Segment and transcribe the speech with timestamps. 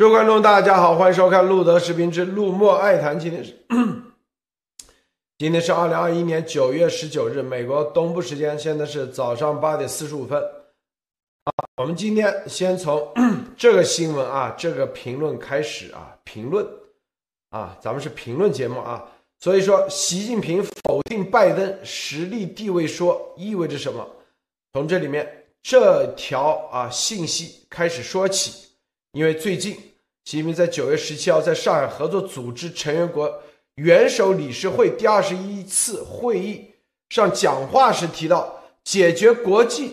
[0.00, 3.16] 各位观众，大家好，欢迎收看《路德视频之路莫爱谈》。
[3.20, 3.54] 今天是
[5.36, 10.42] 今天是二零二一年九月十九日，美国东部时间，现在是早上八点四十五分。
[11.44, 13.12] 啊，我们今天先从
[13.58, 16.66] 这个新闻啊，这个评论开始啊，评论
[17.50, 19.06] 啊，咱们是评论节目啊，
[19.40, 24.08] 所以说，习近平否定拜登实力地位说意味着什么？
[24.72, 28.70] 从这里面这条啊信息开始说起，
[29.12, 29.76] 因为最近。
[30.30, 33.42] 习近平在九月十七号在上海合作组织成员国
[33.74, 36.70] 元首理事会第二十一次会议
[37.08, 39.92] 上讲话时提到，解决国际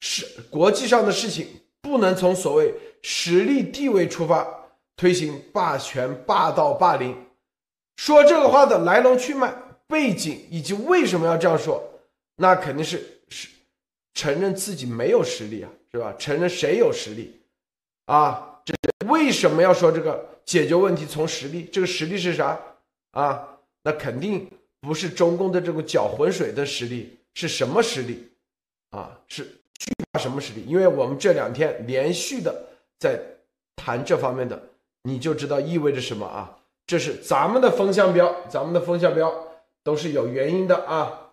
[0.00, 1.46] 事国际上的事情
[1.80, 4.44] 不能从所谓实力地位出发，
[4.96, 7.16] 推行霸权、霸道、霸凌。
[7.94, 9.54] 说这个话的来龙去脉、
[9.86, 11.80] 背景以及为什么要这样说，
[12.34, 13.46] 那肯定是是
[14.14, 16.12] 承认自己没有实力啊，是吧？
[16.18, 17.40] 承认谁有实力
[18.06, 18.48] 啊？
[19.10, 21.68] 为什么要说这个解决问题从实力？
[21.72, 22.58] 这个实力是啥
[23.10, 23.46] 啊？
[23.82, 24.48] 那肯定
[24.80, 28.30] 不是中共的这个搅浑水的实力，是什么实力
[28.90, 29.18] 啊？
[29.26, 29.44] 是
[29.78, 30.64] 惧怕什么实力？
[30.66, 32.54] 因为我们这两天连续的
[32.98, 33.20] 在
[33.76, 34.60] 谈这方面的，
[35.02, 36.58] 你就知道意味着什么啊？
[36.86, 39.32] 这是咱们的风向标，咱们的风向标
[39.82, 41.30] 都是有原因的啊。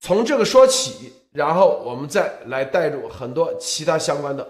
[0.00, 4.46] 从这个说起，然后我们再来带入很多其他相关的。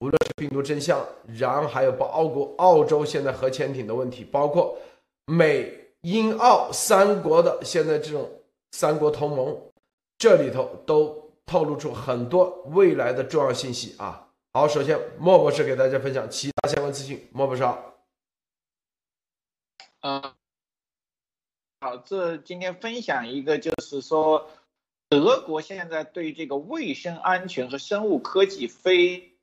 [0.00, 1.04] 无论是病毒真相，
[1.36, 4.78] 然后还有包澳国、澳洲现在核潜艇的问题，包括
[5.26, 8.30] 美、英、澳三国的现在这种
[8.70, 9.60] 三国同盟，
[10.16, 14.28] 这里头都透露出很多未来的重要信息啊。
[14.52, 17.28] 好，首先莫博士给大家分享其他相关资讯。
[17.32, 17.64] 莫博士，
[20.02, 20.36] 啊，
[21.80, 24.48] 好，这今天分享一个，就是说
[25.08, 29.34] 德国现在对这个卫生安全和生物科技非。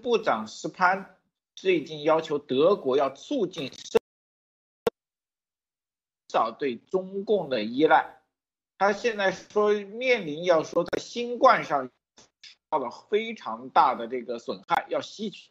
[0.00, 1.16] 部长斯潘
[1.54, 3.70] 最近要求德国要促进
[6.28, 8.20] 少对中共的依赖。
[8.76, 11.90] 他现在说面临要说在新冠上受
[12.70, 15.50] 到了非常大的这个损害，要吸取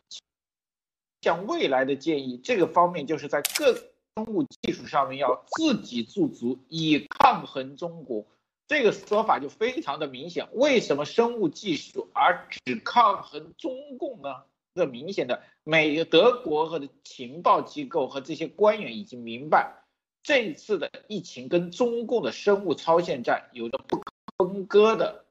[1.21, 2.37] 向未来的建议。
[2.37, 8.27] 这个方面就是在各生物技术上面要自给自足，以抗衡中国。
[8.73, 14.45] 这个说法就非常的明显，为什么生物技术而只抗衡中共呢？
[14.73, 19.83] 这明显的，美德国和的情报机构和这些官员已经明白，
[20.23, 25.25] 这一次的疫情跟中共的生物超限战有着不可分割的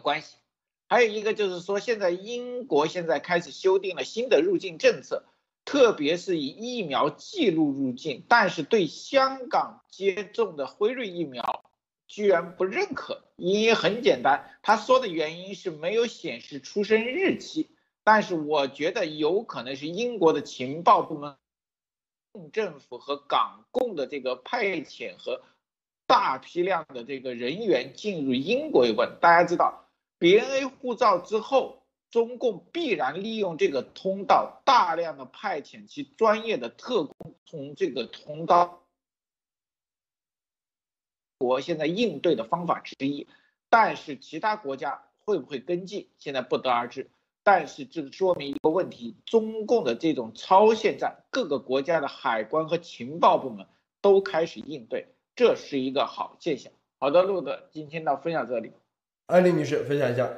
[0.00, 0.36] 关系。
[0.88, 5.24] 还有一个就是说，现在英国现在开始修订了新的入境政策，
[5.66, 11.66] 特别是以疫苗记录入境，但是对香港接种的辉瑞疫苗。
[12.10, 17.70] 居然不认可，原因很简单，他说的原因是没有显示出生日期，
[18.02, 21.36] 但是我觉得有可能是英国的情报部门、
[22.52, 25.40] 政府和港共的这个派遣和
[26.08, 29.18] 大批量的这个人员进入英国有关。
[29.20, 29.88] 大家知道
[30.18, 38.82] ，BNA 护照之后，中共必然利用这个通道，大量的派遣其专业的特工从这个通道。
[41.40, 43.26] 国现在应对的方法之一，
[43.70, 47.08] 但是其他国家会不会跟进，现在不得而知。
[47.42, 53.66] 但是这说明一个问题：中共的这种超限战，各个国家的海关和情报部门
[54.02, 56.70] 都开始应对，这是一个好现象。
[56.98, 58.72] 好的，路德，今天到分享这里。
[59.24, 60.28] 艾丽女士，分享一下。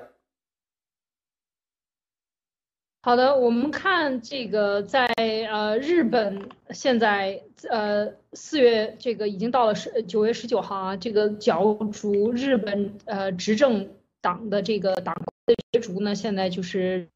[3.05, 5.13] 好的，我们看这个，在
[5.51, 13.89] 呃日本现在呃四月这个已经到了十九月十九号啊，这个角逐日本呃执政
[14.21, 17.09] 党的这个党的角逐呢，现在就是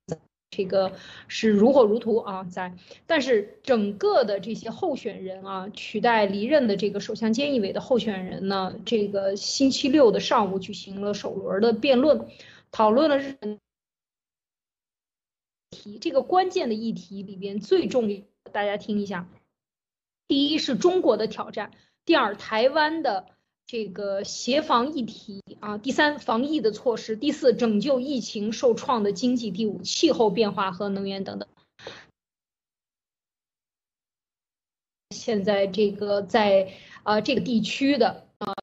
[0.51, 0.91] 这个
[1.29, 2.75] 是如火如荼啊，在
[3.07, 12.27] 但是整个的这些候选人啊，取代离任的这个首相菅义伟的候选人呢，这个星期六的上午举行了首轮的辩论，
[12.73, 13.61] 讨论了日本。
[16.01, 18.23] 这个关键的议题里边最重要，
[18.53, 19.29] 大家听一下。
[20.29, 21.71] 第一是中国的挑战，
[22.05, 23.27] 第二台湾的
[23.65, 31.49] 这个协防议题啊，第三防疫的措施，第四拯救疫情受创的经济，第五气候变化和能源等等。
[35.15, 36.73] 现在这个在
[37.05, 38.55] 啊这个地区的啊，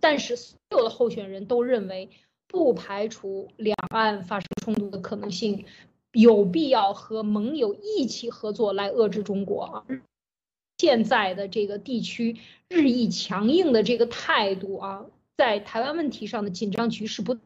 [0.00, 2.10] 但是所有的候选人都认为
[2.46, 5.64] 不排除两岸发生冲突的可能性。
[6.14, 9.86] 有必要和盟友一起合作来遏制中国啊！
[10.78, 12.36] 现在的这个地区
[12.68, 15.06] 日益强硬的这个态度啊，
[15.36, 17.36] 在台湾问题上的紧张局势不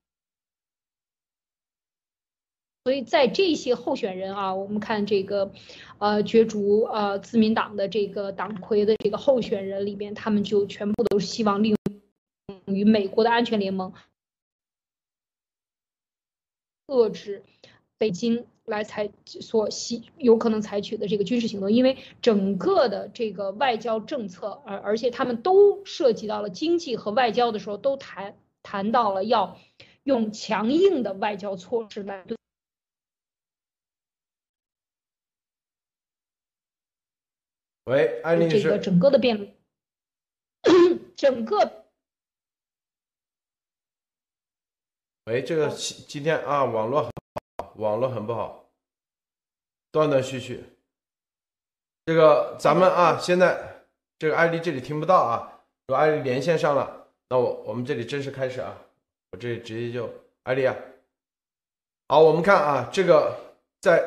[2.85, 5.53] 所以在这些候选人啊，我们看这个，
[5.99, 13.93] 呃，角逐呃自民党的这个党魁的这个候选人里边，他们就全部都是希望利用与美国的安全联盟
[16.87, 17.45] 遏制
[17.99, 29.59] 北京来采所吸有可能采取的这个军事行动，因为整个的这个外交政策，而而且他们都涉及到了经济和外交的时候，都谈谈到了要
[30.05, 32.37] 用强硬的外交措施来对。
[37.85, 38.63] 喂，安律师。
[38.63, 39.51] 这个整个的辩论，
[41.17, 41.87] 整个。
[45.25, 47.11] 喂，这个今天啊，网络
[47.79, 48.71] 网络很不好，
[49.93, 50.65] 断断续续。
[52.07, 53.85] 这个咱们啊，现在
[54.19, 58.77] 这个艾丽这里听不到啊，如果艾丽连线上了，那我我们这里正式开始啊，
[59.31, 60.11] 我这里直接就
[60.43, 60.75] 艾丽啊。
[62.09, 63.37] 好，我们看啊，这个
[63.81, 64.03] 在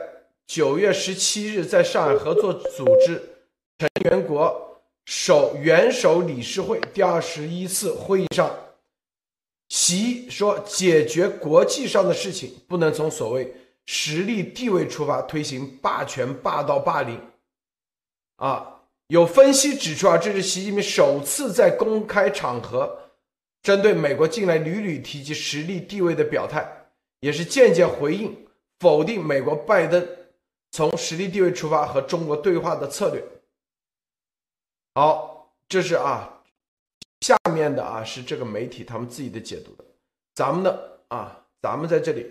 [0.48, 3.30] 九月十七日在上海合作组织。
[3.78, 8.71] 成员国首元首理事会第二十一次会议上，
[9.72, 17.18] 习说，解决国际上的事情不能从所谓实力地位出发，推行霸权、霸道、霸凌。
[18.36, 23.00] 啊，有分析指出啊，这是习近平首次在公开场合
[23.64, 26.70] 针对美国近来屡屡提及实力地位的表态，
[27.22, 28.46] 也是间接回应
[28.80, 30.06] 否定美国拜登
[30.72, 33.24] 从实力地位出发和中国对话的策略。
[34.96, 36.31] 好，这是啊，
[37.52, 39.86] 面的啊是这个媒体他们自己的解读的，
[40.34, 42.26] 咱们的啊，咱们在这里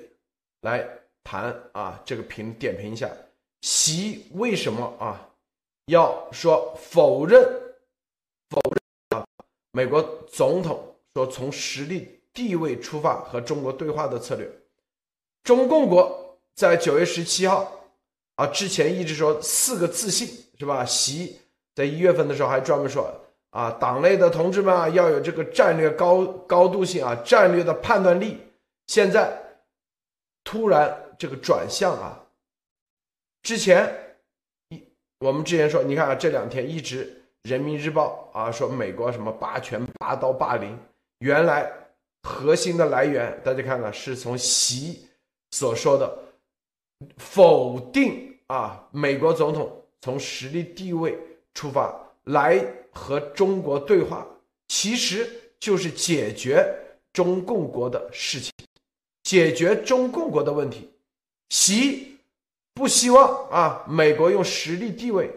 [0.63, 0.89] 来
[1.23, 3.11] 谈啊，这个评点评一下，
[3.63, 5.31] 习为什么啊
[5.87, 7.43] 要说否认
[8.49, 9.25] 否认啊
[9.73, 14.51] 美国总统说从实力地位出发和中国对话的策略，
[15.43, 17.71] 中共国在九月十七号
[18.37, 20.29] 啊之前一直说四个自信
[20.59, 20.85] 是吧？
[20.85, 21.37] 习。
[21.73, 23.11] 在一月份的时候还专门说
[23.51, 28.39] 啊，党内的同志们啊，要有这个战略高高度性啊，战略的判断力。
[28.87, 29.37] 现在
[30.43, 32.25] 突然这个转向啊，
[33.43, 34.17] 之前
[34.69, 34.83] 一
[35.21, 37.05] 我们之前说，你看啊，这两天一直
[37.49, 40.79] 《人民日报》啊说美国什么霸权、霸道、霸凌，
[41.19, 41.71] 原来
[42.23, 45.09] 核心的来源大家看看，是从习
[45.51, 46.19] 所说的
[47.19, 51.19] 否定啊，美国总统从实力地位。
[51.53, 51.93] 出发
[52.27, 54.27] 来和中国对话，
[54.69, 55.29] 其实
[55.59, 56.67] 就是解决
[57.13, 58.53] 中共国的事情，
[59.23, 60.91] 解决中共国的问题。
[61.51, 62.19] 习
[62.75, 65.31] 不希望啊，美国用实力地位，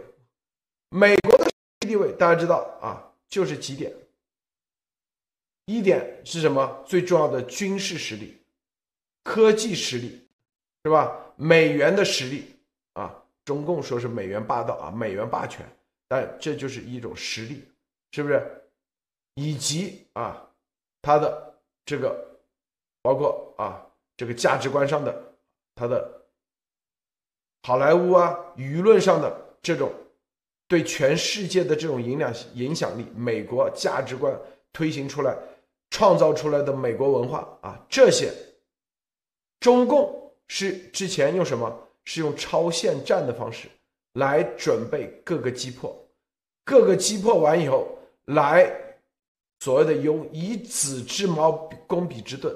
[0.89, 1.51] 美国的实
[1.81, 3.91] 力地位大家知道啊，就是几点。
[5.65, 6.83] 一点是什么？
[6.85, 8.37] 最重要的军事实力、
[9.23, 10.21] 科技实力，
[10.83, 11.17] 是吧？
[11.35, 12.53] 美元的实力
[12.93, 15.65] 啊，中共说是美元霸道啊，美元霸权。
[16.07, 17.63] 但这就是一种实力，
[18.11, 18.41] 是不是？
[19.35, 20.47] 以及啊，
[21.01, 21.55] 他的
[21.85, 22.23] 这个
[23.01, 23.85] 包括啊，
[24.15, 25.33] 这个价值观上的，
[25.75, 26.21] 他的
[27.63, 29.91] 好莱坞啊，舆论上的这种
[30.67, 34.37] 对全世界的这种影响影响力，美国价值观
[34.71, 35.35] 推行出来、
[35.89, 38.31] 创造出来的美国文化啊，这些
[39.59, 41.79] 中共是之前用什么？
[42.05, 43.69] 是用超限战的方式
[44.13, 45.95] 来准备各个击破。
[46.65, 48.71] 各个击破完以后，来
[49.59, 51.51] 所谓的用以子之矛
[51.87, 52.55] 攻彼之盾，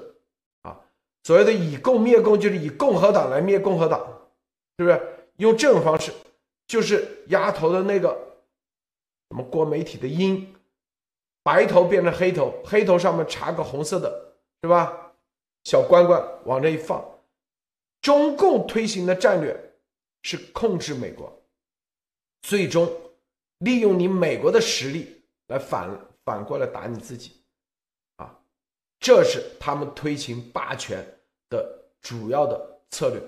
[0.62, 0.80] 啊，
[1.24, 4.00] 所谓的以共灭共，就是以共和党来灭共和党，
[4.78, 5.00] 是不是？
[5.36, 6.12] 用这种方式，
[6.66, 8.08] 就是丫头的那个
[9.30, 10.54] 什么郭媒体的鹰，
[11.42, 15.12] 白头变成黑头，黑头上面插个红色的，是吧？
[15.64, 17.04] 小关关往这一放，
[18.00, 19.74] 中共推行的战略
[20.22, 21.30] 是控制美国，
[22.42, 22.90] 最终。
[23.58, 25.90] 利用你美国的实力来反
[26.24, 27.42] 反过来打你自己，
[28.14, 28.38] 啊，
[29.00, 31.04] 这是他们推行霸权
[31.50, 33.20] 的主要的策略。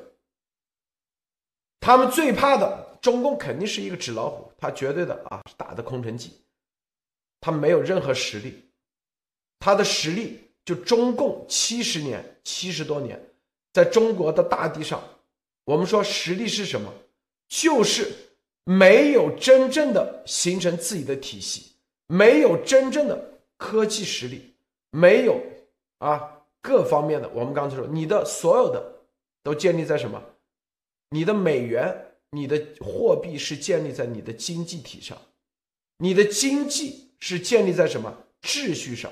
[1.80, 6.44] 他们最怕的中共肯定是一个纸老虎，他绝对的啊打的空城计，
[7.40, 8.70] 他没有任何实力，
[9.58, 13.20] 他的实力就中共七十年七十多年，
[13.72, 15.02] 在中国的大地上，
[15.64, 16.94] 我们说实力是什么？
[17.48, 18.29] 就是。
[18.70, 21.72] 没有真正的形成自己的体系，
[22.06, 24.54] 没有真正的科技实力，
[24.92, 25.42] 没有
[25.98, 27.28] 啊各方面的。
[27.30, 29.00] 我们刚才说，你的所有的
[29.42, 30.22] 都建立在什么？
[31.08, 35.20] 你的美元，你的货币是建立在你的经济体上，
[35.98, 39.10] 你的经济是建立在什么秩序上？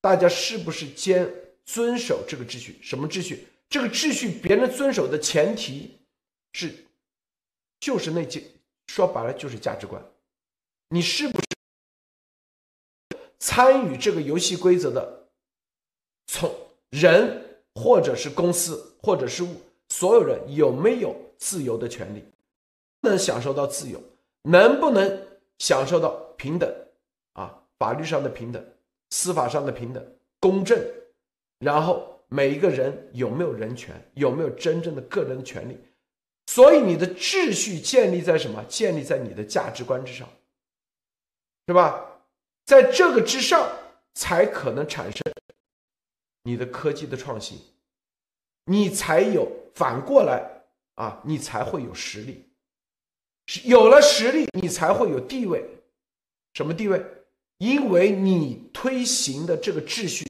[0.00, 1.30] 大家是不是坚
[1.66, 2.78] 遵守这个秩序？
[2.80, 3.46] 什么秩序？
[3.68, 5.98] 这个秩序别人遵守的前提
[6.54, 6.72] 是，
[7.80, 8.42] 就是那些
[8.86, 10.02] 说白了就是价值观，
[10.88, 11.46] 你是不是
[13.38, 15.28] 参与这个游戏规则的
[16.26, 16.54] 从
[16.90, 22.24] 人或者是公司或者是物所有人有没有自由的权利，
[23.00, 24.02] 能享受到自由，
[24.42, 25.26] 能不能
[25.58, 26.68] 享受到平等
[27.34, 27.62] 啊？
[27.78, 28.64] 法律上的平等，
[29.10, 30.78] 司法上的平等，公正，
[31.58, 32.14] 然后。
[32.30, 33.98] 每一个人有没有人权？
[34.12, 35.78] 有没有真正的个人的权利？
[36.48, 38.64] 所以你的秩序建立在什么？
[38.70, 40.26] 建立在你的价值观之上，
[41.66, 42.02] 是吧？
[42.64, 43.70] 在这个之上，
[44.14, 45.22] 才可能产生
[46.44, 47.58] 你的科技的创新，
[48.64, 50.42] 你才有反过来
[50.94, 52.42] 啊，你才会有实力。
[53.64, 55.62] 有了实力，你才会有地位。
[56.54, 57.04] 什么地位？
[57.58, 60.24] 因为你推行的这个秩序。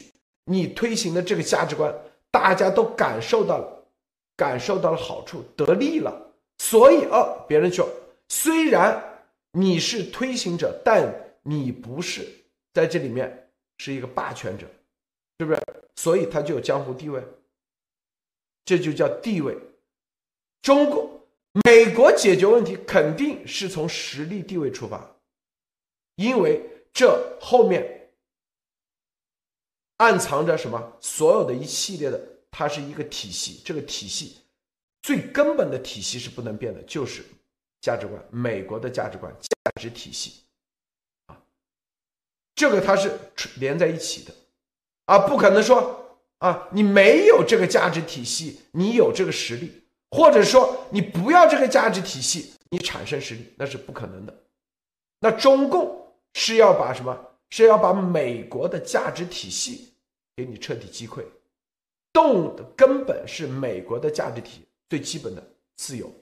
[0.46, 1.94] 你推行的这个价值观，
[2.32, 3.77] 大家都感受到了，
[4.38, 6.32] 感受到了好处，得利了。
[6.58, 7.88] 所以哦，别人说，
[8.28, 12.24] 虽然你是推行者，但你不是
[12.72, 14.64] 在这里面是一个霸权者，
[15.40, 15.60] 是不是？
[15.96, 17.20] 所以他就有江湖地位，
[18.64, 19.58] 这就叫地位。
[20.62, 21.10] 中国、
[21.64, 25.16] 美国解决问题肯定是从实力地位出发，
[26.14, 27.96] 因为这后面。
[29.98, 30.96] 暗藏着什么？
[31.00, 33.60] 所有的一系列的，它是一个体系。
[33.64, 34.38] 这个体系
[35.02, 37.24] 最根本的体系是不能变的，就是
[37.80, 40.42] 价值观，美国的价值观、价值体系
[41.26, 41.40] 啊，
[42.54, 43.18] 这个它是
[43.56, 44.34] 连在一起的
[45.06, 54.34] 啊，不可能说啊，你没有这个价值体系，你有这个实力，或者说你不要这个价值体系，你产生实力，那是不可能的。
[55.20, 57.26] 那中共是要把什么？
[57.50, 59.94] 是要把美国的价值体系
[60.36, 61.24] 给你彻底击溃，
[62.18, 65.42] 动的根本是美国的价值体最基本的
[65.76, 66.12] 自由、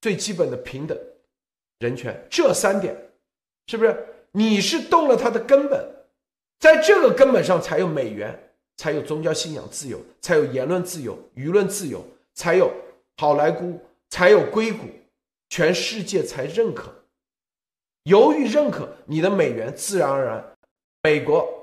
[0.00, 0.98] 最基本的平等、
[1.80, 2.96] 人权这三点，
[3.66, 4.06] 是不是？
[4.32, 5.86] 你是动了它的根本，
[6.58, 12.72] 在这个根本上才有美元，才有宗教信仰自由，才有言论自由、舆论自由，才有
[13.18, 14.86] 好莱坞，才有硅谷，
[15.50, 16.90] 全世界才认可。
[18.04, 20.56] 由于认可你的美元，自然而然，
[21.02, 21.57] 美国，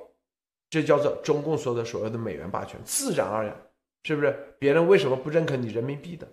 [0.76, 3.56] 这叫做中共说的所谓的美元霸权，自然而然，
[4.04, 4.36] 是不是？
[4.60, 6.28] 别人为什么不认可你人民币的？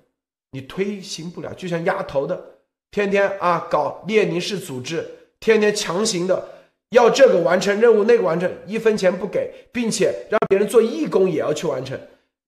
[0.51, 2.45] 你推行不了，就像丫头的，
[2.91, 5.09] 天天啊搞列宁式组织，
[5.39, 6.49] 天天强行的
[6.91, 11.97] 要这个完成任务，那个完成，一分钱不给，并且让别人做义工也要去完成，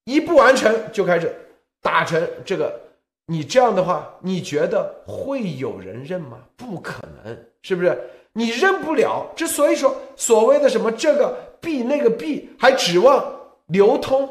[0.07, 1.33] 一不完成就开始
[1.81, 2.81] 打成这个。
[3.27, 6.39] 你这样的话，你觉得会有人认吗？
[6.57, 7.97] 不可能，是不是？
[8.33, 9.33] 你认不了。
[9.37, 14.29] 之所以说所谓的什么这个币那个币还指望流通，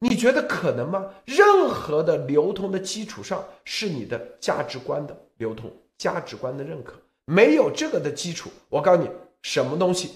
[0.00, 1.08] 你觉得可能吗？
[1.24, 6.94] 任何的流通的基础上是你的价值观的流通，价值观的认可。
[7.24, 9.08] 没有这个的基础，我告诉你，
[9.42, 10.10] 什么东西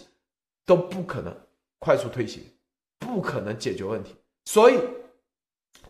[0.67, 1.33] 都不可能
[1.79, 2.43] 快速推行，
[2.99, 4.17] 不可能解决问题。
[4.45, 4.79] 所以，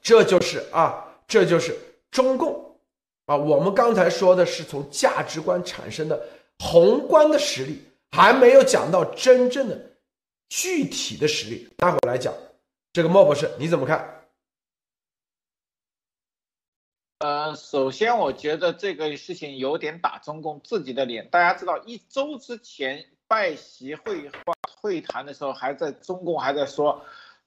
[0.02, 1.74] 这就是啊，这就是。
[2.10, 2.78] 中共
[3.26, 6.18] 啊，我们刚才说的是从价值观产生的
[6.60, 9.78] 宏观的实力，还没有讲到真正的
[10.48, 11.68] 具体的实力。
[11.76, 12.32] 待会儿来讲，
[12.92, 14.28] 这个莫博士你怎么看？
[17.18, 21.28] 呃，首先我觉得这个事情有点打中共自己的脸。
[21.30, 27.04] 大家知道，一周之前拜习会话会谈的时候，还在中共还在说。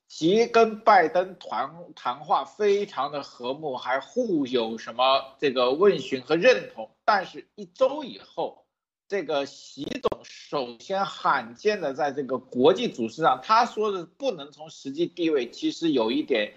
[0.08, 6.90] 习跟拜登谈谈话非常的和睦，还互有什么这个问询和认同。
[7.06, 8.66] 但是，一周以后，
[9.10, 16.54] 这个习总首先罕见的在这个国际组织上，他说的不能从实际地位，其实有一点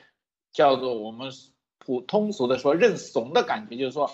[0.52, 1.32] 叫做我们
[1.78, 4.12] 普通俗的说认怂的感觉，就是说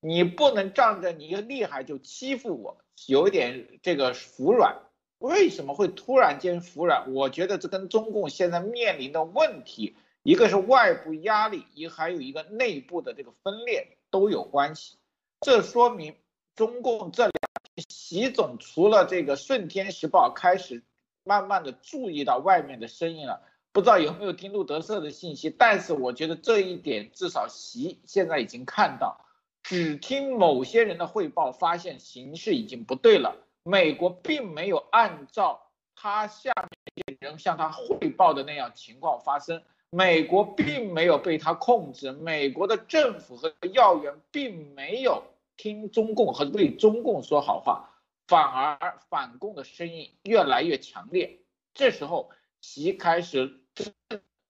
[0.00, 2.76] 你不能仗着你厉害就欺负我，
[3.06, 4.82] 有一点这个服软。
[5.18, 7.14] 为什么会突然间服软？
[7.14, 14.96] 我觉得这跟中共现在面临的问题，一个是外部压力，一还有一个内部的这个分裂都有关系。
[15.40, 16.16] 这说明
[16.56, 17.32] 中共这两，
[17.88, 20.82] 习总除了这个《顺天时报》开始
[21.24, 23.42] 慢慢的注意到外面的声音了，
[23.72, 25.50] 不知道有没有听路德社的信息。
[25.50, 29.20] 但是我觉得这一点至少习现在已经看到，
[29.62, 33.36] 只听某些人的汇报，发现形势已经不对了。
[33.62, 35.60] 美国并没有按照
[35.94, 45.24] 他下面的人向他汇报的那样情况发生，美国并没有被他控制，美国的政府和要员并没有
[45.56, 47.90] 听中共和对中共说好话，
[48.26, 51.40] 反而反共的声音越来越强烈。
[51.74, 53.60] 这时候，习开始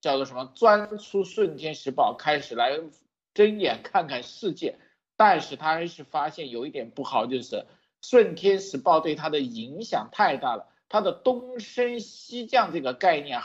[0.01, 2.81] 叫做什么钻出顺天时报，开始来
[3.35, 4.79] 睁眼看看世界。
[5.17, 7.67] 但是他还是发现有一点不好，就是
[8.03, 13.41] 顺天时报对他的影响太大了，他的东升西降这个概念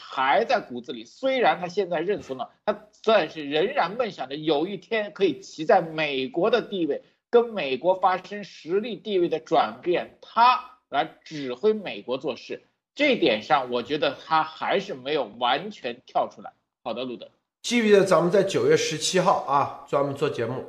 [0.00, 1.04] 还在骨子里。
[1.04, 12.62] 虽然他现在认怂了，他但是仍然梦想着有一天可以骑在美国的地位，跟美国发生实力地位的转变，他来指挥美国做事。
[12.94, 16.52] 这点上，我觉得他还是没有完全跳出来。
[16.82, 17.30] 好的，路德，
[17.62, 20.64] 记不记得咱们在九月十七号啊，专门做节目。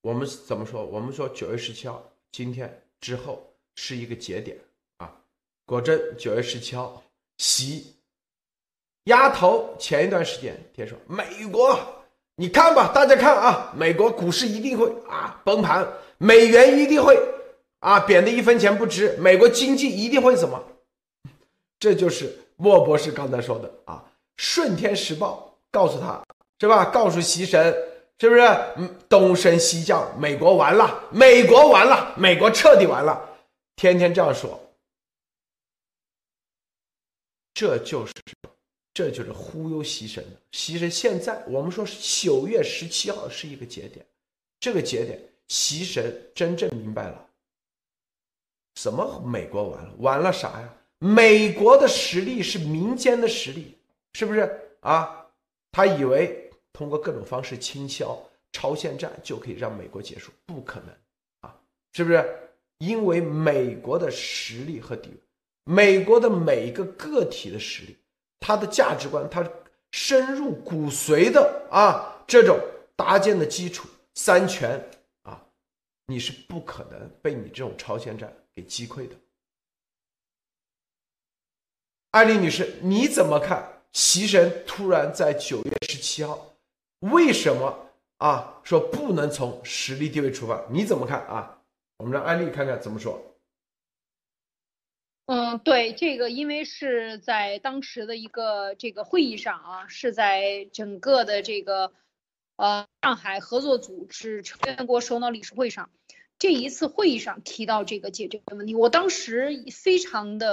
[0.00, 0.84] 我们怎么说？
[0.84, 2.02] 我们说九月十七号，
[2.32, 4.56] 今天之后是一个节点
[4.96, 5.14] 啊！
[5.64, 7.00] 果真九月十七号，
[7.38, 7.94] 习
[9.04, 11.78] 丫头前一段时间听说美国，
[12.36, 15.86] 你看吧，大家看啊，美国股市一定会啊崩盘，
[16.18, 17.18] 美元一定会
[17.80, 20.62] 啊贬得一分钱不值，美国经济一定会怎么？
[21.78, 24.04] 这就是莫博士刚才说的啊，
[24.36, 26.22] 《顺天时报》告诉他
[26.60, 26.84] 是吧？
[26.86, 27.74] 告诉习神。
[28.18, 28.42] 是不是？
[28.76, 33.20] 嗯，东升西降，美国完了，美国完了，美国彻底完了，
[33.74, 34.60] 天天这样说，
[37.52, 38.12] 这就是，
[38.94, 40.40] 这就是忽悠习神的。
[40.52, 44.04] 习神现在我们说九月十七号是一个节点，
[44.60, 47.26] 这个节点，习神真正明白了，
[48.74, 50.74] 什么美国完了，完了啥呀？
[50.98, 53.76] 美国的实力是民间的实力，
[54.12, 55.26] 是不是啊？
[55.70, 56.38] 他以为。
[56.74, 58.18] 通过各种方式倾销
[58.50, 60.32] 朝鲜战就可以让美国结束？
[60.46, 60.88] 不可能
[61.42, 61.54] 啊！
[61.92, 62.26] 是不是？
[62.78, 65.16] 因为美国的实力和地位，
[65.64, 67.94] 美国的每一个个体的实力，
[68.42, 69.48] 他的价值观，他
[69.92, 72.58] 深入骨髓的啊，这种
[72.96, 74.90] 搭建的基础，三权
[75.22, 75.40] 啊，
[76.06, 79.14] 你是不可能被你这种朝鲜战给击溃的。
[82.10, 83.82] 艾丽女士，你怎么看？
[83.92, 86.54] 习神突然在九月十七号。
[87.00, 88.60] 为什么啊？
[88.62, 90.62] 说不能从实力地位出发？
[90.68, 91.58] 你怎么看啊？
[91.98, 93.22] 我们让安利看看怎么说。
[95.26, 101.92] 嗯，对这个，因为是在当时的一个这个会议上啊，是在整个的这个
[102.56, 105.90] 呃上海合作组织成员国首脑理事会上，
[106.38, 110.52] 这一次会议上提到这个解决的问题，我当时非常的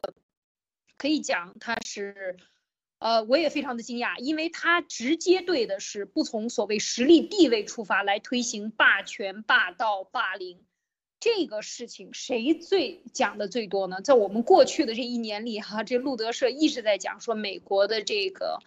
[0.97, 2.37] 可以讲，他是。
[3.01, 10.65] 呃，我也非常的惊讶，因为他直接对的是不从所谓实力地位出发来推行霸权、霸道、霸凌，
[11.19, 14.01] 这个事情谁最讲的最多呢？
[14.01, 18.59] 在我们过去的这一年里，哈，这路德社一直在讲说美国的这个，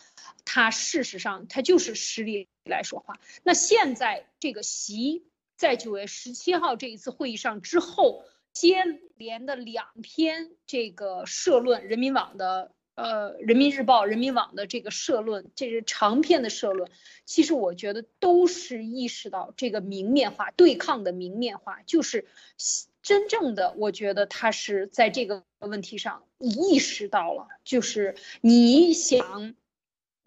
[0.44, 3.18] 他事实上他就是实力来说话。
[3.42, 5.24] 那现在这个习
[5.56, 8.84] 在九月十七号这一次会议上之后，接
[9.16, 12.72] 连的两篇这个社论，人民网的。
[12.94, 16.90] 呃，人民日报、人民网的这个社论，这是长篇的社论。
[17.24, 22.26] 其实我觉得都是意识到这个明面化对抗的明面化，就是
[23.02, 29.55] 真正的，我觉得他是在这个问题上意识到了，就是你想。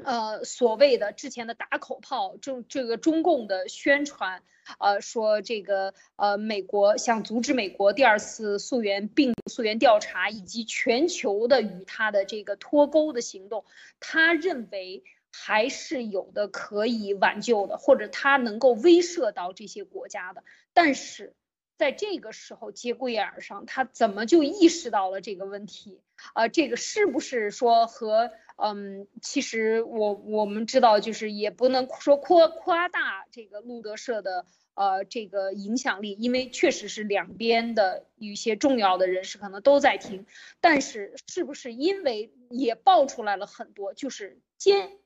[0.03, 4.43] 呃，所谓的之前的打口炮，就这个中共的宣传，
[4.79, 13.65] 呃，说这个呃，美国想阻止美国第二次溯源病溯源调查，以及全球的与他的这个脱钩的行动，
[13.99, 21.33] 他认为还是有的可以挽救的，或者他能够威慑到这些国家的，但是。
[21.77, 25.99] 在这个时候节骨眼上，他怎么就意识到了这个问题？
[26.33, 40.25] 啊，这个是不是说和嗯，其实我我们知道，就是也不能说夸夸大这个路德社的呃这个影响力，因为确实是两边的一些重要的人士可能都在听，
[40.61, 44.97] 但是是不是因为也爆出来了很多，就是坚。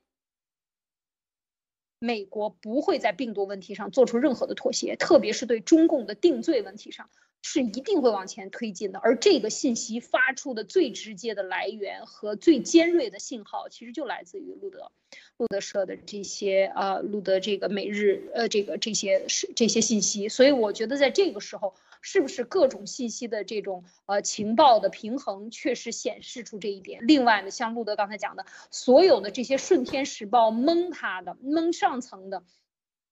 [2.02, 7.10] 美国不会在病毒问题上做出任何的妥协，特别是对中共的定罪问题上，
[7.42, 8.98] 是一定会往前推进的。
[8.98, 14.90] 而这个信息发出的最直接的来源和最尖锐的信号，其实就来自于路德，
[15.36, 20.28] 路德社的这些呃，路德这个每日呃这个这些是这些信息。
[20.28, 21.74] 所以我觉得在这个时候。
[22.02, 27.06] 是不是各种信息的这种呃情报的平衡确实显示出这一点？
[27.06, 32.42] 另外呢，像路德刚才讲的，所有的这些顺天时报蒙他的蒙上层的，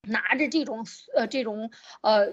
[0.04, 2.32] 拿着这种呃这种呃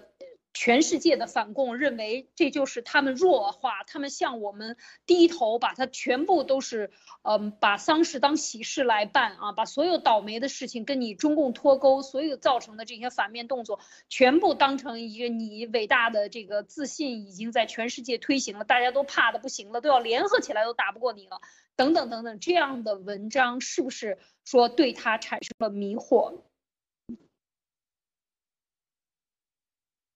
[0.56, 6.92] 全世界的反共认为这就是他们弱化，他们向我们低头，把它全部都是，
[7.24, 21.42] 嗯，把丧事当喜事来办啊，把所有倒霉的事情跟你中共脱钩，所有造成的这些反面动作，全部当成一个你伟大的这个自信已经在全世界推行了，大家都怕的不行了，都要联合起来都打不过你了，
[21.76, 26.40] 等等等等，这样的文章是不是说对他产生了迷惑？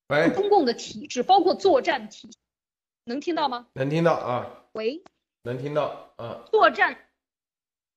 [0.09, 2.31] 喂，中共的体制，包括作战体，
[3.03, 3.67] 能听到吗？
[3.73, 5.03] 能听到啊，喂，
[5.43, 6.45] 能听到啊。
[6.51, 6.97] 作战，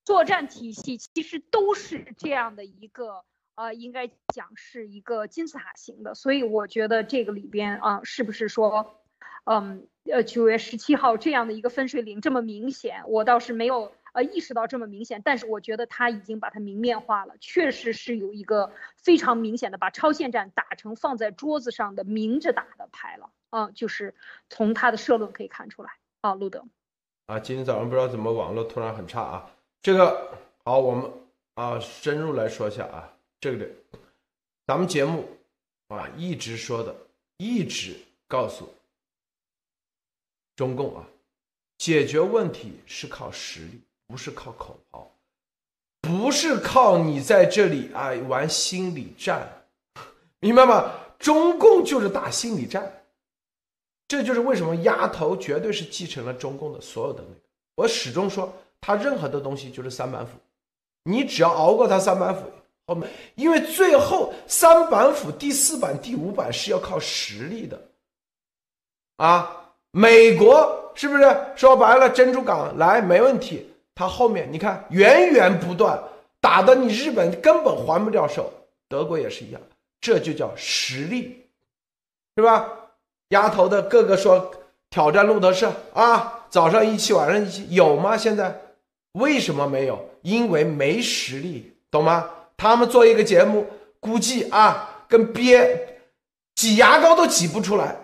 [0.05, 9.01] 作战体系其实都是这样的一个，呃，应该讲是一个金字塔型的，所以我觉得这个里边啊，是不是说，
[9.45, 13.91] 嗯，呃，九月十七号这样的一个分水岭这么明显，我倒是没有。
[14.13, 23.31] 呃，意识到这么明显，但是我觉得他已经把它明面化了，确实是有一个非常明显的把超限战打成放在桌子上的明着打的牌了。
[23.49, 24.15] 啊，就是
[24.49, 25.91] 从他的社论可以看出来。
[26.21, 26.65] 啊，路德。
[27.25, 29.51] 啊，今天早上不知道怎么网络突然很差啊。
[29.81, 31.11] 这个好，我们
[31.55, 33.69] 啊深入来说一下啊，这个
[34.65, 35.27] 咱们节目
[35.87, 36.95] 啊一直说的，
[37.37, 37.95] 一直
[38.27, 38.73] 告诉
[40.55, 41.07] 中共啊，
[41.77, 43.81] 解决问题是靠实力。
[44.07, 45.11] 不是靠口号，
[46.01, 49.65] 不是靠你在这里啊玩心理战，
[50.39, 50.91] 明白吗？
[51.17, 53.05] 中共就是打心理战，
[54.07, 57.41] 这就是为什么丫头绝对是继承了中共的所有的那个。
[57.75, 60.33] 我始终说，他任何的东西就是三板斧，
[61.03, 62.41] 你只要熬过他三板斧
[62.85, 67.81] 后面，因为最后三板斧第四板、第五板是要靠实力的，
[69.15, 71.23] 啊，美国是不是
[71.55, 73.72] 说白了珍珠港来没问题？
[73.95, 76.01] 他后面你看源源不断
[76.39, 78.51] 打的你日本根本还不了手，
[78.87, 79.61] 德国也是一样，
[80.01, 81.45] 这就叫实力，
[82.35, 82.67] 是吧？
[83.29, 84.51] 丫头的个个说
[84.89, 88.17] 挑战路德社啊，早上一期晚上一期有吗？
[88.17, 88.61] 现在
[89.13, 90.09] 为什么没有？
[90.21, 92.29] 因为没实力，懂吗？
[92.57, 93.65] 他们做一个节目，
[93.99, 95.99] 估计啊跟憋
[96.55, 97.95] 挤牙膏都挤不出来，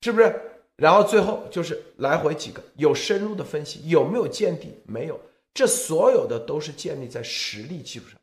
[0.00, 0.40] 是不是？
[0.76, 4.72] 然后最后就是来回几个有深入的分析，有没有见底？
[4.86, 5.20] 没有。
[5.58, 8.20] 这所有的都是建立在实力基础上，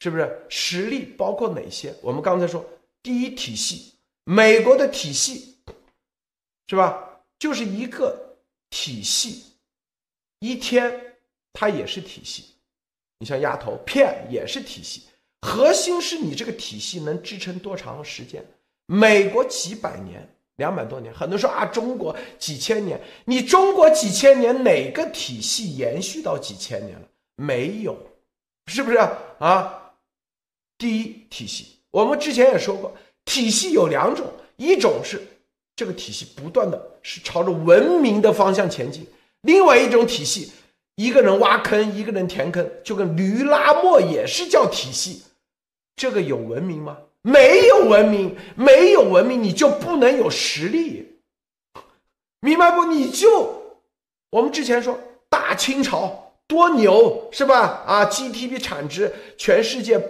[0.00, 0.46] 是不是？
[0.48, 1.94] 实力包括哪些？
[2.00, 2.64] 我们刚才说，
[3.02, 3.92] 第一体系，
[4.24, 5.58] 美国的体系，
[6.66, 7.20] 是吧？
[7.38, 8.38] 就是一个
[8.70, 9.44] 体系，
[10.38, 11.18] 一天
[11.52, 12.54] 它也是体系。
[13.18, 15.02] 你像丫头片也是体系，
[15.42, 18.42] 核心是你这个体系能支撑多长时间？
[18.86, 20.26] 美国几百年。
[20.58, 27.06] 两百多年，很多说啊，中国几千年，你中国几千年哪个体系延续到几千年了？
[27.36, 27.96] 没有，
[28.66, 28.98] 是不是
[29.38, 29.92] 啊？
[30.76, 32.92] 第一体系，我们之前也说过，
[33.24, 35.22] 体系有两种，一种是
[35.76, 39.06] 这个体系不断的是朝着文明的方向前进，
[39.42, 40.50] 另外一种体系，
[40.96, 45.22] 一个人挖坑，一个人填坑，就跟驴拉磨也是叫体系，
[45.94, 46.98] 这个有文明吗？
[47.28, 51.20] 没有文明，没有文明，你就不能有实力，
[52.40, 52.86] 明白不？
[52.86, 53.78] 你就
[54.30, 57.84] 我们之前说大清朝多牛是吧？
[57.86, 60.02] 啊，GDP 产值全世界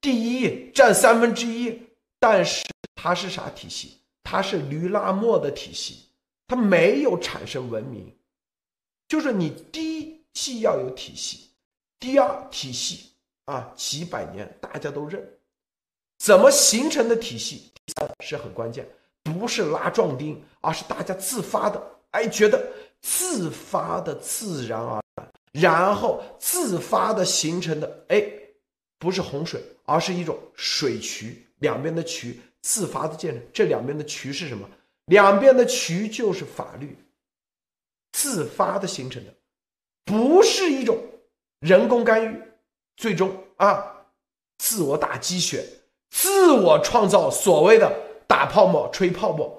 [0.00, 1.82] 第一，占三分之一，
[2.20, 3.98] 但是它是啥体系？
[4.22, 6.06] 它是驴拉磨的体系，
[6.46, 8.14] 它没有产生文明。
[9.08, 11.50] 就是你第一既要有体系，
[11.98, 13.10] 第二体系
[13.46, 15.20] 啊，几百年大家都认。
[16.22, 17.72] 怎么形成的体系？
[17.84, 18.88] 第三是很关键，
[19.24, 21.82] 不是拉壮丁，而是大家自发的，
[22.12, 22.64] 哎，觉得
[23.00, 25.02] 自发的自然而
[25.50, 28.24] 然，然后自发的形成的，哎，
[29.00, 33.42] 不是洪水，而是一种水渠，两边的渠自发的建成。
[33.52, 34.70] 这两边的渠是什么？
[35.06, 36.96] 两边的渠就是法律，
[38.12, 39.34] 自发的形成的，
[40.04, 41.02] 不是一种
[41.58, 42.40] 人工干预，
[42.96, 44.06] 最终啊，
[44.58, 45.66] 自我打鸡血。
[46.12, 47.90] 自我创造所谓的
[48.26, 49.58] 打泡沫、吹泡沫，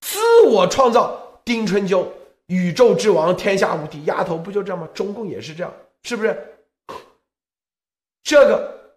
[0.00, 2.10] 自我创造丁春秋，
[2.46, 4.88] 宇宙之王，天下无敌，丫头不就这样吗？
[4.94, 5.70] 中共也是这样，
[6.02, 6.56] 是不是？
[8.22, 8.96] 这个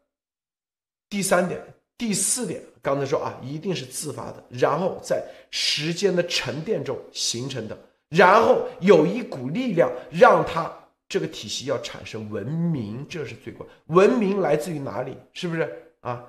[1.09, 1.61] 第三点、
[1.97, 10.71] 第四点，刚才说啊，一定是自发的，然后在时间的沉淀中形成的，然后有一股力量让它
[11.09, 13.67] 这个体系要产生文明，这是最关。
[13.87, 15.17] 文明来自于哪里？
[15.33, 16.23] 是不是啊？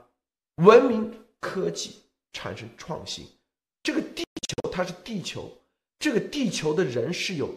[0.56, 1.96] 文明科技
[2.32, 3.26] 产生创新，
[3.82, 5.50] 这个地球它是地球，
[5.98, 7.52] 这个地球的人是有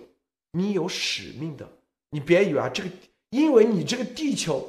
[0.51, 1.67] 你有使命的，
[2.10, 2.89] 你别以为啊，这个
[3.29, 4.67] 因为你这个地球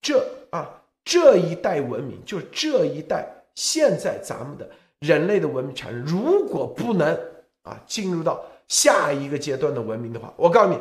[0.00, 4.68] 这啊这一代文明就是这一代现在咱们的
[5.00, 7.18] 人类的文明产生，如果不能
[7.62, 10.80] 啊进入到下一个阶段的文明的话，我告诉你，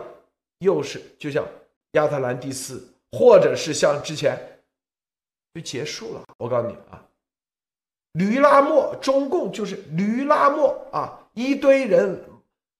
[0.59, 1.47] 又是就像
[1.91, 4.56] 亚特兰蒂斯，或者是像之前
[5.57, 6.23] 就结束了。
[6.37, 7.03] 我告诉你啊，
[8.13, 12.23] 驴拉磨，中共就是驴拉磨啊，一堆人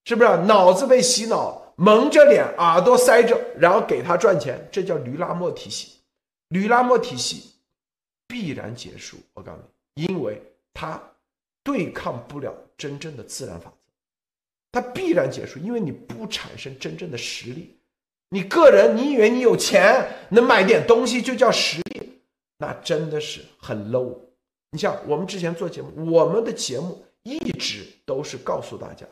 [0.05, 5.97] 是不是脑子被洗脑，蒙着脸，耳朵塞着，然后给他赚钱，这叫驴拉磨体系。
[6.49, 7.51] 驴拉磨体系
[8.27, 9.17] 必然结束。
[9.33, 9.59] 我告诉
[9.95, 10.41] 你，因为
[10.73, 11.01] 它。
[11.63, 13.69] 对抗不了真正的自然法
[14.71, 17.77] 则，它必然结束，因为你不产生真正的实力。
[18.29, 22.16] 你个人，你以为你有钱能买点东西就叫实力，
[22.57, 24.17] 那真的是很 low。
[24.71, 29.05] 你像我们之前做节目，我们的节目一直都是告诉大家，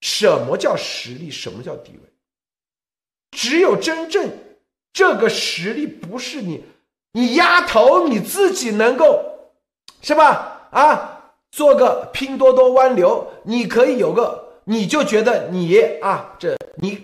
[0.00, 2.00] 什么叫实力，什么叫地位。
[3.30, 4.30] 只有真正
[4.92, 6.64] 这个实力不是你，
[7.12, 9.52] 你丫头你自己能够，
[10.02, 10.68] 是吧？
[10.70, 11.10] 啊。
[11.54, 17.00] 做个拼多多湾流，你可以有个，你就觉得你啊，这你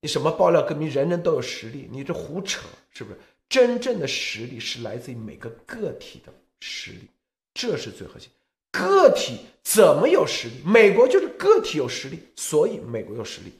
[0.00, 3.20] 你什么爆料革命，人人都有实力，你这胡扯是不是？
[3.48, 7.08] 真正的实力是来自于每个个体的实力，
[7.52, 8.30] 这是最核心。
[8.72, 10.54] 个体怎么有实力？
[10.64, 13.52] 美国就是个体有实力，所以美国有实力，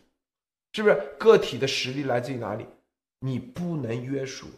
[0.73, 0.95] 是不是？
[1.19, 2.67] 个体的实力来自于哪里？
[3.21, 4.49] 你不能约束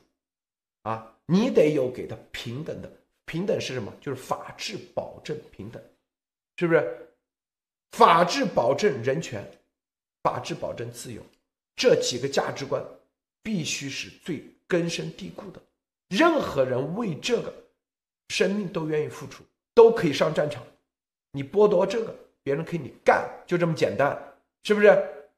[0.82, 2.90] 啊，你得有给他平等的。
[3.26, 3.92] 平等是什么？
[4.00, 5.82] 就是法治保证平等，
[6.56, 7.08] 是不是？
[7.92, 9.44] 法治保证人权，
[10.22, 11.20] 法治保证自由，
[11.74, 12.84] 这几个价值观
[13.42, 15.60] 必须是最根深蒂固的。
[16.08, 17.52] 任何人为这个
[18.28, 19.42] 生命都愿意付出，
[19.74, 20.62] 都可以上战场。
[21.32, 24.16] 你剥夺这个，别人可以你干，就这么简单，
[24.62, 25.28] 是不是？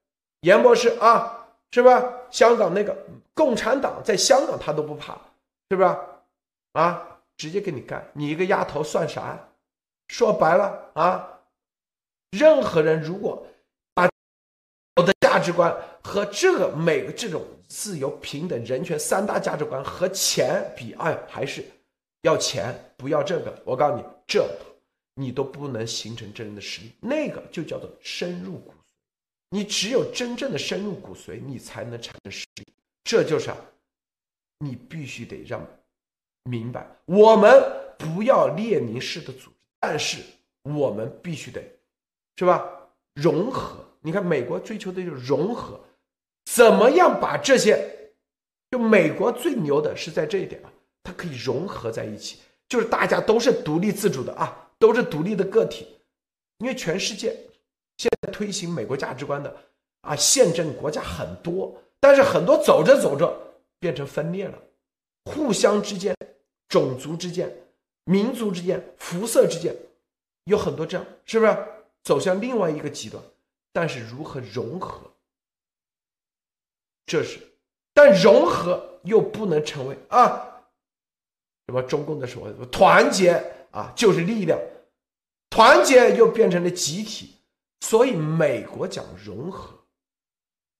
[0.42, 2.02] 严博士啊，是吧？
[2.30, 2.96] 香港那个
[3.34, 5.18] 共产党在香港他都不怕，
[5.70, 5.96] 是不是？
[6.72, 7.04] 啊？
[7.36, 9.38] 直接给你干，你一个丫头算啥？
[10.08, 11.40] 说白了啊，
[12.30, 13.46] 任何人如果
[15.38, 15.72] 价值观
[16.02, 21.64] 和这个每个这种自由、平等、人权三大价值观和钱比，哎，还是
[22.22, 23.62] 要钱，不要这个。
[23.64, 24.44] 我告诉你，这
[25.14, 28.74] 你都不能形成真正的实力，那个就叫做深入骨髓。
[29.50, 32.66] 你只有真正的深入骨髓，你才能产生实力。
[33.04, 33.56] 这就是啊
[34.58, 35.64] 你必须得让。
[36.42, 37.62] 明白，我们
[37.96, 40.20] 不要列宁式的组织，但是
[40.64, 41.62] 我们必须得，
[42.34, 42.68] 是吧？
[43.14, 43.84] 融合。
[44.00, 45.80] 你看，美国追求的就是融合，
[46.44, 48.12] 怎么样把这些？
[48.70, 55.86] 就美国最牛的是在这一点啊，它可以融合在一起，就是大家都是独立自主的啊，都是独立的个体。
[56.58, 57.36] 因为全世界
[57.96, 59.56] 现在推行美国价值观的
[60.02, 63.34] 啊，宪政国家很多，但是很多走着走着
[63.80, 64.58] 变成分裂了，
[65.24, 66.14] 互相之间。
[66.68, 67.50] 种族之间、
[68.04, 69.74] 民族之间、肤色之间，
[70.44, 71.56] 有很多这样，是不是
[72.02, 73.24] 走向另外一个极端？
[73.78, 75.08] 但是如何融合？
[77.06, 77.38] 这是，
[77.94, 80.64] 但融合又不能成为啊，
[81.66, 84.58] 什么中共的什么团结啊就是力量，
[85.48, 87.36] 团结又变成了集体，
[87.82, 89.78] 所以美国讲融合，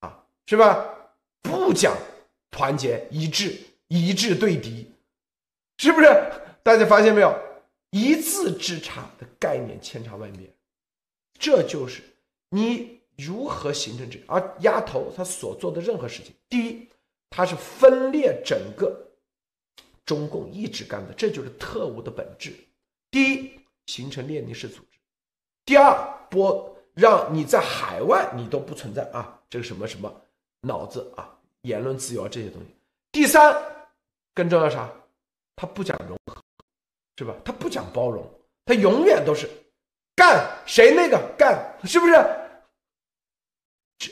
[0.00, 0.84] 啊，是吧？
[1.40, 1.96] 不讲
[2.50, 3.56] 团结一致，
[3.86, 4.90] 一致对敌。
[5.76, 6.08] 是不是？
[6.64, 7.32] 大家发现没有？
[7.90, 10.52] 一字之差的概念千差万别，
[11.38, 12.02] 这就是
[12.50, 14.18] 你如何形成这。
[14.26, 16.88] 而丫头她所做的任何事情，第一，
[17.30, 18.96] 她是分裂整个
[20.04, 22.54] 中共一直干的，这就是特务的本质。
[23.10, 24.98] 第一，形成列宁式组织；
[25.64, 25.94] 第二，
[26.30, 30.14] 波让你在海外你都不存在啊，这个什么什么
[30.60, 32.68] 脑子啊，言论自由这些东西；
[33.12, 33.54] 第三，
[34.34, 34.90] 更重要啥？
[35.56, 36.42] 他不讲融合，
[37.16, 37.34] 是吧？
[37.44, 38.24] 他不讲包容，
[38.64, 39.48] 他永远都是
[40.18, 42.12] 干谁那个干，是不是？
[43.96, 44.10] 这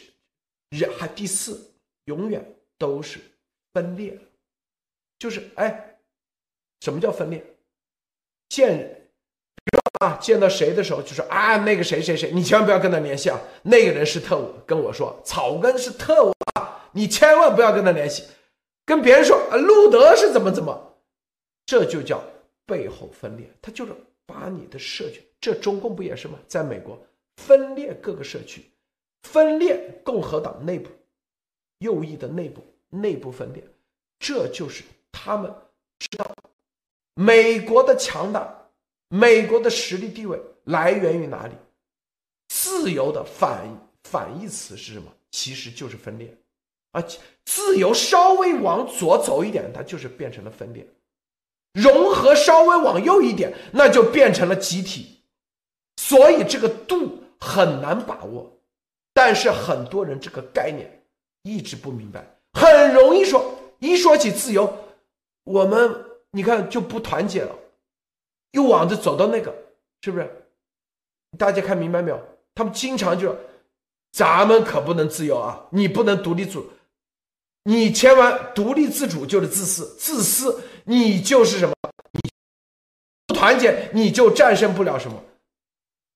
[0.70, 3.18] 人还第四，永远都是
[3.74, 4.16] 分裂，
[5.18, 5.98] 就是哎，
[6.80, 7.44] 什么叫分裂？
[8.48, 9.08] 见，
[9.98, 18.22] 啊，见到谁的时候就说啊，那个谁谁谁，你千万不要跟他联系啊，那个人是特务，跟我说草根是特务啊，你千万不要跟他联系，
[18.84, 20.84] 跟别人说啊，路德是怎么怎么。
[21.66, 22.22] 这就叫
[22.64, 23.92] 背后分裂，他就是
[24.24, 26.38] 把你的社群，这中共不也是吗？
[26.48, 26.98] 在美国
[27.36, 28.70] 分裂各个社区，
[29.22, 30.90] 分裂共和党内部，
[31.78, 33.62] 右翼的内部内部分裂，
[34.18, 35.54] 这就是他们
[35.98, 36.34] 知道
[37.14, 38.68] 美国的强大，
[39.08, 41.54] 美国的实力地位来源于哪里？
[42.48, 43.66] 自由的反
[44.04, 45.12] 反义词是什么？
[45.30, 46.34] 其实就是分裂，
[46.92, 47.04] 啊，
[47.44, 50.86] 自由稍微往左走一点，它就是变成了分裂。
[51.72, 55.15] 融合稍微往右一点，那就变成了集体，
[56.08, 58.52] 所以这个度很难把握。
[59.12, 61.02] 但是很多人这个概念
[61.42, 64.72] 一直不明白，很容易说一说起自由，
[65.42, 67.56] 我们你看就不团结了，
[68.52, 69.52] 又往着走到那个，
[70.02, 70.30] 是不是？
[71.36, 72.22] 大家看明白没有？
[72.54, 73.36] 他们经常就，
[74.12, 75.66] 咱们可不能自由啊！
[75.70, 76.70] 你不能独立主，
[77.64, 81.74] 你签完独立自主就是自私，自私你就是什么？
[83.26, 85.20] 不团结你就战胜不了什么。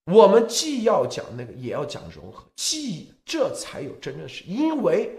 [0.04, 5.18] 我们既要讲那个，也要讲融合，既这才有真正是，因为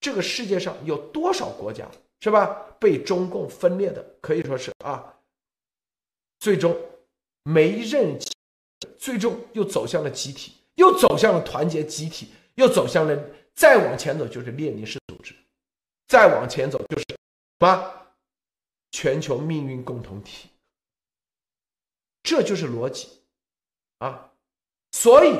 [0.00, 1.88] 这个世界上有多少国家
[2.20, 2.46] 是吧？
[2.80, 5.14] 被中共分裂的可以说是啊，
[6.40, 6.76] 最终
[7.44, 8.18] 没认，
[8.98, 13.16] 最终又走向了集体，又走向了团结集体，又走向了
[13.54, 15.34] 再往前走就是列宁式组织，
[16.08, 17.16] 再往前走就是什
[17.60, 17.92] 么？
[18.90, 20.48] 全球命运共同体，
[22.22, 23.21] 这就是逻辑
[24.04, 24.30] 啊。
[24.92, 25.38] 所以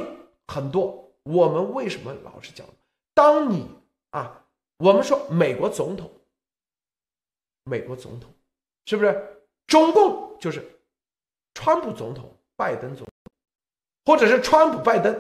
[0.49, 2.67] 很多我们为什么老是讲，
[3.15, 3.69] 当你
[4.11, 4.45] 啊，
[4.79, 6.11] 我们说美国总统，
[7.65, 8.33] 美国总统
[8.87, 10.81] 是不是中共就是
[11.55, 13.33] 川普总统、拜登总统，
[14.07, 15.15] 或者是川普、拜登，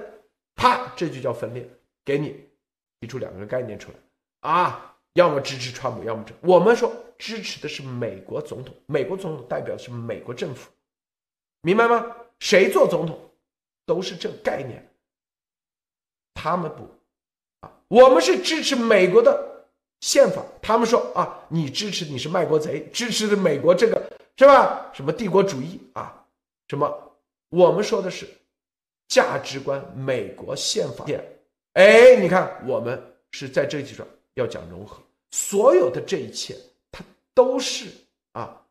[0.57, 1.69] 啪，这就叫分裂。
[2.05, 2.49] 给你
[3.01, 3.99] 提出两个概念出来
[4.41, 6.35] 啊，要么支持川普，要么这。
[6.41, 10.71] 我们说支持的是美国总统，美国总统代表的是美国政府，
[11.61, 12.17] 明白吗？
[12.41, 13.17] 谁做总统？
[13.85, 14.89] 都是这个概念，
[16.35, 16.89] 他们不
[17.61, 19.67] 啊，我们是支持美国的
[20.01, 20.45] 宪法。
[20.61, 24.01] 他们说啊，你支持你是卖国贼，支持的美国这个
[24.37, 24.91] 是吧？
[24.95, 26.25] 什么帝国主义啊？
[26.69, 27.17] 什么？
[27.51, 28.27] 我们说的是
[29.09, 31.05] 价值观，美国宪法。
[31.75, 36.57] 哎，你看，我们是在这基础上要讲融合，所有的这一切，
[36.91, 37.91] 它都是
[38.33, 38.65] 啊，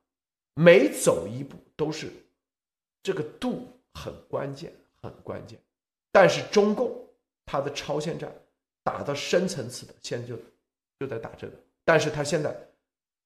[0.55, 2.11] 每走一步都是
[3.03, 4.73] 这个度很关键。
[5.01, 5.59] 很关键，
[6.11, 6.95] 但是中共
[7.45, 8.31] 他的超限战
[8.83, 10.35] 打到深层次的，现在就
[10.99, 11.53] 就在打这个。
[11.83, 12.55] 但是他现在，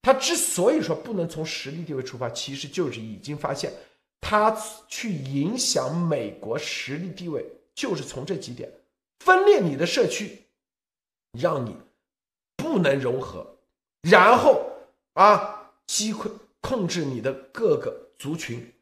[0.02, 3.74] 他之所以说不能从实力地位出发，其实就是已经发现，
[4.22, 4.56] 他
[4.88, 8.72] 去影响美国实力地位，就是从这几点
[9.20, 10.44] 分裂你的社区，
[11.38, 11.76] 让你
[12.56, 13.58] 不能融合，
[14.02, 14.72] 然后
[15.14, 18.74] 啊击溃控制你的各个族群，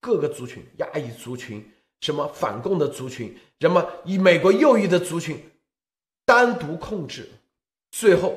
[0.00, 1.70] 各个族群压抑族群。
[2.04, 5.42] 什么反共的族群，什么以美国右翼的族群
[6.26, 7.26] 单独控制，
[7.90, 8.36] 最后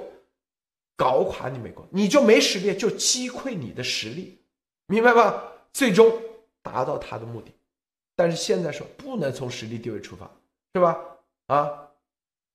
[0.95, 4.39] 搞垮你美国，你就没实力，就击溃你的实力，
[4.85, 5.51] 明白吧？
[5.73, 6.17] 最终
[6.61, 7.51] 达到他的目的。
[8.15, 10.31] 但是现在说不能从实力地位出发，
[10.73, 10.97] 是吧？
[11.47, 11.89] 啊，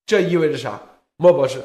[0.06, 0.80] 这意味着啥？
[1.16, 1.62] 莫博士。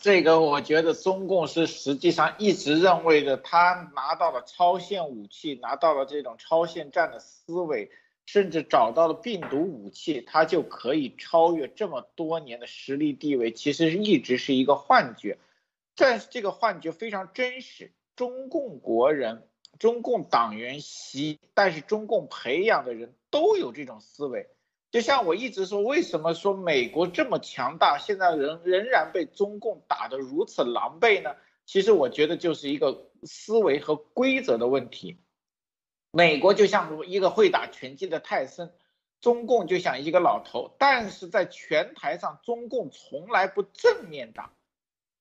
[0.00, 7.90] 这个我觉得中共是实际上一直认为的，他拿到了超限武器，拿到了这种超限战的思维，
[8.24, 13.52] 甚至找到了病毒武器，他就可以超越这么多年的实力地位。
[13.52, 15.36] 其实是一直是一个幻觉，
[15.94, 17.92] 但是这个幻觉非常真实。
[18.16, 19.46] 中共国人、
[19.78, 24.48] 中共党员习，但是中共培养的人都有这种思维。
[24.90, 31.36] 就像我一直说，为什么说美国这么强大，现在仍仍然被中共打得如此狼狈呢？
[31.64, 35.20] 其实我觉得就是一个思维和规则的问题。
[36.10, 38.72] 美国就像如一个会打拳击的泰森，
[39.20, 44.52] 中共就像一个老头，但是在拳台上，中共从来不正面打，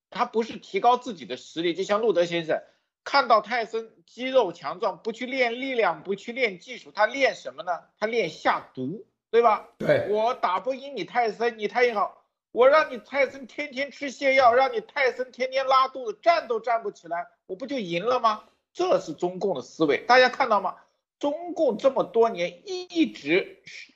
[0.10, 1.76] 他不是提高自己的实力。
[1.76, 2.64] 就像路德先生
[3.04, 7.72] 看到泰森肌肉强壮，不去练力量，不去练技术，他练什么呢？
[8.00, 9.06] 他练下毒。
[9.32, 9.70] 对吧？
[9.78, 18.44] 对我打不赢你泰森，你太好，我让你泰森天天吃泻药，让你泰森天天拉肚子，站都站不起来，我不就赢了吗？
[18.74, 20.76] 这是中共的思维，大家看到吗？
[21.20, 23.94] 中共这么多年一直是，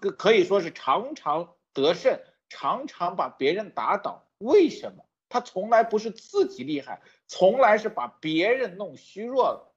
[0.00, 4.26] 可可以说是常常得胜，常常把别人打倒。
[4.38, 5.04] 为什么？
[5.28, 9.72] 他从来不是自己厉害，从来是把别人弄虚弱了。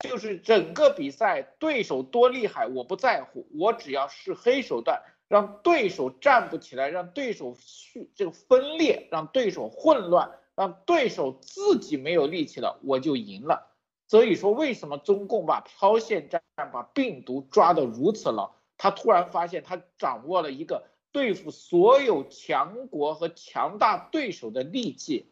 [0.00, 13.68] 就是整个比赛，对手多厉害我不在乎，我只要是黑手段，让对手站不起来，让对手去这个分裂，让对手混乱，让对手自己没有力气了，我就赢了。
[14.08, 16.42] 所以说，为什么中共把超限战
[16.72, 18.52] 把病毒抓得如此牢？
[18.76, 25.30] 他突然发现他掌握了一个对付所有强国和强大对手的利器，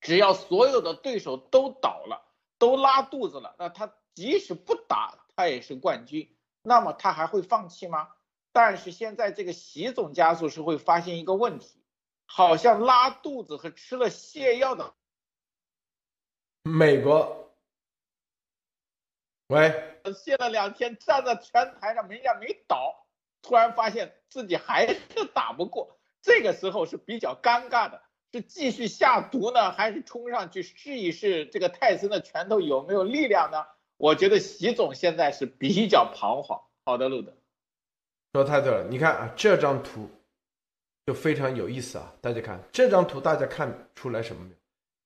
[0.00, 2.27] 只要所有的对手都倒了。
[2.58, 6.36] 都拉肚子了，那他即使不打，他也是冠军。
[6.62, 8.10] 那么他还会放弃吗？
[8.52, 11.82] 但是现在这个习总加速是会发现一个问题，
[12.26, 14.94] 好像拉肚子和吃了泻药的
[16.64, 17.54] 美国
[19.46, 23.06] 喂，歇了两天，站在拳台上，人家没倒，
[23.40, 28.02] 突然发现自己还是打不过，这个时候是比较尴尬的，
[28.32, 33.64] 是继续下毒呢，还是冲上去试一试这个泰森的拳头有没有力量呢？
[33.96, 36.60] 我觉得习总现在是比较彷徨。
[36.84, 37.32] 好的，路德，
[38.32, 40.10] 说太对了，你看啊，这张图
[41.06, 44.56] 就非常有意思啊，大家看这张图，大家看出来什么没有？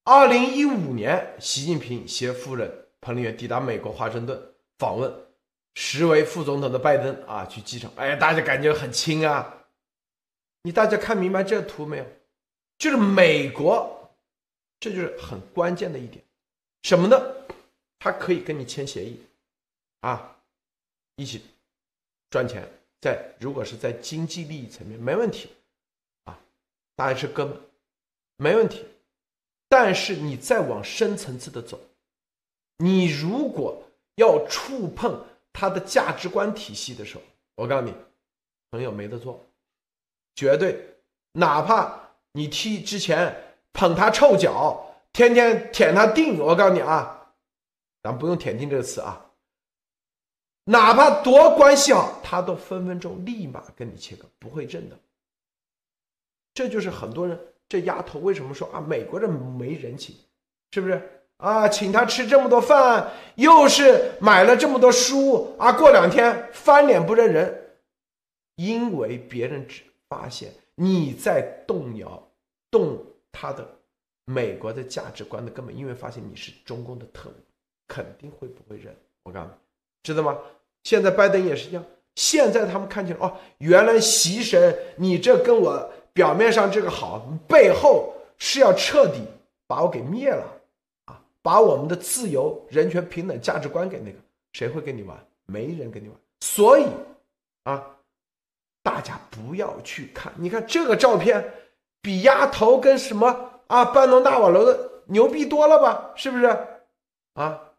[0.04, 2.70] 二零一五年，习近平携夫人
[3.00, 4.40] 彭丽媛抵达美国华盛顿
[4.78, 5.12] 访问，
[5.74, 9.64] 时为副总统的拜登啊去机场，哎，大家感觉很亲啊。
[10.64, 12.06] 你大家看明白这图没有？
[12.82, 14.10] 就是美国，
[14.80, 16.20] 这就是很关键的一点，
[16.82, 17.16] 什么呢？
[18.00, 19.20] 他可以跟你签协议，
[20.00, 20.36] 啊，
[21.14, 21.44] 一起
[22.28, 22.68] 赚钱，
[23.00, 25.48] 在如果是在经济利益层面没问题，
[26.24, 26.36] 啊，
[26.96, 27.56] 大家是哥们，
[28.34, 28.84] 没问题。
[29.68, 31.78] 但是你再往深层次的走，
[32.78, 33.80] 你如果
[34.16, 37.22] 要触碰他的价值观体系的时候，
[37.54, 37.94] 我告诉你，
[38.72, 39.40] 朋友没得做，
[40.34, 40.84] 绝对，
[41.34, 42.01] 哪怕
[42.32, 43.34] 你踢之前
[43.72, 47.32] 捧他臭脚，天天舔他腚，我告诉你啊，
[48.02, 49.30] 咱不用舔腚这个词啊，
[50.64, 54.98] 哪怕多关系好，他都分分钟立马跟你切割，不会认的。
[56.54, 57.38] 这就是很多人。
[57.68, 58.80] 这丫头为什么说啊？
[58.80, 60.14] 美国人没人情，
[60.72, 61.66] 是不是啊？
[61.66, 67.78] 请他吃这么多饭，又是买了这么多书啊，过两天翻脸不认人，
[68.56, 72.22] 因为别人只发现你在动摇，
[72.70, 73.66] 动他的
[74.24, 77.34] 美国的价值观的根本，因为发现你是中共的特务，
[77.88, 78.94] 肯定会不会认。
[79.22, 79.52] 我告诉你，
[80.02, 80.38] 知道吗？
[80.84, 81.84] 现在拜登也是一样，
[82.16, 85.92] 现在他们看见哦，原来习神，你这跟我。
[86.14, 89.22] 表面上这个好，背后是要彻底
[89.66, 90.44] 把我给灭了
[91.06, 91.24] 啊！
[91.40, 94.18] 把我们的自由、人权、平等价值观给那个，
[94.52, 95.18] 谁会跟你玩？
[95.46, 96.16] 没人跟你玩。
[96.42, 96.84] 所以
[97.62, 97.96] 啊，
[98.82, 100.32] 大家不要去看。
[100.36, 101.52] 你看这个照片，
[102.00, 106.12] 比丫头跟什么啊半栋大瓦楼的牛逼多了吧？
[106.16, 106.46] 是不是？
[107.34, 107.72] 啊，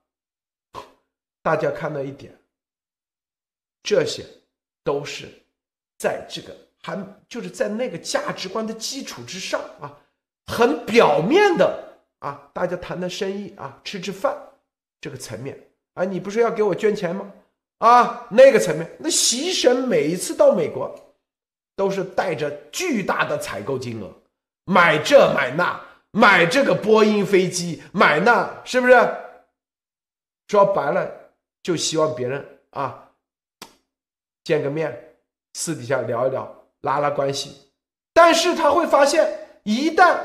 [1.42, 2.38] 大家看到一点，
[3.84, 4.26] 这些
[4.84, 5.28] 都是
[5.98, 6.56] 在这个。
[6.86, 9.98] 还就是在那个价值观的基础之上啊，
[10.48, 11.82] 很表面的
[12.20, 14.38] 啊，大家谈谈生意啊，吃吃饭
[15.00, 15.58] 这个层面
[15.94, 17.32] 啊，你不是要给我捐钱吗？
[17.80, 20.94] 啊，那个层面，那习神每一次到美国，
[21.76, 24.10] 都是带着巨大的采购金额，
[24.66, 25.80] 买这买那，
[26.12, 28.94] 买这个波音飞机，买那，是不是？
[30.48, 31.12] 说白了，
[31.62, 33.12] 就希望别人啊
[34.44, 35.16] 见个面，
[35.54, 36.60] 私底下聊一聊。
[36.84, 37.72] 拉拉关系，
[38.12, 40.20] 但是他会发现，一旦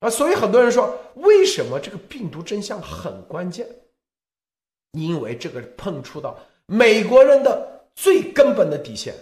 [0.00, 3.68] 啊，所以很多人说，为什么这个病毒真相很关键？
[4.90, 6.36] 因为这个碰触到
[6.70, 9.12] 美国人的最根本的底线，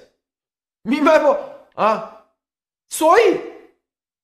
[0.83, 1.35] 明白不
[1.75, 2.27] 啊？
[2.91, 3.41] 所以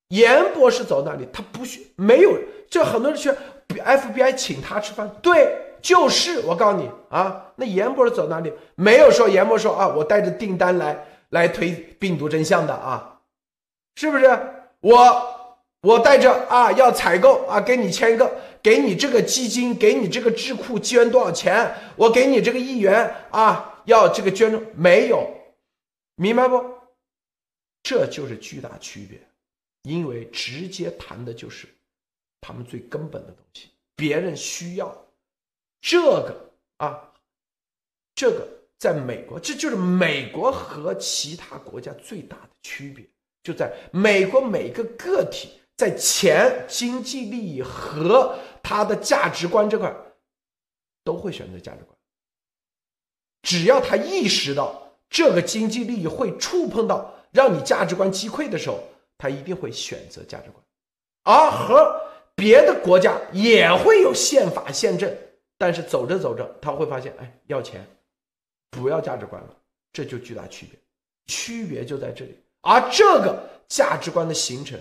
[0.09, 3.33] 严博士走那里，他不需没有，这很多人去
[3.69, 8.53] FBI 请他吃饭，对，就是我告诉你啊，那严博士走哪里？
[8.75, 11.07] 没有说严博说啊，我带着订单来。
[11.31, 13.19] 来推病毒真相的啊，
[13.97, 14.39] 是不是？
[14.79, 18.31] 我我带着啊，要采购啊，给你签一个，
[18.65, 21.73] 给你这个基金，给你这个智库捐多少钱？
[21.97, 25.31] 我给你这个议员啊，要这个捐没有？
[26.17, 26.65] 明白不？
[27.83, 29.21] 这就是巨大区别，
[29.83, 31.69] 因为直接谈的就是
[32.41, 35.07] 他们最根本的东西，别人需要
[35.83, 37.13] 这个啊，
[38.15, 38.49] 这个。
[38.77, 43.03] 在美国，这就是美国和其他国家最大的区别，
[43.43, 45.49] 就在美国每个个体
[45.79, 49.95] 在钱、经济利益和他的价值观这块，
[51.05, 51.97] 都会选择价值观。
[53.43, 58.83] 只要他意识到这个经济利益会触碰到让你价值观击溃的时候，
[59.19, 60.65] 他一定会选择价值观。
[61.23, 62.01] 而和
[62.35, 65.15] 别的国家也会有宪法宪政，
[65.57, 67.87] 但是走着走着他会发现，哎，要钱。
[68.71, 69.57] 不要价值观了，
[69.93, 70.77] 这就巨大区别，
[71.27, 72.37] 区别就在这里。
[72.61, 74.77] 而这个价值观的形成，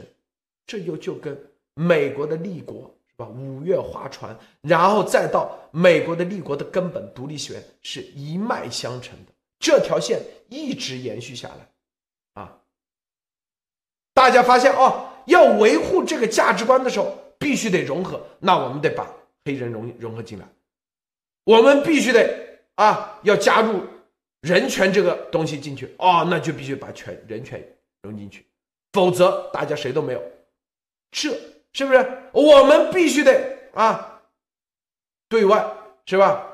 [0.65, 1.37] 这又就跟
[1.75, 3.27] 美国的立国是吧？
[3.27, 12.41] 五月划船，然后再到美国的立国的根本独立学是一脉相承的，这条线一直延续下来。
[12.41, 12.57] 啊，
[14.13, 19.07] 大家发现哦，要维护这个价值观的时候，必须得融合，那我们得把
[19.45, 20.47] 黑人融融合进来，
[21.43, 22.41] 我们必须得。
[22.75, 23.83] 啊，要加入
[24.41, 27.63] 人权这个东西进去哦，那就必须把权人权
[28.01, 28.43] 融进去，
[28.93, 30.23] 否则大家谁都没有。
[31.11, 31.39] 这
[31.73, 34.21] 是不是我们必须得啊？
[35.27, 36.49] 对外是吧？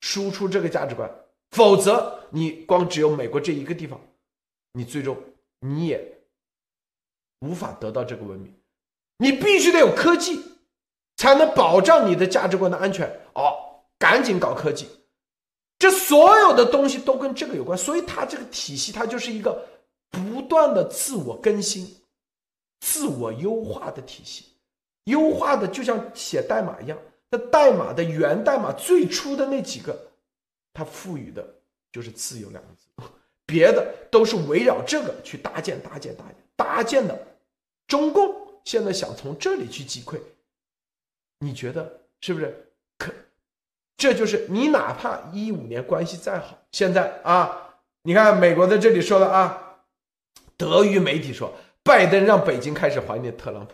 [0.00, 1.10] 输出这个价值观，
[1.50, 4.00] 否则你光只有美国这一个地方，
[4.72, 5.16] 你最终
[5.60, 6.18] 你也
[7.40, 8.52] 无法得到这个文明。
[9.18, 10.42] 你必须得有科技，
[11.16, 13.08] 才能保障你的价值观的安全。
[13.34, 14.86] 哦，赶紧搞科技，
[15.78, 19.66] 这所有的东西都跟这个有关，所以它这个体系它就是一个
[20.10, 22.02] 不断的自我更新、
[22.80, 24.55] 自我优化的体系。
[25.06, 26.96] 优化的就像写代码一样，
[27.30, 29.98] 那代码的源代码最初的那几个，
[30.72, 31.44] 它赋予的
[31.90, 32.86] 就是自由两个字，
[33.46, 37.18] 别的都是围绕这个去搭建、搭建、搭建、搭建的。
[37.86, 38.34] 中共
[38.64, 40.18] 现在想从这里去击溃，
[41.38, 42.72] 你觉得是不是？
[42.98, 43.12] 可
[43.96, 49.78] 这就是你哪怕一五年关系再好，现在啊，你看美国在这里说了啊，
[50.56, 51.52] 德语媒体说
[51.84, 53.72] 拜登让北京开始怀念特朗普。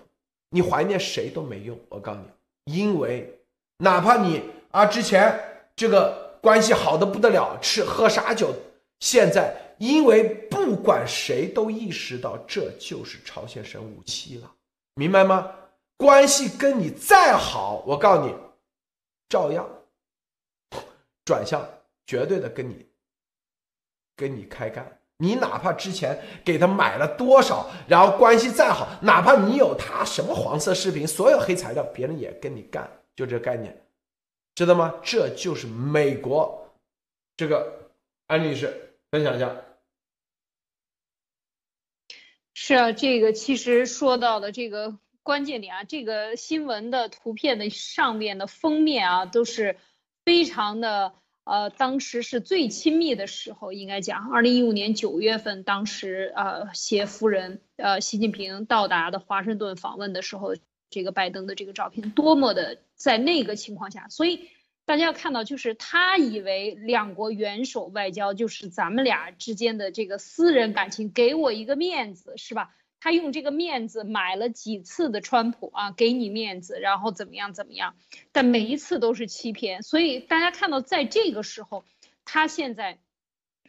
[0.52, 3.40] 你怀念谁都没用，我告诉你，因为
[3.78, 8.54] 哪怕你啊之前这个关系好的不得了，吃喝啥酒，
[9.00, 14.54] 现在因为不管谁都意识到这就是朝鲜神武器了，
[14.94, 15.50] 明白吗？
[15.96, 18.34] 关系跟你再好，我告诉你，
[19.28, 19.66] 照样
[21.24, 21.66] 转向，
[22.04, 22.86] 绝对的跟你
[24.14, 24.98] 跟你开干。
[25.22, 33.86] 你哪怕之前给他买了多少，然后关系再好，哪怕你有他什么黄色视频，所有黑材料，别人也跟你干，就这概念，
[34.56, 34.94] 知道吗？
[35.04, 36.74] 这就是美国。
[37.36, 37.88] 这个
[38.26, 39.54] 安女士分享一下。
[42.54, 49.76] 是啊，这个其实说到的这个关键点啊，这个新闻的图片的上面的封面啊，都是
[50.24, 51.14] 非常的。
[51.44, 60.54] 呃，当时是最亲密的时候，应该讲，二零一五年九月份，当时呃，携夫人呃，习近平到达的华盛顿访问的时候，
[60.88, 64.48] 这个拜登的这个照片，多么的在那个情况下，所以
[64.84, 72.74] 大家要看到，就是他以为两国元首外交就是咱们俩之间的这个私人感情，给我一个面子，是吧？
[73.04, 77.96] 他用这个面子买了几次的川普啊，给你面子，然后怎么样怎么样，
[78.30, 79.82] 但每一次都是欺骗。
[79.82, 81.84] 所以大家看到，在这个时候，
[82.24, 83.00] 他现在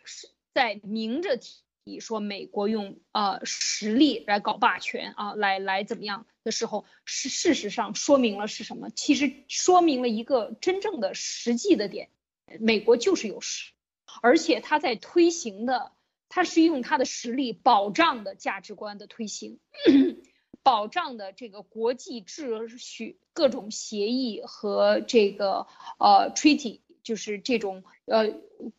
[0.06, 1.40] 是在明着
[1.84, 8.92] 提说美国用呃实力来搞霸权啊，来来怎么样的时候，是事实上说明了是什么？
[8.92, 12.10] 其实说明了一个真正的实际的点，
[12.60, 13.72] 美国就是有实，
[14.22, 15.92] 而且他在推行的。
[16.36, 19.60] 他是用他的实力保障的价值观的推行，
[20.64, 25.68] 保障的这个国际秩序、各种协议和这个
[26.00, 28.34] 呃 treaty，就是这种呃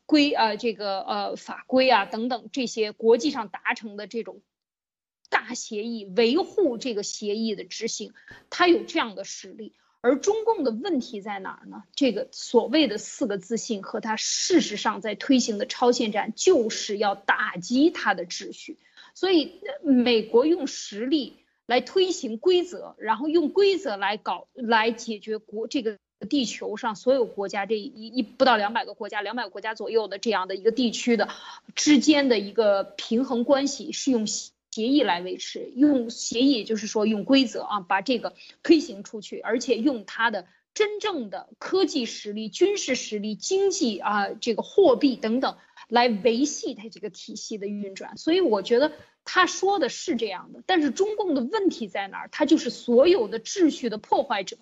[0.05, 4.43] 规啊这个呃法规啊等等这些国际上达成的这种
[5.31, 8.15] 大协议，维护这个协议的执行，
[8.51, 9.75] 他有这样的实力。
[10.05, 11.83] 而中共的问题在哪儿呢？
[11.95, 18.77] 这个所谓的四个自信和他事实上在推行的超限战，就是要打击他的秩序。
[19.15, 25.97] 所以，美国用实力来推行规则，然后用规则来搞来解决国这个
[26.29, 31.31] 地球上所有国家这一一不到两百个国家、两百个国家左右的这样的一个地区的
[31.75, 34.27] 之间的一个平衡关系，是用。
[34.75, 45.57] 协议来维持，用协议就是说用规则啊，把这个推行出去，而且用他的真正的科技实力、军事实力、经济啊，这个货币等等
[45.87, 48.17] 来维系他这个体系的运转。
[48.17, 48.91] 所以我觉得
[49.25, 52.29] 他说的是这样的，但是中共的问题在哪儿？
[52.33, 54.57] 他就是所有的秩序的破坏者，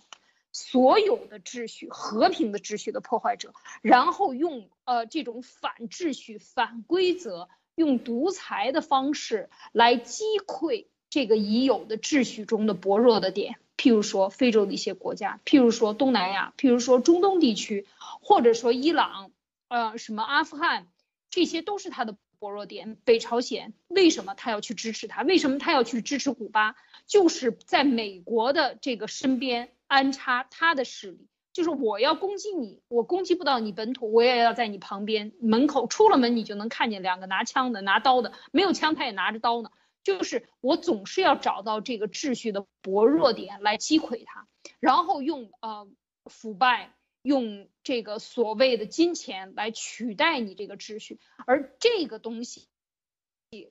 [0.53, 7.49] 所有的秩序和平的秩序的破坏者，然后用呃这种反秩序、反规则。
[7.75, 17.87] 用独裁的方式来击溃这个已有的秩序中的薄弱的点，譬如说非洲的一些国家，譬如说东南亚，譬如说中东地区，
[18.21, 19.31] 或者说伊朗，
[19.69, 20.89] 呃，什么阿富汗，
[21.31, 22.97] 这些都是他的薄弱点。
[23.05, 25.23] 北朝鲜为什么他要去支持他？
[25.23, 26.77] 为什么他要去支持古巴？
[27.07, 31.29] 就是在美国的这个身边安插他的势力。
[31.53, 39.71] 就是我要攻击你，我攻击不到你本土，我也要在你旁边门口出了门，你就能看见两个拿枪的、拿刀的，没有枪他也拿着刀呢。
[40.03, 44.49] 就是我总是要找到这个秩序的薄弱点来击溃他，
[44.81, 45.87] 然后用呃
[46.25, 51.21] 腐败，用这个所谓的金钱来取代你这个秩序。
[51.47, 52.67] 而这个东西，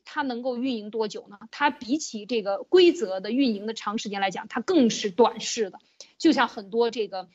[0.06, 1.40] 它能够运营多久呢？
[1.50, 5.80] 它比起这个规则的运营的长时间来讲，它更是短视的。
[6.20, 7.28] 就像很多这个。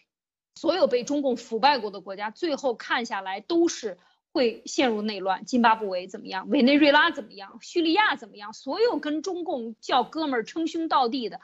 [0.57, 3.99] 所有被中共腐败过的国家，最后看下来都是
[4.33, 5.45] 会陷入内乱。
[5.45, 6.49] 津巴布韦怎么样？
[6.49, 7.59] 委内瑞拉怎么样？
[7.61, 8.53] 叙利亚怎么样？
[8.53, 11.41] 所有跟中共叫哥们儿、称兄道弟的，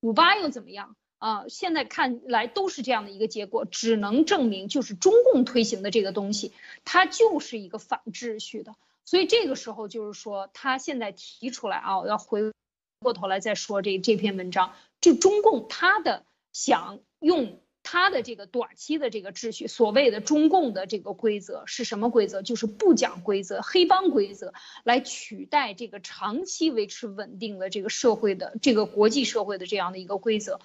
[0.00, 0.96] 古巴又怎么样？
[1.18, 6.52] 啊，现在看来都是这样的一个结果，只能证明就是中共推行的这个东西，
[6.84, 8.74] 它就是一个反秩序的。
[9.04, 12.52] 所以这个时候就是说，他现在提出来啊，要回
[13.00, 17.60] 过头来再说这这篇文章，就中共他的想用。
[17.88, 22.42] 他的这个短期的这个秩序，所谓的中共的这个规则是什么规则？
[22.42, 30.58] 就是不讲规则、黑帮规则，来取代这个长期维持稳定的这个社会的这个国际社会的这样的一个规则，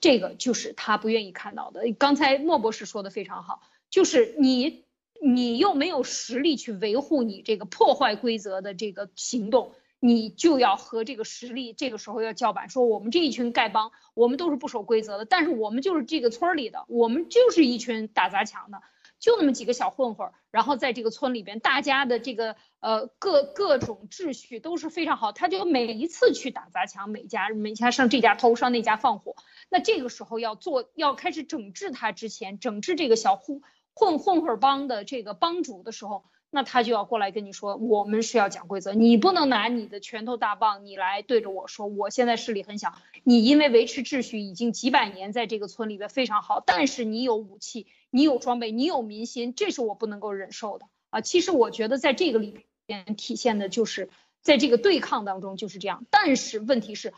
[0.00, 1.82] 这个就是他不愿意看到的。
[1.98, 4.84] 刚才莫博士说的非常好，就是你
[5.20, 9.72] 你又没有实力去维护你这个破坏规则的这个行动。
[10.00, 18.80] 你就要和这个实力，这个时候要叫板，说我们这一群丐帮，我们都是不守规则的，但是我们就是这个村里的，我们就是一群打砸抢的，
[19.18, 29.36] 就那么几个小混混儿，然后在这个村里边，大家的这个呃各各种秩序都是非常好，他就每一次去打砸抢，每家每家上这家偷，上那家放火，
[29.68, 33.60] 那这个时候要做要开始整治他之前，整治这个小混
[33.92, 36.24] 混混混帮的这个帮主的时候。
[36.50, 51.20] 那他就要过来跟你说，我们是要讲规则，你不能拿你的拳头大棒，你来对着我说，我现在势力很小，你因为维持秩序已经几百年，在这个村里边非常好，但是你有武器，你有装备，你有民心，这是我不能够忍受的啊！
[51.20, 54.10] 其实我觉得在这个里边体现的就是
[54.42, 57.14] 在这个对抗当中就是这样，但是问题是，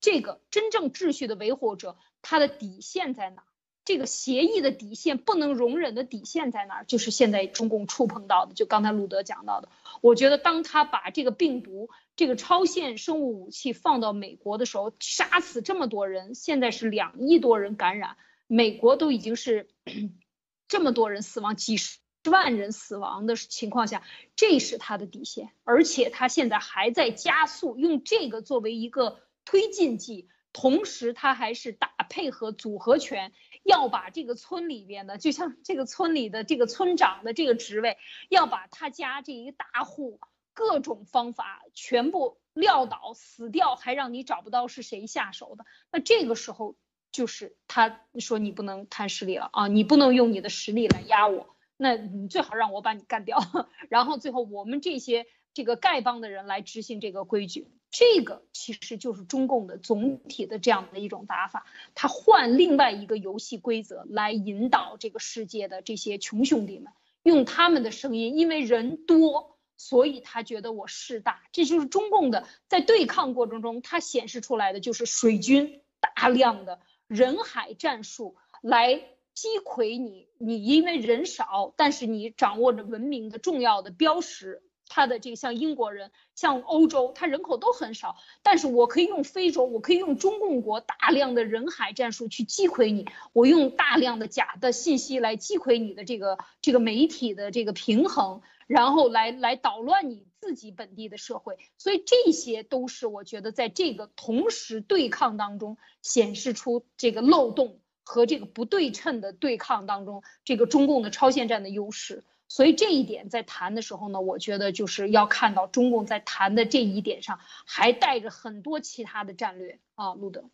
[0.00, 3.42] 这个真正秩序的维护者，他的底线在哪？
[3.84, 6.84] 这个协议的底线不能容忍的底线在哪儿？
[6.84, 9.68] 就是现在中共触碰到的，就刚才路德讲到的。
[10.00, 18.16] 我觉得，当他把这个病毒、这个超限生物武器放到美国的时候，杀死这么多人，现在是两亿多人感染，
[18.46, 19.68] 美国都已经是
[20.68, 21.98] 这么多人死亡，几十
[22.30, 24.04] 万人死亡的情况下，
[24.36, 33.32] 这是他的底线，而且他现在还在加速，用这个作为一个推进剂，同时他还是打配合组合拳。
[33.62, 37.98] 要把这个村里边的，就像这个村里的这个村长的这个职位，
[38.28, 40.18] 要把他家这一大户
[40.52, 45.64] 各种方法全部撂倒死掉，还让你找不到是谁下手的。
[45.90, 46.76] 那这个时候
[47.10, 53.38] 就是他说你不能贪实力了啊，你不能用你的实力来压我，那你最好让我把你干掉，
[53.88, 57.68] 然后最后我们这些这个丐帮的人来执行这个规矩。
[57.92, 66.90] 这个其实就是中共的总体的这样的一种打法，他换另外一个游戏规则来引导这个世界的这些穷兄弟们，
[67.22, 78.94] 用他们的声音，因为人多，所以他觉得我势大，这就是中共的在对抗过程中，他显示出来的就是水军大量的人海战术来
[79.34, 84.62] 击溃你，你因为人少，但是你掌握着文明的重要的标识。
[84.94, 112.24] 他的这个像英国人，像欧洲，他人口都很少，但是我可以用非洲，我可以用中共国大量的人海战术去击溃你，我用大量的假的信息来击溃你的这个这个媒体的这个平衡，然后来来捣乱你自己本地的社会，所以这些都是我觉得在这个同时对抗当中显示出这个漏洞和这个不对称的对抗当中，这个中共的超限战的优势。
[112.52, 120.50] 所以这一点在谈的时候呢，我觉得就是要看到中共在谈的这一点上还带着很多其他的战略啊，路德。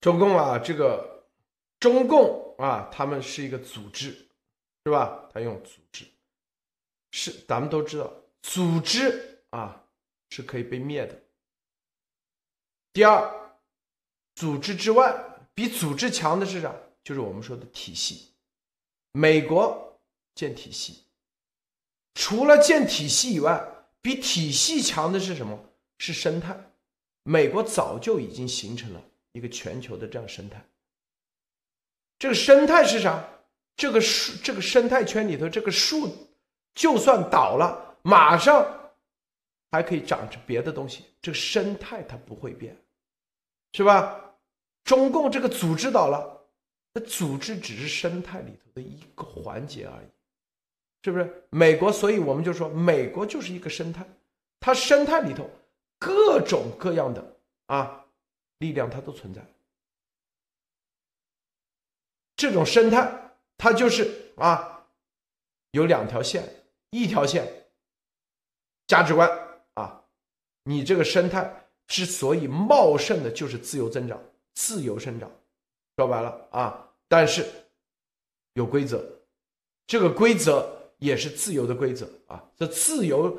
[0.00, 1.28] 中共啊，这个
[1.78, 4.26] 中共啊，他们是一个组织，
[4.86, 5.28] 是吧？
[5.30, 6.06] 他用组织，
[7.10, 8.10] 是咱们都知道，
[8.40, 9.84] 组织啊
[10.30, 11.22] 是可以被灭的。
[12.94, 13.30] 第二，
[14.34, 15.14] 组织之外，
[15.52, 16.74] 比组织强的是啥？
[17.04, 18.32] 就是我们说的体系，
[19.12, 19.89] 美国。
[20.40, 21.04] 建体系，
[22.14, 23.62] 除了建体系以外，
[24.00, 25.62] 比体系强的是什么？
[25.98, 26.58] 是生态。
[27.24, 30.64] 美国早就已经形成了一个全球的这样生态。
[32.18, 33.22] 这个生态是啥？
[33.76, 36.10] 这个树，这个生态圈里头，这个树
[36.74, 38.66] 就算倒了，马上
[39.70, 41.04] 还可以长着别的东西。
[41.20, 42.74] 这个生态它不会变，
[43.74, 44.18] 是吧？
[44.84, 46.48] 中共这个组织倒了，
[46.94, 50.06] 那组织只是生态里头的一个环节而已。
[51.02, 51.90] 是不是美国？
[51.90, 54.06] 所以我们就说，美国就是一个生态，
[54.60, 55.48] 它生态里头
[55.98, 57.36] 各种各样的
[57.68, 58.04] 啊
[58.58, 59.40] 力量，它都存在。
[62.36, 64.86] 这种生态，它就是啊
[65.70, 66.46] 有两条线，
[66.90, 67.50] 一条线
[68.86, 69.26] 价值观
[69.72, 70.04] 啊，
[70.64, 74.22] 你这个生态之所以茂盛的，就是自由增长、
[74.52, 75.30] 自由生长。
[75.96, 77.46] 说白了啊，但是
[78.52, 79.02] 有规则，
[79.86, 80.78] 这个规则。
[81.00, 82.44] 也是自由的规则啊！
[82.56, 83.36] 这自由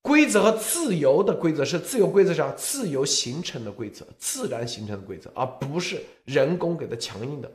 [0.00, 2.56] 规则和自由的规则是自由规则上？
[2.56, 7.52] 自由形成的规则，自然形成的规则，而不是人工给它强硬的。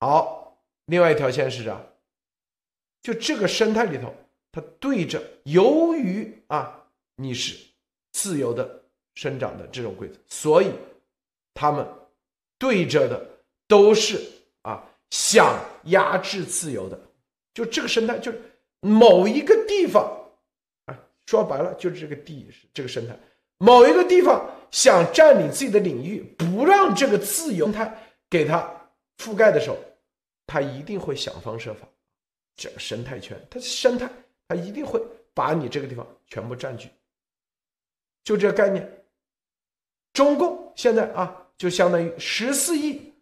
[0.00, 1.80] 好，另外一条线是啥？
[3.02, 4.12] 就这个生态里头，
[4.50, 6.84] 它对着由于啊
[7.16, 7.56] 你是
[8.12, 8.82] 自由的
[9.14, 10.70] 生长的这种规则，所以
[11.54, 11.86] 他们
[12.58, 13.24] 对着的
[13.68, 14.20] 都是
[14.62, 16.98] 啊想压制自由的。
[17.54, 18.40] 就这个生态，就是
[18.80, 20.04] 某一个地方
[20.86, 20.98] 啊。
[21.26, 23.16] 说白了就是这个地这个生态，
[23.58, 27.98] 某一个地方想占领自己的领域，不让这个自由生态
[28.28, 28.68] 给它
[29.18, 29.76] 覆盖的时候，
[30.46, 31.86] 它一定会想方设法。
[32.56, 34.10] 这个生态圈，它生态，
[34.48, 35.00] 它一定会
[35.32, 36.88] 把你这个地方全部占据。
[38.24, 39.04] 就这个概念，
[40.12, 43.12] 中共现在啊，就相当于十四亿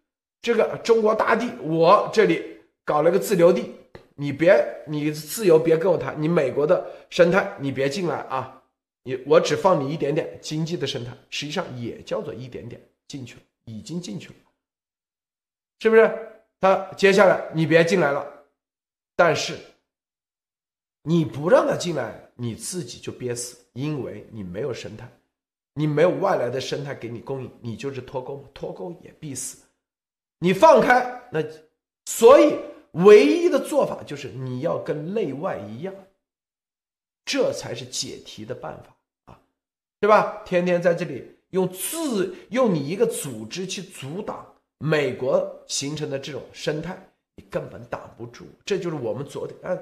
[0.41, 3.73] 这个中国大地，我这里搞了个自留地。
[4.19, 8.61] 你别，你自由别跟我谈，你美国的生态你别进来啊！
[9.03, 14.35] 你我只放你一点点经济的生态，实际上也叫做一点点进去了，已经进去了，
[15.79, 16.11] 是不是？
[16.59, 18.27] 他接下来你别进来了，
[19.15, 19.57] 但是
[21.03, 25.09] 你不让他进来，你自己就憋死，因为你没有生态，
[25.75, 29.65] 你没有外来的生态给你供应，你就是脱钩嘛，脱钩也必死。
[30.39, 31.41] 你放开那，
[32.05, 32.53] 所以。
[32.93, 35.93] 唯一的做法就是你要跟内外一样，
[37.23, 39.39] 这才是解题的办法啊，
[39.99, 40.41] 对吧？
[40.43, 44.43] 天天在这里用自用你一个组织去阻挡
[44.79, 46.97] 美国形成的这种生态，
[47.35, 48.47] 你根本挡不住。
[48.65, 49.77] 这就是我们昨天啊，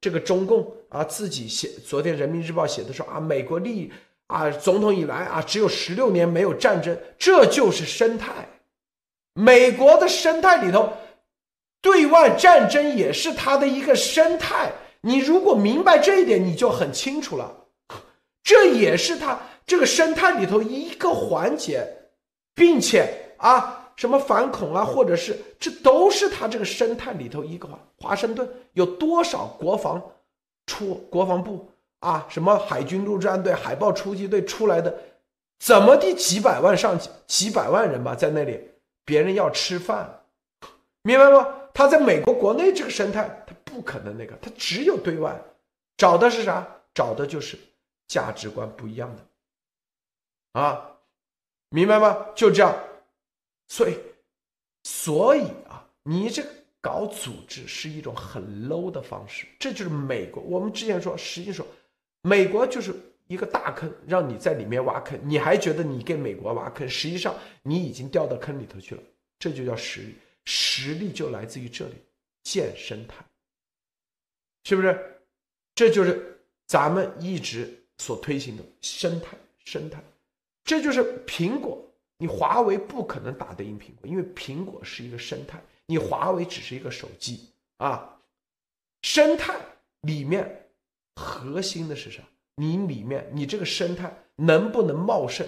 [0.00, 3.92] 这个中共啊自己写，昨天人民日报写的说啊，美国历
[4.26, 8.48] 啊总统以来啊只有十六年没有战争，这就是生态，
[9.34, 10.92] 美国的生态里头。
[11.80, 17.54] 对外战争也是它的一个生态，你如果明白这一点，你就很清楚了。
[18.42, 21.86] 这也是它这个生态里头一个环节，
[22.54, 30.02] 并且啊，什么反恐啊，或者是这都是它这个生态里头一个华华盛顿有多少国防
[30.66, 31.68] 出国防部
[32.00, 34.98] 啊，什么海军陆战队、海豹突击队出来的，
[35.58, 38.58] 怎么的几百万上几几百万人吧，在那里，
[39.04, 40.22] 别人要吃饭，
[41.02, 41.46] 明白吗？
[41.78, 45.40] 他在美国国内这个生态，他不可能那个，他只有对外，
[45.96, 46.66] 找的是啥？
[46.92, 47.56] 找的就是
[48.08, 50.98] 价值观不一样的，啊，
[51.68, 52.26] 明白吗？
[52.34, 52.76] 就这样，
[53.68, 53.96] 所以，
[54.82, 56.42] 所以啊，你这
[56.80, 60.42] 搞组织是一种很 low 的方式，这就是美国。
[60.42, 61.64] 我们之前说，实际说，
[62.22, 62.92] 美国就是
[63.28, 69.02] 一个大坑，让你在里面挖坑，你还觉得你给美国挖坑，实际上你已经掉到坑里头去了，
[69.38, 70.16] 这就叫实力。
[70.50, 71.94] 实力就来自于这里，
[72.42, 73.22] 建生态，
[74.64, 75.20] 是不是？
[75.74, 79.36] 这就是咱们一直所推行的生态。
[79.62, 80.02] 生态，
[80.64, 81.84] 这就是苹果。
[82.16, 88.18] 你华为不可能打得赢苹果，因为苹果是一个生态，你华为只是一个手机啊。
[89.02, 89.54] 生态
[90.00, 90.70] 里面
[91.16, 92.22] 核心的是啥？
[92.56, 95.46] 你里面你这个生态能不能茂盛，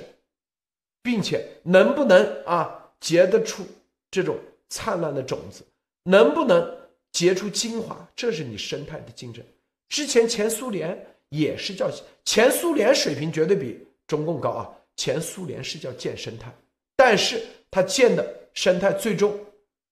[1.03, 3.67] 并且能不能啊结得出
[4.11, 4.39] 这种？
[4.71, 5.63] 灿烂的种子
[6.05, 6.79] 能不能
[7.13, 8.09] 结出精华？
[8.17, 9.45] 这是你生态的竞争。
[9.89, 11.91] 之前前苏联也是叫
[12.25, 14.75] 前苏联水平绝对比中共高啊。
[14.97, 16.53] 前苏联是叫建生态，
[16.95, 19.39] 但是他建的生态最终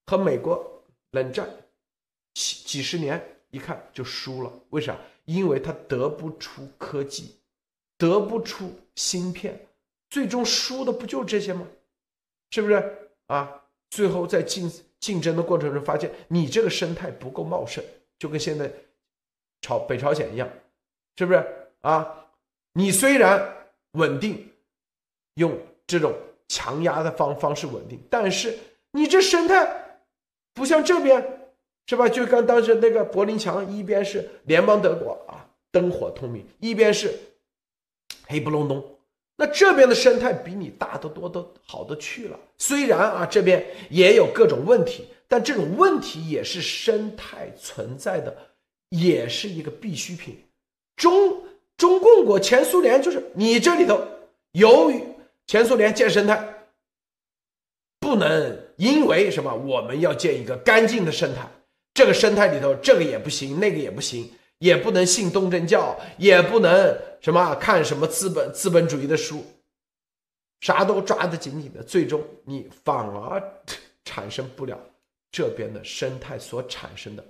[0.07, 1.49] 和美国冷战
[2.35, 4.53] 几几十年一看就输了。
[4.71, 4.99] 为啥？
[5.25, 7.37] 因为他得不出科技，
[7.97, 9.59] 得不出芯片，
[10.11, 11.67] 最终输的不就这些吗？
[12.51, 13.63] 是不是啊？
[13.91, 14.71] 最后在竞
[15.01, 17.83] 竞争的过程中，发现你这个生态不够茂盛，
[18.19, 18.71] 就跟现在
[19.61, 20.49] 朝北朝鲜一样，
[21.17, 21.45] 是不是
[21.81, 22.27] 啊？
[22.73, 24.51] 你虽然稳定，
[25.35, 26.15] 用这种
[26.49, 28.57] 强压的方方式稳定，但是
[28.93, 30.01] 你这生态
[30.55, 31.51] 不像这边，
[31.87, 32.09] 是吧？
[32.09, 37.19] 就跟当时那个柏林墙，一边是联邦德国啊，灯火通明，一边是
[38.27, 38.98] 黑不隆咚。
[39.41, 42.37] 那这边的生态比你大得多，都好的去了。
[42.59, 48.37] 虽然啊，这边也有各种问题，但这种问题也是生态存在的，
[48.89, 50.37] 也是一个必需品。
[50.97, 51.41] 中
[51.77, 54.05] 中共国前苏联就是你这里头，
[54.51, 55.01] 由于
[55.47, 56.67] 前苏联建生态，
[58.01, 61.49] 不能因为什么我们要建一个干净的生态，
[61.95, 64.29] 这个生态里头这个也不行，那个也不行。
[64.59, 69.45] 也不能信东正教，也不能什么看什么资本资本主义的书，
[70.61, 73.63] 啥都抓得紧紧的，最终你反而
[74.05, 74.79] 产生不了
[75.31, 77.25] 这边的生态所产生的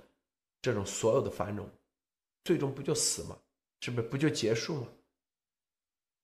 [0.61, 1.69] 这种所有的繁荣，
[2.43, 3.37] 最终不就死吗？
[3.81, 4.87] 是不是不就结束了？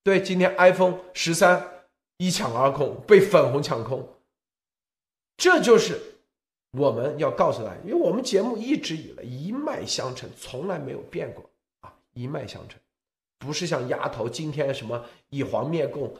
[0.04, 1.88] 对，今天 iPhone 十三
[2.18, 4.08] 一抢而空，被粉红抢空，
[5.38, 6.15] 这就是
[6.76, 11.50] 我们要告诉大家，因为我们节目一直以来一脉相承，从来没有变过
[11.82, 12.80] 啊，一脉相承，
[13.38, 16.14] 不是像丫头今天什么以黄灭共，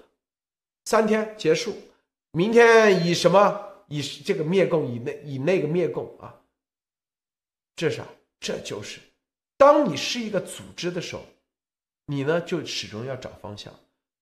[0.86, 1.76] 三天结束，
[2.32, 6.36] 明天以什么以这个灭共，以那以那个灭共啊，
[7.76, 8.06] 这啥？
[8.40, 9.00] 这就是，
[9.58, 11.22] 当你是一个组织的时候。
[12.08, 13.74] 你呢，就始终要找方向。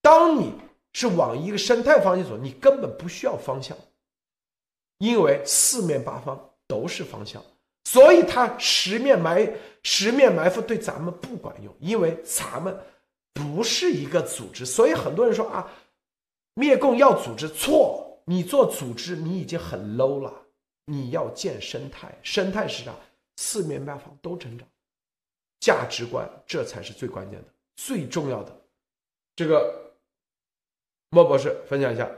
[0.01, 0.53] 当你
[0.93, 3.77] 是往一个生态方向走，你根本不需要方向，
[4.97, 7.43] 因为四面八方都是方向。
[7.85, 12.77] 所以他十面埋十面埋伏对咱们不管用，因为咱们
[13.33, 14.65] 不是一个组织。
[14.65, 15.69] 所以很多人说啊，
[16.53, 20.33] 灭共要组织，错，你做组织你已经很 low 了。
[20.85, 22.93] 你要建生态，生态是啥？
[23.37, 24.67] 四面八方都成长，
[25.59, 27.47] 价值观这才是最关键的。
[27.75, 28.61] 最重要的，
[29.35, 29.93] 这个
[31.09, 32.09] 莫博士分享一下。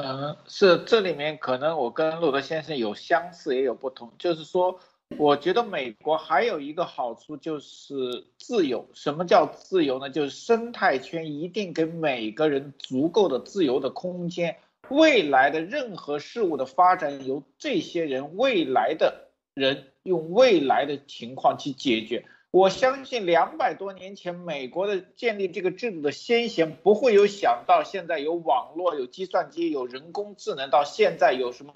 [0.00, 4.78] 嗯，是这里面可能我跟路德先生有相似也有不同，就是说，
[5.18, 8.88] 我觉得美国还有一个好处就是自由。
[8.94, 10.08] 什么叫自由呢？
[10.08, 14.56] 就是生态圈一定给每个人足够的自由的空间，
[14.88, 22.24] 未来的任何事物的发展由这些人未来的人用未来的情况去解决。
[22.50, 31.72] 我相信两百多年前美国的建立这个制度的先贤不会有想到现在有网络、有计算机、有人工智能，到现在有什么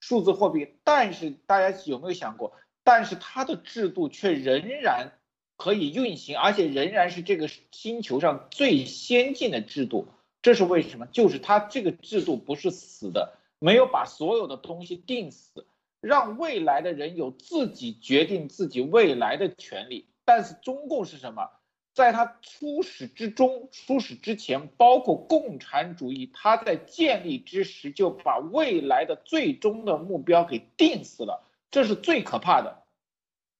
[0.00, 0.74] 数字货币。
[0.82, 2.52] 但是大家有没有想过？
[2.82, 5.12] 但是它的制度却仍然
[5.56, 10.08] 可以运行，而且仍然是这个星球上最先进的制度。
[10.42, 11.06] 这是为什么？
[11.06, 15.64] 就是它这个制度不是死的，没有把所有的东西定死。
[16.00, 21.50] 让未来的人有自己决定自己未来的权利，但是中共是什么？
[21.94, 32.84] 在他初始之中、初始之前，包括共产主义，他在建立之时就把未来的最终的目标给定死了，这是最可怕的。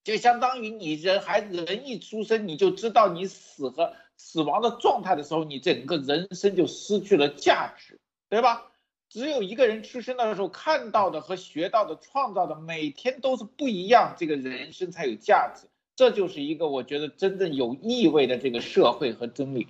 [0.05, 8.68] 就相当于你人孩子人一出生，你就知道你死和死亡的状态的时候，你整个人生就失去了价值，对吧？
[9.09, 15.67] 只有一个人出生的时候看到的和学到的、创造的，每天都是不一样，这个人生才有价值。
[15.97, 19.67] 这就是一个我觉得真正有意味的这个社会和真理。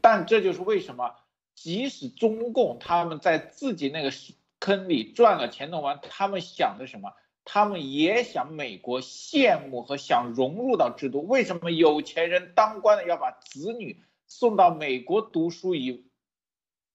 [0.00, 1.14] 但这就是为什么，
[1.54, 4.12] 即使中共他们在自己那个
[4.60, 7.12] 坑里赚了钱弄完，他们想的什么？
[7.44, 11.26] 他们也想美国羡慕和想融入到制度。
[11.26, 16.06] 为什么有钱人当官的要把子女送到美国读书，以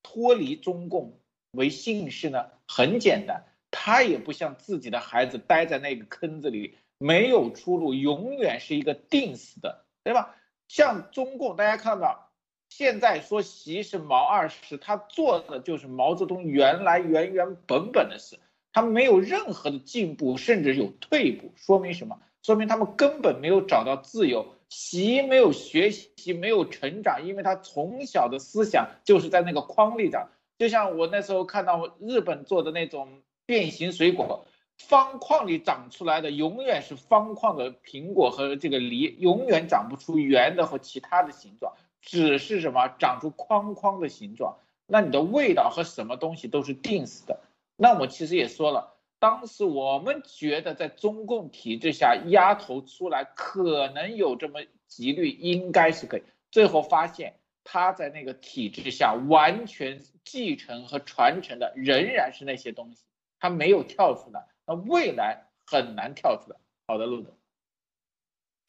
[0.01, 1.19] 脱离中共？
[1.51, 2.47] 为姓氏呢？
[2.67, 10.35] 很简单，他也不像自己的孩子待在那个坑子里，没有出路，永远是一个定死的，对吧？
[10.67, 12.31] 像中共，大家看到，
[12.69, 18.39] 现在说习是毛二十，他做的就是毛泽东原来原原本本的事，
[18.73, 22.19] 他没有任何的进步，甚至有退步，说明什么？
[22.43, 24.53] 说明他们根本没有找到自由。
[24.69, 30.27] 习没有学习，没有成长，因为他从小的思想就是在那个框里长。
[30.57, 34.45] 就像我那时候看到日本做的那种变形水果，
[34.77, 44.57] 方框里长出来的永远是方框的苹果和这个梨，永远长不出圆的和其他的形状，只是什么长出框框的形状。
[44.87, 47.39] 那你的味道和什么东西都是定死的。
[47.75, 57.35] 那我其实也说了，当时我们觉得在中共体制下丫头出来可能有这么几率，应该是可以，最后发现。
[57.70, 63.03] 他在那个体制下完全继承和传承的仍然是那些东西，
[63.41, 66.55] 他没有跳出来，那未来很难跳出来。
[66.88, 67.30] 好的，路德，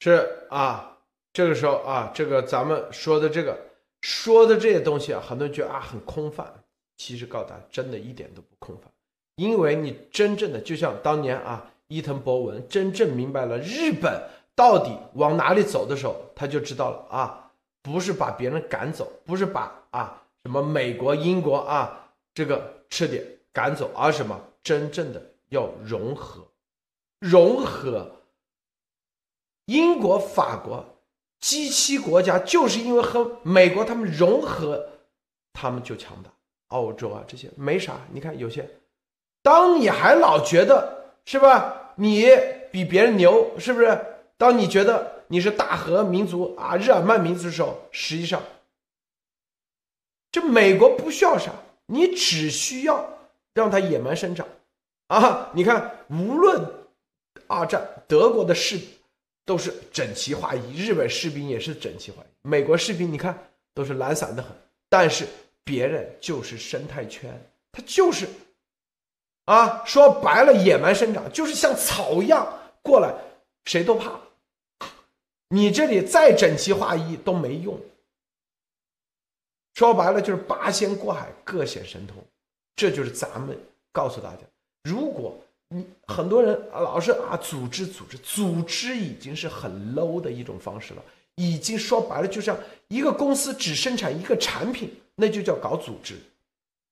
[0.00, 0.98] 是啊，
[1.32, 3.56] 这个时候啊，这个咱们说的这个
[4.00, 6.52] 说的这些东西啊，很多人觉得啊很空泛，
[6.96, 8.90] 其实告诉大家，真的一点都不空泛，
[9.36, 17.44] 因为你真正的就像当年啊，伊藤博文真正明白了日本到底往哪里走的时候，他就知道了啊。
[17.90, 26.46] 不是把别人赶走，不是把啊什么美国、英国啊这个吃点赶走，而什么真正的要融合，
[27.18, 28.12] 融合。
[29.64, 30.84] 英国、法国、
[31.40, 34.90] G 七国家就是因为和美国他们融合，
[35.54, 36.30] 他们就强大。
[36.68, 38.68] 澳洲啊这些没啥，你看有些，
[39.42, 42.26] 当你还老觉得是吧，你
[42.70, 43.98] 比别人牛，是不是？
[44.36, 45.17] 当你觉得。
[45.28, 48.42] 你是大和民族啊，日耳曼民族的时候，实际上，
[50.32, 51.52] 这美国不需要啥，
[51.86, 53.18] 你只需要
[53.54, 54.46] 让它野蛮生长，
[55.08, 56.64] 啊，你看，无论
[57.46, 58.80] 二战德国的士
[59.44, 63.38] 都是整齐划一，日本士兵也是整齐划一，美国士兵你看
[63.74, 64.50] 都是懒散的很，
[64.88, 65.26] 但是
[65.64, 67.30] 别人就是生态圈，
[67.72, 68.26] 他就是，
[69.44, 72.46] 啊，说白了野蛮生长，就是像草一样
[72.82, 73.14] 过来，
[73.66, 74.12] 谁都怕。
[75.50, 77.78] 你这里再整齐划一都没用。
[79.74, 82.16] 说白了就是八仙过海，各显神通，
[82.74, 83.56] 这就是咱们
[83.92, 84.42] 告诉大家，
[84.82, 85.38] 如果
[85.68, 91.02] 你很多人老是啊组织组织组织已经是很 low 的一种方式了，
[91.36, 96.16] 已经说白了就像一个公司只生产一个产品，那就叫搞组织。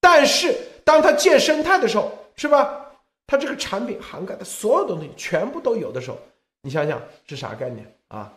[0.00, 2.82] 但是当他建生态的时候，是吧？
[3.26, 6.18] 他这个产品涵盖的所有东西全部都有的时候，
[6.62, 8.32] 你想想是啥概念啊？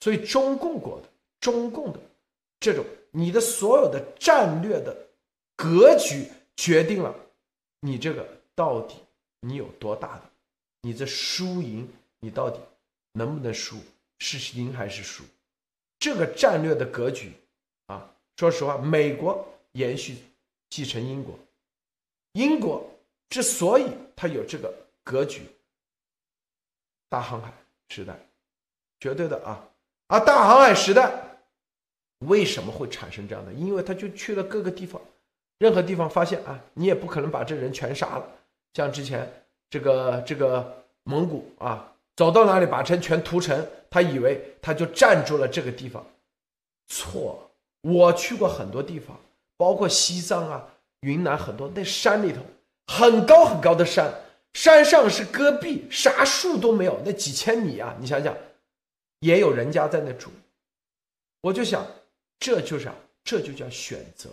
[0.00, 1.08] 所以中共国的
[1.40, 2.00] 中共的
[2.60, 4.96] 这种你的所有的战略的
[5.56, 7.14] 格局决定了
[7.80, 8.96] 你这个到底
[9.40, 10.22] 你有多大的，
[10.82, 11.88] 你这输赢
[12.20, 12.60] 你到底
[13.12, 13.76] 能不能输，
[14.18, 15.24] 是赢还是输？
[15.98, 17.32] 这个战略的格局
[17.86, 20.16] 啊，说实话，美国延续
[20.70, 21.38] 继承英国，
[22.32, 22.88] 英国
[23.28, 24.72] 之所以它有这个
[25.02, 25.42] 格局，
[27.08, 27.52] 大航海
[27.88, 28.16] 时代，
[29.00, 29.67] 绝对的啊。
[30.08, 31.10] 啊大航海时代
[32.26, 33.52] 为什么会产生这样的？
[33.52, 35.00] 因为他就去了各个地方，
[35.58, 38.24] 任何地方发现啊，你也不可能把这人全杀了。
[38.74, 39.30] 像之前
[39.70, 46.04] 这个这个蒙古啊，走到哪里把人全屠城，他以为他就站住了这个地方，
[46.88, 47.50] 错。
[47.82, 49.16] 我去过很多地方，
[49.56, 50.66] 包括西藏啊、
[51.00, 52.40] 云南很多那山里头，
[52.88, 54.12] 很高很高的山，
[54.54, 58.34] 山上是戈壁，啥树都没有，那几千米啊，你想想。
[59.20, 60.30] 也有人家在那住，
[61.40, 61.86] 我就想，
[62.38, 62.94] 这就是啊，
[63.24, 64.30] 这就叫选择。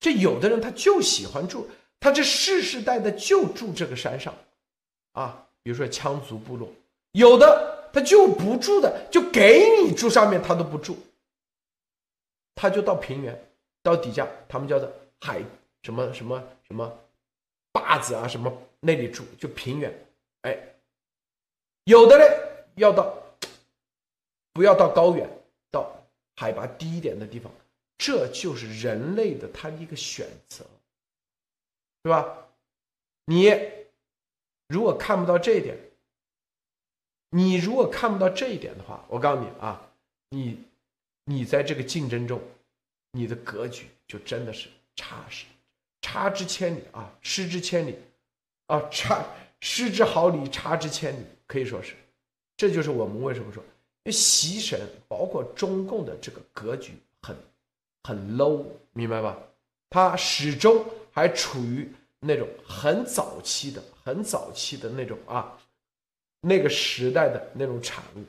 [0.00, 1.68] 这有的人他就喜欢住，
[2.00, 4.34] 他这世世代代就住这个山上，
[5.12, 6.68] 啊，比如说羌族部落，
[7.12, 10.96] 有的他就不住的，就给你住上面他都不住，
[12.54, 13.48] 他就到平原，
[13.82, 15.42] 到底下，他们叫做海
[15.82, 16.98] 什么什么什么
[17.72, 20.06] 坝子啊什么那里住，就平原，
[20.42, 20.74] 哎，
[21.84, 22.28] 有的嘞
[22.74, 23.22] 要到。
[24.56, 25.28] 不要到高原，
[25.70, 25.94] 到
[26.34, 27.52] 海拔低一点的地方，
[27.98, 30.64] 这就是人类的他的一个选择，
[32.02, 32.48] 对吧？
[33.26, 33.52] 你
[34.68, 35.76] 如果看不到这一点，
[37.28, 39.90] 你如果看不到这一点的话，我告诉你啊，
[40.30, 40.64] 你
[41.26, 42.40] 你在这个竞争中，
[43.10, 45.44] 你的格局就真的是差失
[46.00, 47.98] 差之千里啊，失之千里
[48.68, 49.22] 啊，差
[49.60, 51.94] 失之毫厘，差之千里，可以说是，
[52.56, 53.62] 这就是我们为什么说。
[54.10, 56.92] 习神包括中共的这个格局
[57.22, 57.36] 很
[58.02, 59.36] 很 low，明白吧？
[59.90, 61.90] 他始终还处于
[62.20, 65.58] 那种很早期的、很早期的那种啊，
[66.40, 68.24] 那个时代的那种产物，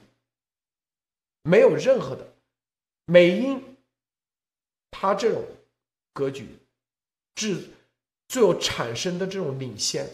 [1.43, 2.27] 没有任何的
[3.05, 3.77] 美英，
[4.91, 5.43] 他这种
[6.13, 6.47] 格局，
[7.35, 7.69] 至
[8.27, 10.09] 最后产生的这种领先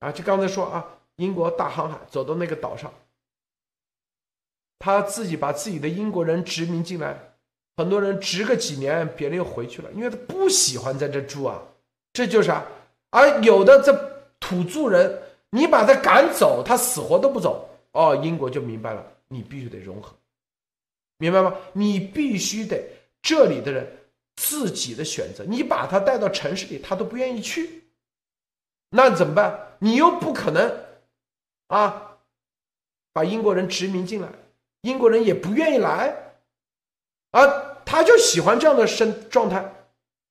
[0.00, 2.92] 啊，就刚才说啊，英国大航海走到那个岛上。
[4.84, 7.16] 他自己把自己的英国人殖民进来，
[7.76, 11.62] 很多人殖个几年，别人又回去了，因为他不喜欢在这住啊，
[12.12, 12.66] 这就是啊。
[13.10, 13.92] 而有的这
[14.40, 17.70] 土著人，你把他赶走，他死活都不走。
[17.92, 20.12] 哦，英国就明白了，你必须得融合，
[21.18, 21.54] 明白吗？
[21.74, 22.82] 你必须得
[23.22, 23.86] 这里的人
[24.34, 27.84] 自己的选择，你把他带到城市里，他都不愿意去，
[28.90, 29.76] 那怎么办？
[29.78, 30.76] 你又不可能
[31.68, 32.18] 啊，
[33.12, 34.28] 把英国人殖民进来。
[34.82, 36.34] 英国人也不愿意来，
[37.30, 39.74] 而他就喜欢这样的生状态，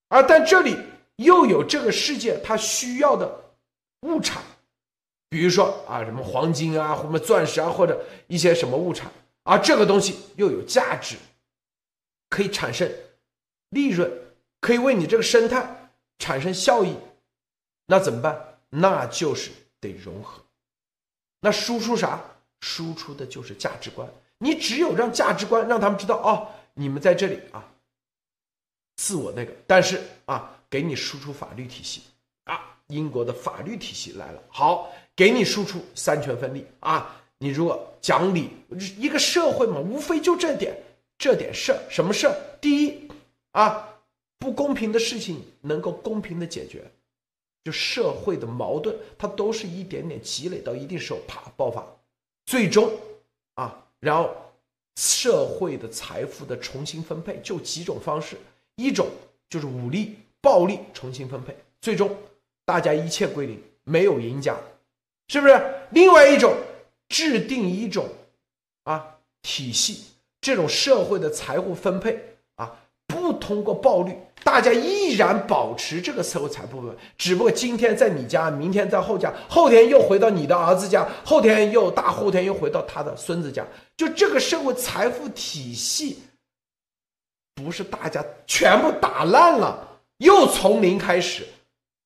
[0.08, 0.78] 而但这里
[1.18, 3.54] 又有这个世界他需要的
[4.02, 4.42] 物产，
[5.30, 9.12] 比如说啊什么黄金啊，或者钻石啊，或者一些什么物产，
[9.44, 11.16] 而这个东西又有价值，
[12.30, 12.92] 可以产生
[13.70, 14.12] 利润，
[14.60, 16.96] 可以为你这个生态产生效益，
[17.86, 18.58] 那怎么办？
[18.70, 20.42] 那就是得融合，
[21.40, 22.22] 那输出啥？
[22.62, 24.08] 输出的就是价值观。
[24.44, 27.64] 你只有让价值观让他们知道哦，你们在这里啊，
[28.96, 32.02] 自我那个，但是啊，给你输出法律体系。
[32.46, 36.66] 啊，英国的法律体系来了，好，给你输出三权分立。
[36.80, 38.50] 啊，你如果讲理，
[38.98, 40.76] 一个社会嘛，无非就这点，
[41.20, 42.36] 这点事儿，什么事儿？
[42.60, 43.08] 第一
[43.52, 43.88] 啊，
[44.40, 46.92] 不公平的事情能够公平的解决，
[47.64, 51.86] 就社会的矛盾，它都是一点点积累到一定时候啪爆发，
[52.46, 52.92] 最终
[53.54, 53.88] 啊。
[54.02, 54.36] 然后，
[54.96, 58.36] 社会的财富的重新分配就几种方式，
[58.76, 59.08] 一种
[59.48, 62.14] 就是武力、暴力重新分配，最终
[62.66, 64.58] 大家一切归零，没有赢家，
[65.28, 65.74] 是不是？
[65.92, 66.58] 另外一种
[67.10, 68.10] 制定一种
[68.84, 70.06] 啊体系，
[70.42, 72.20] 这种社会的财富分配
[72.56, 72.82] 啊，
[73.32, 74.14] 不通过暴力，
[74.44, 83.66] 大家依然保持这个社会财富分，只不过今天在你家，明天在后家，后天又回到你的儿子家，后天又大后天又回到他的孙子家，
[83.96, 86.24] 就这个社会财富体系，
[87.56, 91.48] 不是大家全部打烂了，又从零开始。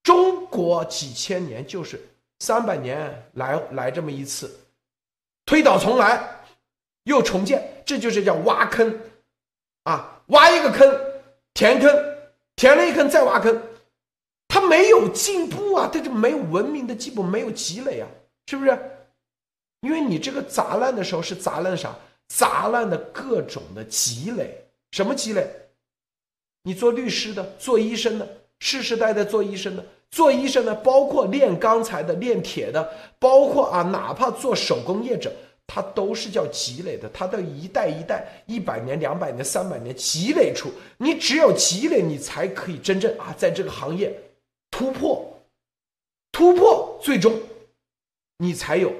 [0.04, 2.00] 中国几千年就是
[2.38, 4.60] 三百年来来这么一次，
[5.44, 6.46] 推倒重来，
[7.06, 9.00] 又重建，这就是叫挖坑，
[9.86, 10.88] 啊，挖一个坑，
[11.56, 11.90] 填坑，
[12.56, 13.60] 填了一坑再挖坑，
[14.48, 18.08] 他没有进步啊，他就没有文明的进步，没有积累啊，
[18.46, 18.78] 是不是？
[19.82, 21.96] 因为你这个砸烂的时候是砸烂啥？
[22.28, 25.48] 砸烂的各种的积累，什么积累？
[26.64, 28.28] 你做律师的，做医生的，
[28.60, 29.86] 世世代代做医生的。
[30.12, 32.90] 做医生的，包括炼钢材的、炼铁的，
[33.20, 35.32] 包括啊，哪怕做手工业者，
[35.68, 37.10] 它都是叫积累的。
[37.10, 44.16] 它的一代一代、一百年、两百年、三百年积累出，你只有积累，你才可以真正啊，在这个行业
[44.72, 45.40] 突破，
[46.32, 47.42] 突破，最终
[48.38, 48.94] 你才有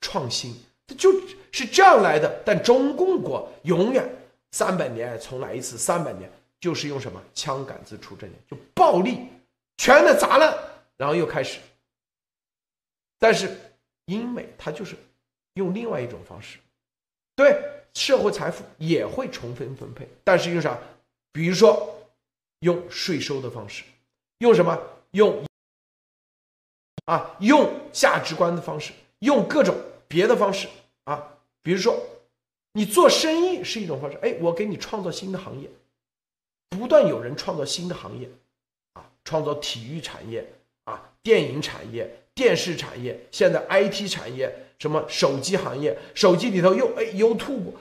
[0.00, 0.54] 创新。
[0.86, 1.12] 它就
[1.50, 2.42] 是这样来的。
[2.44, 4.08] 但中共国永远
[4.52, 9.28] 三百年重来一次，三百年就是用什么枪杆子出政权，就暴力。
[9.76, 10.56] 全的砸烂，
[10.96, 11.58] 然后又开始。
[13.18, 13.50] 但是
[14.04, 14.94] 英美它就是
[15.54, 16.58] 用另外一种方式，
[17.34, 17.60] 对
[17.94, 20.78] 社会财富也会重分分配，但是用啥？
[21.32, 21.98] 比如说
[22.60, 23.82] 用税收的方式，
[24.38, 24.80] 用什么？
[25.12, 25.44] 用
[27.06, 29.76] 啊，用价值观的方式，用各种
[30.08, 30.68] 别的方式
[31.04, 31.38] 啊。
[31.62, 31.98] 比如说
[32.72, 35.68] 你做生意是一种方式，哎，我给你创造新的行业，
[36.70, 38.28] 不断有人创造新的行业。
[38.94, 40.46] 啊创造体育产业
[40.84, 47.72] 啊，电影产业、电视产业，现在 IT 产业，什么手机行业，手机里头又哎 YouTube，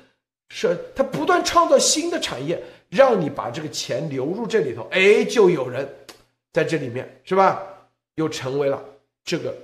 [0.49, 5.87] 是它不断创造新的产业，让你把这个钱流入这里头，哎，就有人
[6.51, 7.61] 在这里面是吧？
[8.15, 8.83] 又成为了
[9.23, 9.55] 这个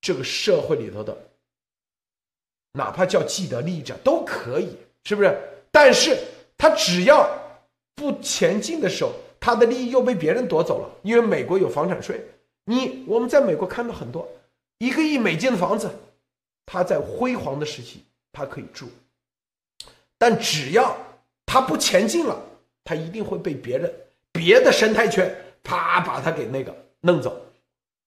[0.00, 1.16] 这个社会里头的，
[2.72, 5.36] 哪怕叫既得利益者都可以，是不是？
[5.70, 6.16] 但是
[6.56, 7.28] 他只要
[7.94, 9.12] 不前进的时候。
[9.38, 12.20] 他的利益又被别人夺走了，因为美国有房产税。
[12.64, 14.26] 你我们在美国看到很多
[14.78, 15.88] 一个亿美金的房子，
[16.66, 18.88] 他在辉煌的时期他可以住，
[20.18, 20.94] 但只要
[21.46, 22.38] 他不前进了，
[22.84, 23.90] 他一定会被别人
[24.32, 27.40] 别的生态圈啪把他给那个弄走，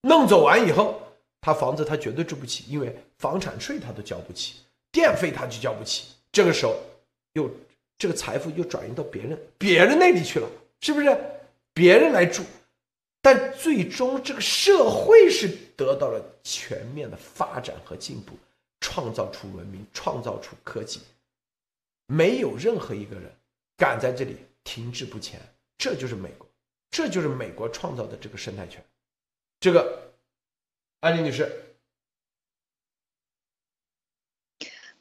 [0.01, 1.01] 弄走完以后，
[1.41, 4.57] 他房子他绝对住不起，因为房产税他都交不起，
[4.91, 6.09] 电费他就交不起。
[6.31, 6.75] 这个时候
[7.33, 7.49] 又
[7.97, 10.47] 这个财富又转移到别人别人那里去了。
[10.81, 11.13] 是不是
[11.73, 12.41] 别人来住，
[13.21, 18.31] 但最终这个社会是得到了全面的发展和进步，
[18.79, 21.01] 创造出文明，创造出科技，
[22.07, 23.35] 没有任何一个人
[23.77, 25.39] 敢在这里停滞不前。
[25.77, 26.47] 这就是美国，
[26.91, 28.83] 这就是美国创造的这个生态圈。
[29.59, 30.13] 这个，
[30.99, 31.65] 安妮女士。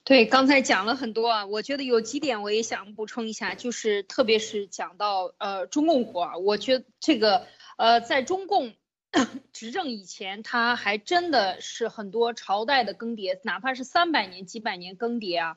[0.05, 8.75] 对，刚才讲了很多啊，我觉得有几点我也想补充一下，就是特别是讲到呃中共国啊，我觉得这个呃在中共
[9.53, 15.57] 执政以前，他还真的是很多朝代的更迭，哪怕是三百年、几百年更迭啊，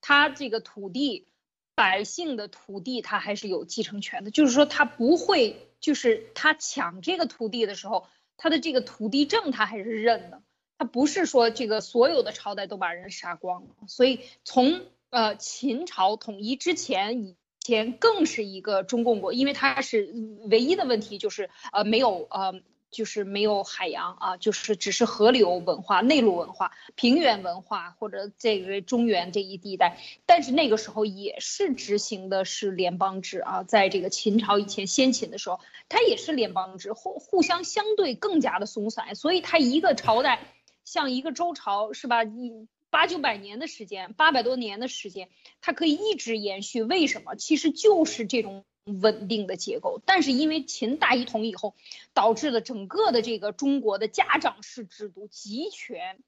[0.00, 1.28] 他这个土地
[1.74, 10.42] 百姓的土地，他还是有继承权的，就是说他不会，就是他抢这个土地的时候，他的这个土地证他还是认的。
[10.78, 20.12] 他不是说这个所有的朝代都把人杀光了，所以从呃秦朝统一之前以前更是一个中共国，因为它是
[20.50, 22.60] 唯一的问题就是呃没有呃
[22.96, 35.60] 就是没有海洋啊，就是只是河流文化、内陆文化、平原文化或者这个中原这一地带，但是那个时候也是执行的是联邦制啊，在这个秦朝以前先秦的时候，
[35.90, 40.40] 它也是联邦制，互互相相对更加的松散，所以它一个朝代。
[40.86, 42.22] 像一个周朝是吧？
[42.22, 45.28] 一八九百年的时间，八百多年的时间，
[45.60, 46.84] 它可以一直延续。
[46.84, 47.34] 为什么？
[47.34, 50.00] 其实就是这种稳定的结构。
[50.06, 51.74] 但是因为秦大一统以后，
[52.14, 56.18] 导致了整个的这个中国的家长式制度、集权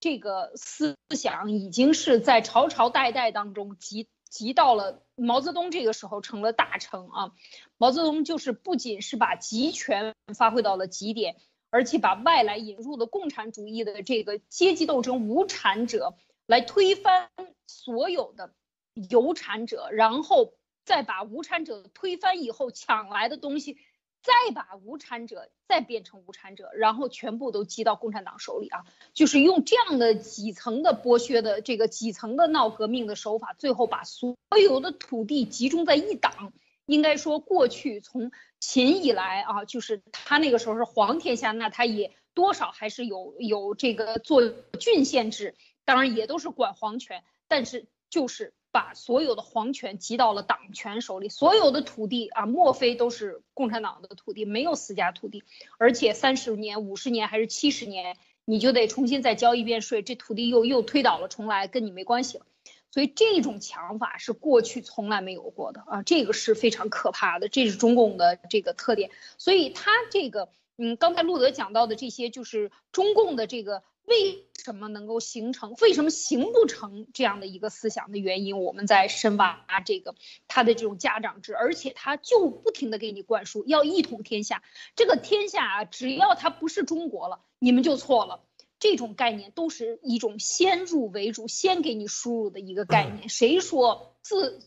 [0.00, 7.32] 这个思想，已经是在朝朝代代当中集集到了毛泽东这个时候成了大成啊。
[7.76, 11.36] 毛泽东就是不仅是把集权发挥到了极点。
[11.70, 16.14] 而且把外来引入的共产主义的这个阶级斗争无产者
[16.46, 17.28] 来推翻
[17.66, 18.54] 所有的
[18.94, 20.54] 有产者，然后
[20.88, 23.76] 再把无产者推翻以后抢来的东西
[24.22, 28.86] 再把无产者再变成无产者，然后全部都击到共产党手里啊！
[29.12, 36.54] 就是用这样的几层的剥削的这个几层的闹革命的手法，最后把所有的土地集中在一党。
[36.86, 44.40] 应该说，过去从秦以来啊，就是他那个时候是皇天下，那他也多少还是有有这个做
[44.80, 45.54] 郡县制，
[45.84, 48.54] 当然也都是管皇权，但是就是。
[48.78, 54.44] 把所有的皇权集到了党权手里，所有的土地啊，莫非都是共产党的土地？
[54.44, 55.42] 没有私家土地，
[55.78, 62.46] 而且三十年、五十年还是七十年，你就得重新再交一遍税，这土地又又推倒了重来，跟你没关系了。
[62.92, 69.10] 所以这种强法是过去从来没有过的啊，这个是非常可怕的，这是中共的这个特点。
[69.38, 73.82] 所以他这个，嗯，刚才路德讲到的这些，就是中共的这个。
[74.08, 75.74] 为什么能够形成？
[75.80, 78.58] 为什么形不成这样的一个思想的原因？
[78.60, 80.14] 我们在深挖这个
[80.46, 84.62] 他的这种家长制，而且他就不停的给你灌输要一统天下。
[84.96, 88.44] 这个天下啊，只要它不是中国了，你们就错了。
[88.80, 93.28] 这种概念都是一种先入为主、先给你输入的一个概念。
[93.28, 94.62] 谁说自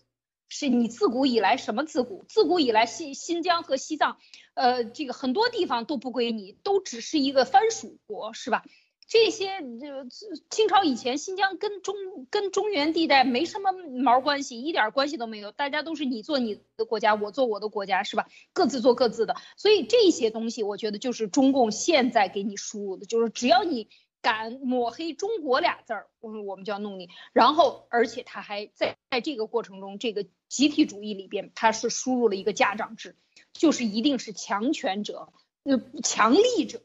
[0.50, 2.26] 是你自古以来什么自古？
[2.28, 4.18] 自古以来新新疆和西藏，
[4.54, 8.66] 呃，这个很多地方都不归你，都只是一个藩属国，是吧？
[9.12, 10.08] 这些就
[10.50, 11.94] 清朝以前，新疆跟中
[12.30, 15.52] 跟中原地带没什么毛关系，一点关系都没有。
[15.52, 18.30] 大家都是你做你的国家，我做我的国家，是吧？
[18.54, 19.36] 各自做各自的。
[19.58, 23.90] 所以这些东西，我觉得就是中共现在给你输入的，就是只要你
[24.22, 27.10] 敢抹黑中国俩字儿，我我们就要弄你。
[27.34, 33.18] 然后，而且他还在在这个过程中，这个集体主义里边，他是输入了一个家长制，
[33.52, 35.34] 就是一定是强权者，
[35.64, 36.82] 呃，强力者，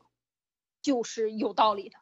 [0.83, 1.99] 就是有道理的。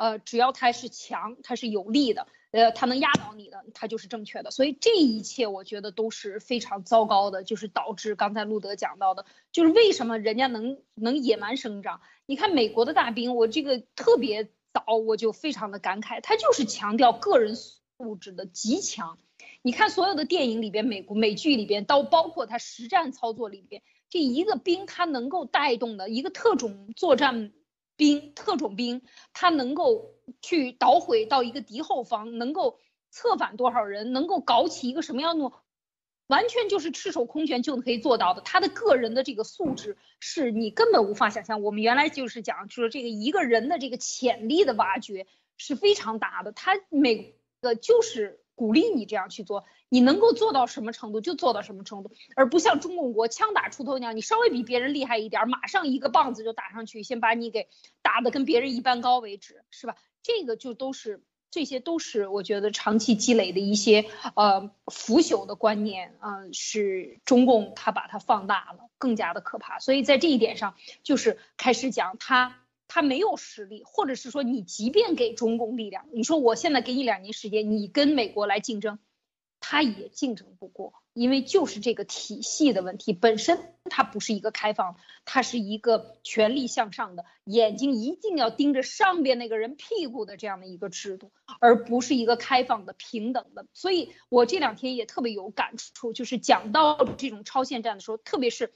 [0.00, 4.50] 呃，只要他是强，他是有力的，呃，他能压倒你的，他就是正确的。
[4.50, 12.00] 所以这一切我觉得都是非常糟糕的，就是导致刚才路德讲到的，就是为什么人家能能野蛮生长？
[12.24, 19.18] 你看美国的大兵，我这个特别早我就非常的感慨，他就是强调个人素质的极强。
[19.60, 27.52] 你看所有的电影里边，美国美剧里边，到包括他实战操作里边，这一个兵他能够带动的一个特种作战。
[28.00, 29.02] 兵特种兵，
[29.34, 35.52] 他能够去捣毁到一个敌后方，能够策反多少人，能够搞起一个什么样的，
[36.26, 38.40] 完全就是赤手空拳就可以做到的。
[38.40, 41.60] 他的个人的这个素质是你根本无法想象。
[41.60, 45.26] 我们原来就是讲，说这个一个人的这个潜力的挖掘
[45.58, 46.52] 是非常大的。
[46.52, 48.39] 他每个就是。
[48.60, 57.68] 鼓励你这样去做，你能够做到什么程度就做到什么程度，而不像中共国枪打出头鸟，你稍微比别人厉害一点，马上一个棒子就打上去，先把你给
[58.02, 59.96] 打得跟别人一般高为止，是吧？
[60.22, 64.04] 这个就都是这些都是我觉得长期积累的一些
[64.34, 69.78] 呃腐朽的观念啊，是中共他把它放大了，更加的可怕。
[69.78, 72.58] 所以在这一点上，就是开始讲他。
[72.92, 78.98] 他没有实力，或者是说你即便给中共力量，你说我现在给你两年时间，你跟美国来竞争，
[79.60, 91.30] 他也竞争不过，因为就是这个体系的问题，本身它不是一个开放，它是一个权力向上的，眼睛一定要盯着上边那个人屁股的这样的一个制度，
[91.60, 93.66] 而不是一个开放的、平等的。
[93.72, 98.72] 所以我这两天也特别有感触，就是讲到这种超限战的时候，特别是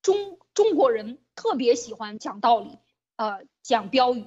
[0.00, 2.78] 中中国人特别喜欢讲道理。
[3.16, 4.24] 呃，讲标语，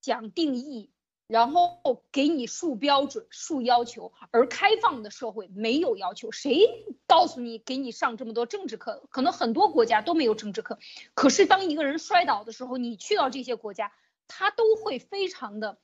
[0.00, 0.90] 讲定义，
[1.26, 6.30] 然后给你树标准、树要求，而开放的社会没有要求。
[6.32, 9.06] 谁告诉你给你上这么多政治课？
[9.10, 10.78] 可能很多国家都没有政治课。
[11.14, 13.92] 可是当一个人摔倒的时候，你去到这些国家，
[14.28, 15.78] 他都会非常的，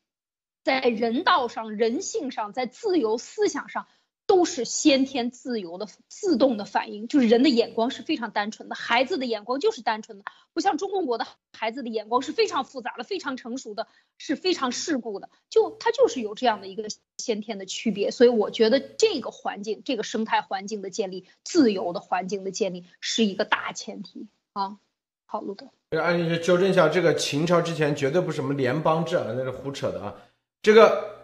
[0.64, 3.86] 在人道上、人性上，在自由思想上。
[4.28, 13.86] 都是先天自由的自动的反应，就是人的眼光是非常单纯的，孩子的眼光就是单纯的，不像中共国的孩子的眼光是非常复杂的、非常成熟的，
[14.18, 16.84] 是非常世故的，就他就是有这样的一个
[17.16, 18.10] 先天的区别。
[18.10, 24.76] 所以我觉得这个环境、这个生态环境的建立、自由的环境的建立是一个大前提啊。
[25.24, 30.14] 好，陆德，安利纠正一下，这个秦朝之前绝对不是什么联邦制啊，那是胡扯的啊，
[30.60, 31.16] 这个。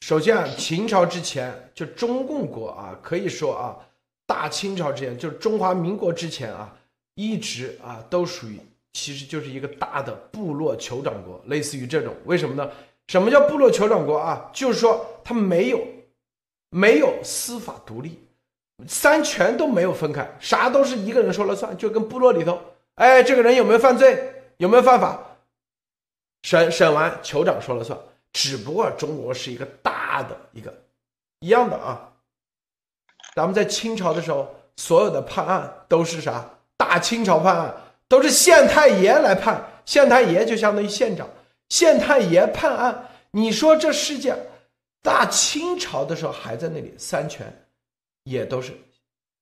[0.00, 3.76] 首先啊，秦朝之前就中共国啊，可以说啊，
[4.26, 6.74] 大清朝之前就是中华民国之前啊，
[7.14, 8.58] 一直啊都属于，
[8.92, 12.14] 其实就是一个大的部落酋长国，类似于这种。
[12.24, 12.70] 为什么呢？
[13.08, 14.50] 什么叫部落酋长国啊？
[14.52, 15.80] 就是说他没有
[16.70, 18.18] 没有司法独立，
[18.88, 22.58] 三权都没有分开，啥都是一个人说了算，就跟部落里头，
[22.94, 25.36] 哎，这个人有没有犯罪，有没有犯法，
[26.42, 27.98] 审审完酋长说了算。
[28.32, 30.72] 只不过中国是一个大的一个
[31.40, 32.12] 一样的啊，
[33.34, 36.48] 咱们在清朝的时候，所有的判案都是啥？
[36.76, 37.74] 大清朝判案
[38.08, 41.28] 都是县太爷来判，县太爷就相当于县长，
[41.68, 43.08] 县太爷判案。
[43.32, 44.36] 你说这世界，
[45.02, 47.46] 大清朝的时候还在那里，三权
[48.24, 48.72] 也都是，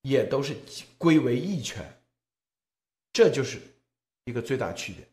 [0.03, 0.55] 也都是
[0.99, 1.83] 归为一权，
[3.13, 3.61] 这就是
[4.25, 5.07] 一个最大区别。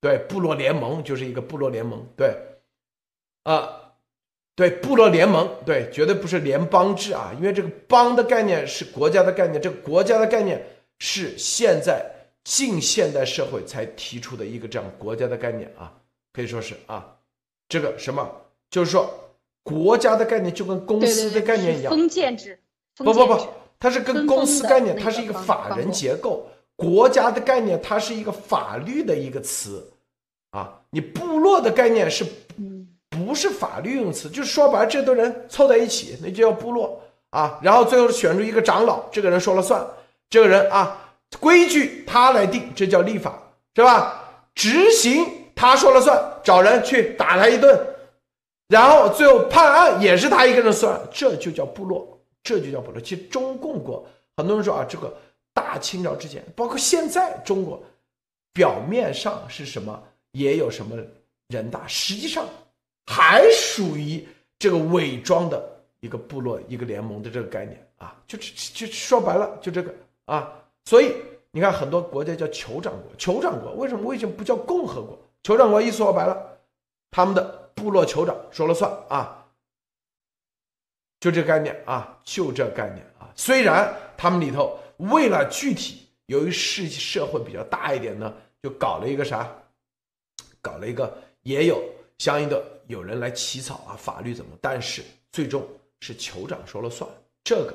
[0.00, 2.34] 对，部落联盟就是一个部落联盟，对，
[3.44, 3.92] 啊，
[4.54, 10.64] 对，部落联盟，对，绝对不是联邦制啊，因为这个邦的概念是国家的概念，这个国家的概念
[10.98, 12.04] 是现在
[12.44, 15.92] 近现代社会才提出的一个这样国家的概念啊，
[16.32, 17.16] 可以说是啊，
[17.68, 18.30] 这个什么，
[18.70, 19.12] 就是说
[19.62, 22.58] 国家的概念就跟公司的概念一样，封建制，
[22.96, 23.48] 不不不，
[23.78, 26.48] 它是跟公司概念，它是一个法人结构。
[26.74, 29.92] 国家的概念，它是一个法律的一个词，
[30.50, 32.24] 啊，你部落的概念是，
[33.24, 34.28] 不是法律用词？
[34.28, 37.00] 就是说白了，这堆人凑在一起，那就叫部落
[37.30, 37.58] 啊。
[37.62, 39.86] 然后最后选出一个长老，这个人说了算，
[40.30, 43.42] 这个人啊，规矩他来定，这叫立法，
[43.74, 44.24] 是吧？
[44.54, 47.78] 执行他说了算，找人去打他一顿，
[48.68, 53.00] 然后最后判案也是他一个人算，这就叫部落，这就叫部落。
[53.00, 55.12] 其实中共国很多人说啊，这个。
[55.54, 57.78] 大清朝之前，包括现在，中国
[58.54, 60.02] 表面上是什么？
[60.32, 60.96] 也有什么
[61.48, 62.46] 人大，实际上
[63.06, 64.26] 还属于
[64.58, 65.62] 这个伪装的
[66.00, 68.16] 一个部落、一个联盟的这个概念啊！
[68.26, 69.94] 就就说白了，就这个
[70.26, 70.52] 啊！
[70.84, 71.14] 所以
[71.50, 75.18] 你看，很多国家叫酋长国，酋长国为什么为什么不叫共和国？
[75.42, 76.58] 酋长国一说白了，
[77.10, 79.46] 他们的部落酋长说了算啊！
[81.20, 83.30] 就这概念啊，就这概念啊！
[83.34, 84.78] 虽然他们里头。
[85.10, 89.52] 为了具体，由于世社会比较大一点呢，就搞了一个啥，
[90.60, 91.12] 搞了一个
[91.42, 91.82] 也有
[92.18, 94.56] 相应的有人来起草啊，法律怎么？
[94.60, 95.66] 但是最终
[96.00, 97.08] 是酋长说了算，
[97.44, 97.74] 这个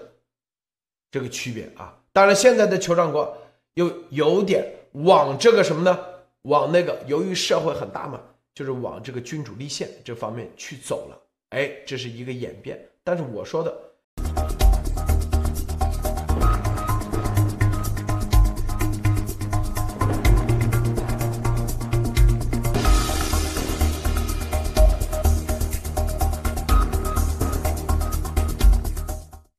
[1.12, 1.98] 这个区别啊。
[2.12, 3.38] 当然，现在的酋长国
[3.74, 6.00] 又有点往这个什么呢？
[6.44, 8.22] 往那个由于社会很大嘛，
[8.54, 11.22] 就是往这个君主立宪这方面去走了。
[11.50, 12.80] 哎，这是一个演变。
[13.04, 13.87] 但是我说的。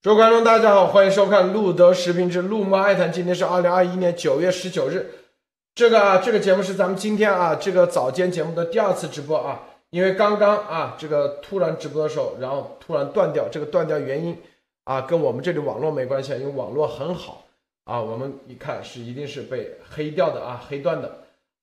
[0.01, 3.11] 各位观众，大家好，欢迎收看路德时评之路莫爱谈。
[3.13, 5.11] 今天是二零二一年九月十九日，
[5.75, 14.41] 这个啊这个节目是咱们今天啊这个早间节目的第二次直播啊，因为刚刚啊这个突然直播的时候，然后突然断掉，这个断掉原因
[14.85, 17.47] 啊跟我们这里网络没关系，因为网络很好
[17.85, 21.11] 啊，我们一看是一定是被黑掉的啊，黑断的。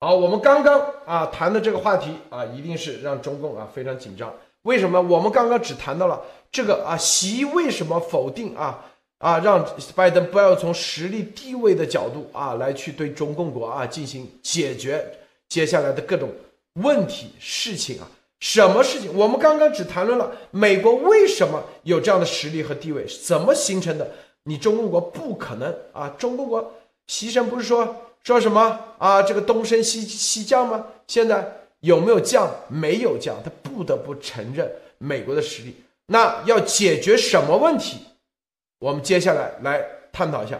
[0.02, 4.34] 好，我们刚刚啊谈的这个话题啊，一定是让中共啊非常紧张。
[4.66, 5.02] 为什么？
[5.02, 6.22] 我们刚刚只谈到了。
[6.52, 8.86] 这个啊，习为什么否定啊
[9.18, 15.06] 啊，让拜登不要从实力地位的角度啊来去对中共国啊进行解决
[15.50, 16.30] 接下来的各种
[16.76, 18.08] 问题事情啊？
[18.40, 19.14] 什么事情？
[19.18, 24.10] 我们刚刚只谈论了美国为什么有这样的实力和地位，怎么形成的？
[24.44, 26.16] 你中共国不可能啊！
[26.18, 26.74] 中共国
[27.08, 29.22] 习神不是说说什么啊？
[29.22, 30.86] 这个东升西西降吗？
[31.08, 32.52] 现在有没有降？
[32.68, 35.76] 没有降，他不得不承认美国的实力。
[36.08, 38.00] 那要解决什么问题？
[38.80, 40.60] 我们接下来来探讨一下。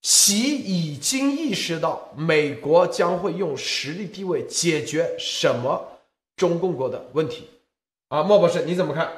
[0.00, 6.00] 习已经意识到美国将会用实力地位解决什么
[6.36, 7.48] 中共国的问题
[8.08, 8.22] 啊？
[8.22, 9.12] 莫博士你怎么看？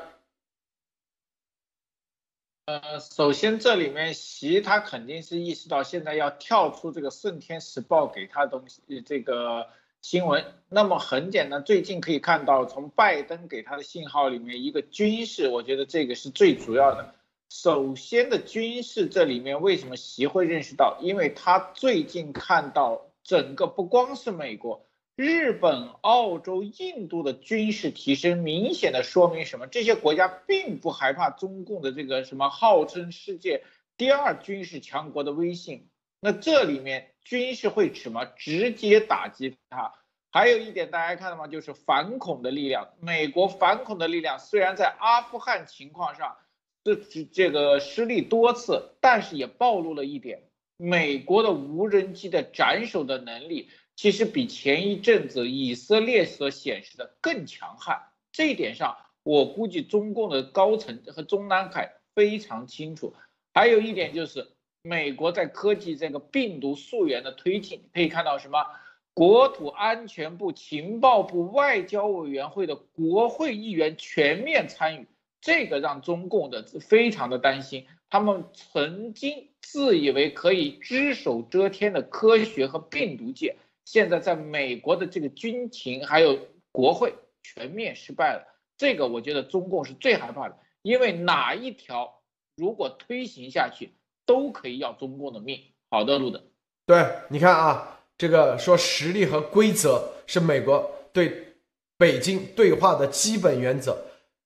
[2.67, 9.69] 呃，首先这里面习他肯定是意识到现在要跳出这个《顺天时报》给他的东西这个。
[10.05, 17.15] 新闻，那么很简单，最近可以看到，从拜登给他的信号里面，一个军事，我觉得这个是最主要的。
[17.49, 20.99] 首先的军事，这里面为什么习会认识到？
[21.01, 24.85] 因为他最近看到整个不光是美国、
[25.17, 29.67] 日本、澳洲、印度的军事提升，明显的说明什么？
[29.69, 33.63] 这些国家并不害怕中共的这个什么号称世界
[33.97, 35.89] 第二军事强国的威信。
[36.21, 39.93] 那这里面军事会什么直接打击它？
[40.31, 41.47] 还有一点大家看到吗？
[41.47, 42.91] 就是反恐的力量。
[43.01, 46.37] 美国反恐的力量虽然在阿富汗情况上
[46.83, 50.43] 这这个失利多次，但是也暴露了一点：
[50.77, 58.03] 美国的无人机的斩首的能力其实比前一阵子以色列所显示的更强悍。
[58.33, 63.15] 这一点上，我估计中共的高层和中南海非常清楚。
[63.55, 64.54] 还有一点就是。
[64.86, 68.66] 美国在科技这个病毒溯源的推进，可以看到什么？
[69.15, 75.06] 国土安全部、情报部、外交委员会的国会议员全面参与，
[75.40, 77.86] 这个让中共的非常的担心。
[78.11, 83.56] 他们曾经自以为可以只手遮天的科学和病毒界，
[83.86, 86.39] 现在在美国的这个军情还有
[86.73, 88.47] 国会全面失败了。
[88.77, 92.20] 这个我觉得中共是最害怕的，因为哪一条
[92.56, 93.94] 如果推行下去，
[94.27, 95.61] 都可以要中共的命。
[95.91, 96.43] 好的，路德，
[96.87, 101.57] 对，你看啊，这个说实力和规则是美国对
[101.97, 103.97] 北京对话的基本原则，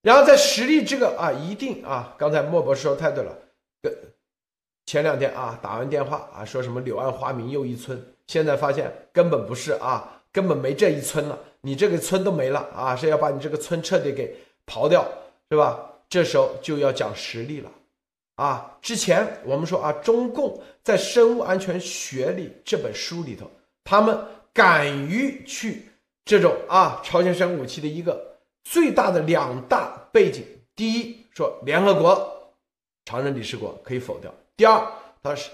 [0.02, 3.36] 然后在实力这个啊，一定啊，刚才莫博士说太对了。
[4.84, 14.34] 前两天啊，打完电话啊，说什么柳暗花明又一村，现在发现根本不是啊，根本没这一村了，你这个村都没了啊，是要把你这个村彻底给
[14.66, 15.06] 刨掉，
[15.50, 15.92] 是吧？
[16.08, 17.70] 这时候就要讲实力了
[18.38, 18.78] 啊。
[18.80, 23.50] 之前我们说啊，中共在《生物安全学》里这本书里头，
[23.84, 24.18] 他们
[24.54, 25.82] 敢于去
[26.24, 30.44] 这种啊，朝鲜生物武器的一个最大的两大背景，
[30.74, 32.34] 第一说联合国。
[33.04, 34.30] 常任理事国可以否掉。
[34.54, 34.86] 第二，
[35.22, 35.48] 它是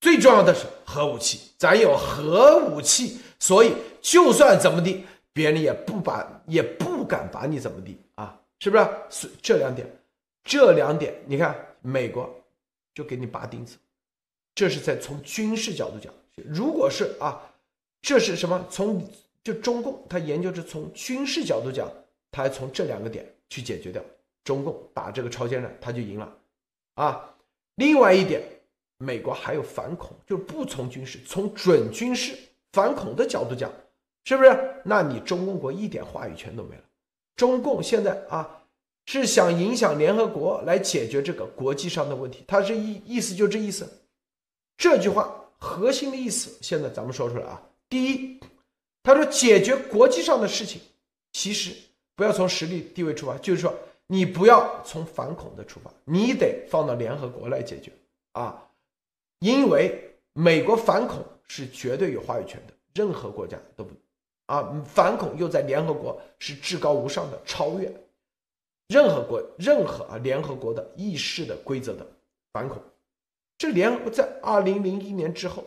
[0.00, 5.04] 最重要的是核武器，咱有核武器，所以就算怎么地，
[5.34, 8.88] 别人也不把也不敢把你怎么地啊，是不是？
[9.10, 9.86] 是这两点，
[10.44, 12.34] 这两点，你看美国
[12.94, 13.76] 就给你拔钉子，
[14.54, 16.12] 这是在从军事角度讲。
[16.44, 17.40] 如果是啊，
[18.00, 18.64] 这是什么？
[18.70, 19.08] 从
[19.42, 21.90] 就中共他研究是从军事角度讲，
[22.30, 24.02] 他还从这两个点去解决掉。
[24.44, 26.36] 中共打这个朝鲜战，他就赢了。
[26.94, 27.34] 啊，
[27.76, 28.42] 另外一点，
[28.98, 32.36] 美国还有反恐，就是不从军事，从准军事
[32.72, 33.70] 反恐的角度讲，
[34.24, 34.74] 是不是？
[34.84, 36.82] 那你中共国一点话语权都没了。
[37.36, 38.57] 中共现在啊，
[39.10, 43.88] 是想影响联合国来解决这个国际上的问题，他是意意思就这意思。
[44.76, 47.58] 这句话核心的意思，现在咱们说出来啊。
[47.88, 48.38] 第一，
[49.02, 50.78] 他说解决国际上的事情，
[51.32, 51.74] 其实
[52.14, 53.74] 不要从实力地位出发，就是说。
[54.10, 57.92] 你不要从反恐的出发，你得放到联合国来解决
[58.32, 58.58] 啊，
[59.40, 60.02] 因为
[60.32, 63.90] 美国反恐是绝对有话语权的，任何国家都不
[64.46, 67.92] 啊，反恐又在联合国是至高无上的，超越
[68.88, 72.06] 任何国任何啊联合国的议事的规则的
[72.52, 72.82] 反恐。
[73.56, 75.64] 这联合在二零零一年之后，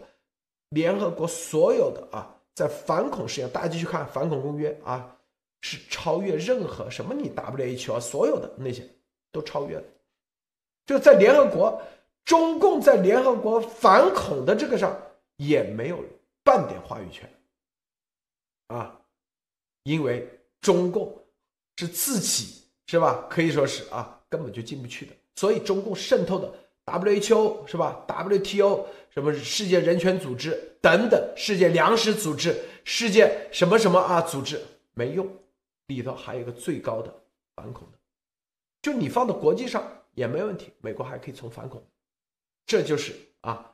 [0.69, 5.17] 联合国所有的啊在反恐事项，大家继续看反恐公约啊。
[5.63, 7.13] 是超越任何什么？
[7.13, 8.83] 你 WHO 所有的那些
[9.31, 9.83] 都超越了。
[10.87, 11.79] 就在联合国，
[12.25, 14.99] 中共在联合国反恐的这个上
[15.35, 16.03] 也没有
[16.43, 17.31] 半点话语权
[18.69, 18.99] 啊，
[19.83, 20.27] 因为
[20.61, 21.15] 中共
[21.77, 23.27] 是自己是吧？
[23.29, 25.13] 可以说是啊，根本就进不去的。
[25.35, 26.53] 所以中共渗透的
[26.85, 34.61] WHO 是吧？WTO 什么世界人权组织等等，世界粮食组织、世界什么什么啊组织
[34.93, 35.27] 没用。
[35.87, 37.13] 里头还有一个最高的
[37.53, 37.97] 反恐的，
[38.81, 41.85] 就你放到国际上也没问题，美国还可以从反恐，
[42.65, 43.73] 这就是啊，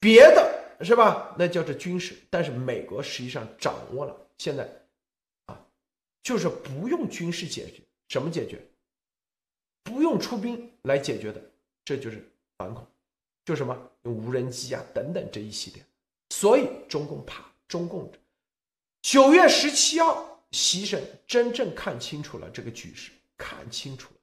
[0.00, 1.32] 别的是吧？
[1.38, 4.68] 那叫做军事，但是美国实际上掌握了现在
[5.46, 5.64] 啊，
[6.24, 8.60] 就是不用军事解决，什么解决？
[9.82, 11.40] 不用出兵来解决的，
[11.84, 12.86] 这就是反恐，
[13.44, 15.84] 就什么用无人机啊等等这一系列，
[16.30, 18.10] 所以中共怕中共
[19.02, 20.26] 九月十七号。
[20.52, 24.20] 习神真正看清楚了这个局势，看清楚了，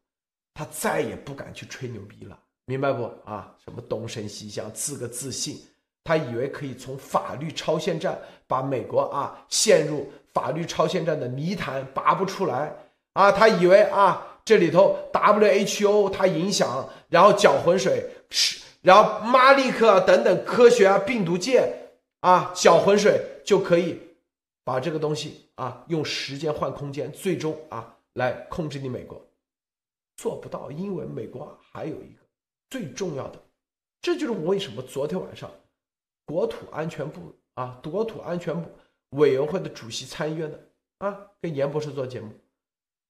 [0.56, 3.56] 他再也不敢去吹牛逼了，明白不啊？
[3.64, 5.64] 什么东升西降，自个自信，
[6.04, 12.76] 他以为可以从法律超限战把美国啊陷入法律超限战的泥潭拔不出来
[13.16, 13.32] 啊！
[13.32, 24.00] 他以为啊这里头 WHO 他影响，然后搅浑水是，然后马利克等等科学啊病毒界啊搅浑水就可以。
[24.66, 29.24] 把这个东西啊，用时间换空间，最终啊来控制你美国，
[30.18, 32.22] 做不到，因为美国还有一个
[32.72, 33.40] 最重要的，
[34.02, 35.52] 这就是为什么昨天晚上
[36.26, 38.68] 国土安全部啊，国土安全部
[39.10, 40.60] 委员会的主席参约的
[40.98, 42.32] 啊，跟严博士做节目，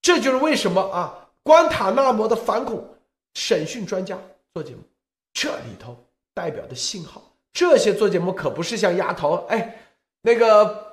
[0.06, 2.88] 这就是为什么啊，关塔那摩的反恐
[3.34, 4.16] 审讯专家
[4.54, 4.84] 做节目，
[5.34, 5.98] 这里头
[6.32, 9.82] 代表的信号，这些做节目可不是像丫头，哎，
[10.22, 10.86] 那个。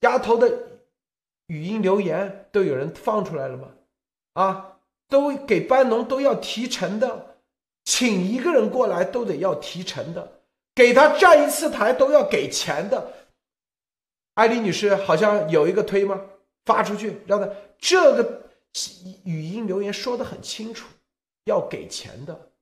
[0.00, 0.50] 丫头的
[1.48, 3.68] 语音留言都有人放出来了吗？
[4.32, 4.78] 啊，
[5.10, 7.36] 都给班农都要提成的，
[7.84, 10.40] 请一个人过来都得要提成的，
[10.74, 13.12] 给他站一次台都要给钱的。
[14.36, 16.18] 艾丽女士好像有一个推吗？
[16.64, 17.46] 发出去让他
[17.78, 18.49] 这个
[19.24, 20.86] 语音留言说的很清楚，
[21.44, 22.52] 要给钱的，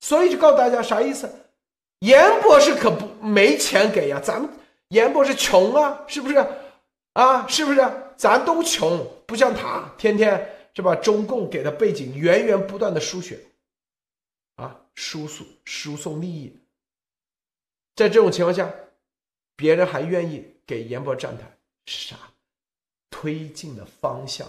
[0.00, 1.32] 所以就告诉大家啥意思？
[2.00, 4.50] 严博士可不没钱给呀，咱们
[4.88, 6.36] 严博士穷啊，是不是？
[7.14, 7.80] 啊，是不是？
[8.16, 10.94] 咱都穷，不像他，天天是吧？
[10.94, 13.40] 中共给的背景源源不断的输血，
[14.56, 16.54] 啊，输送输送利益。
[17.94, 18.70] 在这种情况下，
[19.54, 21.44] 别人还愿意给严博站台
[21.86, 22.16] 是，啥？
[23.08, 24.46] 推进的方向，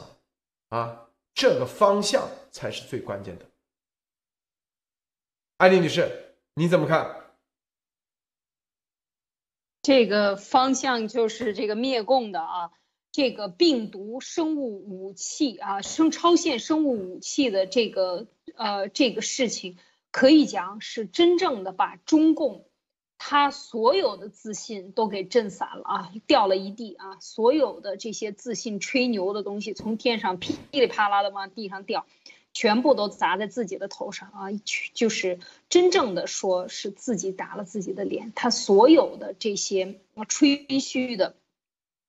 [0.70, 3.46] 啊，这个方向才是最关键的。
[5.58, 7.16] 艾丽女士，你怎么看？
[9.82, 12.72] 这个方向就是这个灭共的啊，
[13.12, 19.78] 这个病毒生物武器啊，生超限生物武器的这个呃这个事情，
[20.12, 22.67] 可以讲是真正的把中共
[23.18, 32.06] 他所有的自信都给震散了啊，掉了一地啊，所有的这些自信吹牛的东西从天上噼里啪啦的往地上掉。
[32.54, 34.48] 全部都砸在自己的头上啊！
[34.96, 35.38] 就是
[35.70, 38.34] 真正的说是自己打了自己的脸。
[38.36, 41.36] 他所有的这些吹嘘的、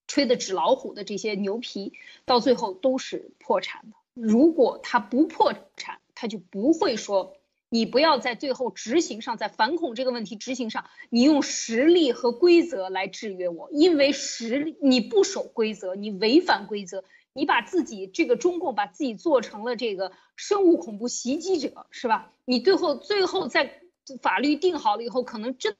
[0.06, 1.92] 吹的纸老虎的这些牛皮，
[2.24, 3.96] 到最后都是破产的。
[4.14, 7.36] 如果他不破产，他就不会说
[7.70, 17.04] 你不要在最后执行上，在反恐这个问题执行上，你用实力和规则来制约我，因为实力你不守规则，你违反规则。
[17.34, 22.32] 你把自己这个中共把自己做成了这个生物恐怖袭击者，是吧？
[22.44, 23.80] 你最后最后在
[24.20, 25.76] 法律定好了以后，可能真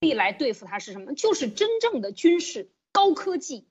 [0.00, 1.14] 力来对付他是什么？
[1.14, 3.69] 就是真正的军事高科技。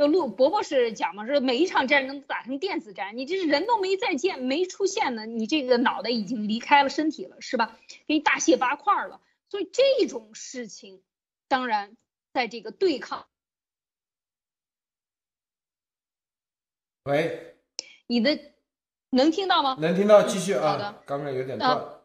[0.00, 7.78] 就陆伯伯是讲嘛，说每一场战争都打成电子战，你这是人都没再见，没出现呢，你这个脑袋已经离开了身体了，是吧？
[8.06, 9.20] 给你大卸八块了。
[9.50, 11.02] 所以这种事情，
[11.48, 11.98] 当然
[12.32, 13.26] 在这个对抗。
[17.04, 17.56] 喂，
[18.06, 18.40] 你的
[19.10, 19.76] 能听到吗？
[19.82, 20.62] 能听到，继续啊。
[20.62, 22.00] 好的，刚刚有点断。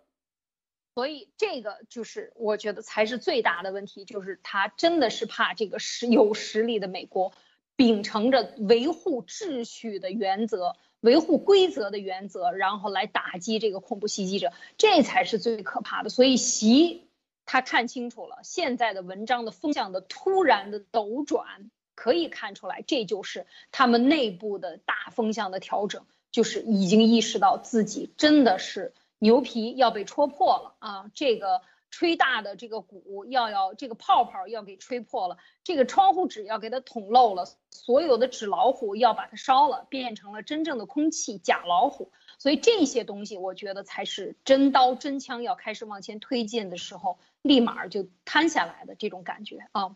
[0.95, 7.31] 所以这个就是我觉得才是最大的问题，就是他真的是怕这个实有实力的美国
[7.76, 16.10] 秉承着维护秩序的原则、维护规则的原则，然后来打击这个恐怖袭击者，这才是最可怕的。
[16.10, 17.10] 所以习
[17.45, 21.69] 他看清楚了现在的文章的风向的突然的斗转。
[21.97, 31.11] 可以看出来，这就是他们内部的大风向的调整，就是已经意识到自己真的是牛皮要被戳破了啊！
[31.14, 31.61] 这个
[31.95, 42.11] 吹大的这个鼓要要这个泡泡要给吹破了，这个窗户纸要给它捅漏了，所有的纸老虎要把它烧了，变成了真正的空气假老虎。
[42.38, 49.95] 所以这些东西，我觉得才是真刀真枪要开始往前推进的时候，立马就瘫下来的这种感觉啊！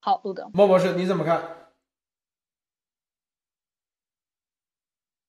[0.00, 1.44] 好，路德，莫博士，你怎么看？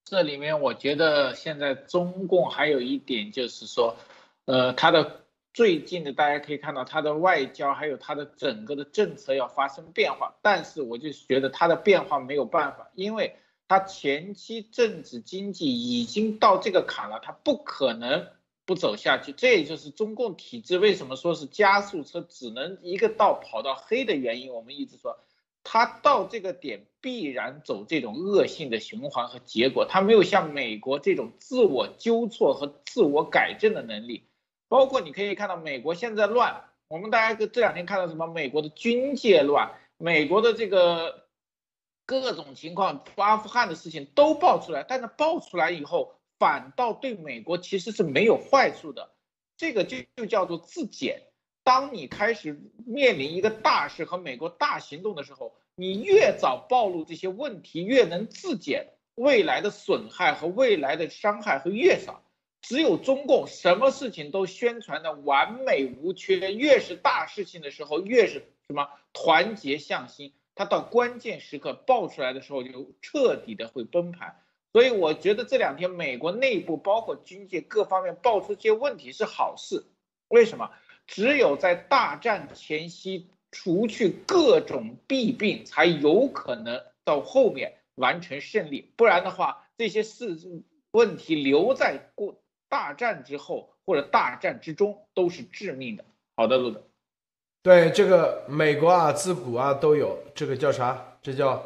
[0.04, 3.96] 这里面我觉得现在中共还有一点就是说，
[4.46, 5.27] 呃，他的
[5.58, 13.36] 最近的大家可以看到，他的外交还有他的整个的政策要发生变化，但是我就觉得他的变化没有办法，因为
[13.68, 18.28] 他前期政治经济已经到这个坎了，他不可能。
[18.68, 24.54] 不走下去，这也就是中共体制为什么说是加速车只能一个道跑到黑的原因。
[24.54, 25.18] 我们一直说，
[25.64, 34.26] 他到这个点必然走这种恶性的循环和结果，他没有像美国这种自我纠错和自我改正的能力。
[34.68, 38.28] 包括你可以看到，美国现在乱，我们大家这两天看到什么？
[38.28, 41.28] 美国的军界乱，美国的这个
[42.06, 46.14] 各种情况，阿富汗的事情都爆出来，但是爆出来以后。
[46.40, 49.10] 反倒对美国其实是没有坏处的，
[49.58, 51.24] 这个就就叫做自检。
[51.64, 62.22] 当你开始面临一个大事和美国大行动的时候，你越早暴露这些问题，越能自检，未来的损害和未来的伤害会越少。
[62.62, 74.42] 只有中共什么事情都宣传的完美无缺，越是大事情的时候，越是什么团结向心，它到关键时刻爆出来的时候，就彻底的会崩盘。
[74.74, 79.86] 所以我觉得这两天美国内部包括军界各方面爆出这些问题是好事。
[80.28, 80.70] 为什么？
[81.08, 88.92] 只有在大战前夕除去各种弊病，才有可能到后面完成胜利。
[88.98, 90.38] 不然的话，这些事
[90.92, 96.06] 问题留在过大战之后或者大战之中都是致命的。
[96.36, 96.84] 好的，路德。
[97.64, 101.18] 对这个美国啊，自古啊都有这个叫啥？
[101.22, 101.64] 这叫。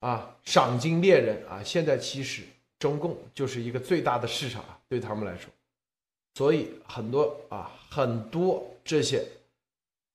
[0.00, 1.60] 啊，赏金猎人啊！
[1.62, 2.42] 现在其实
[2.78, 5.50] 中共就是一个最大的市场啊，对他们来说，
[6.36, 9.22] 所以很多啊，很多这些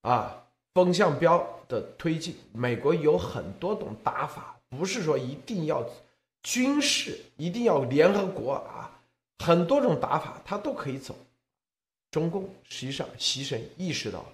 [0.01, 0.43] 啊
[0.73, 5.87] 风向标的推进，美国有很多种打法，不是说一定要
[6.41, 8.94] 军事，一定要联合国啊，
[9.39, 11.15] 很多种打法他都可以走。
[12.11, 14.33] 中共实际上牺牲意识到了，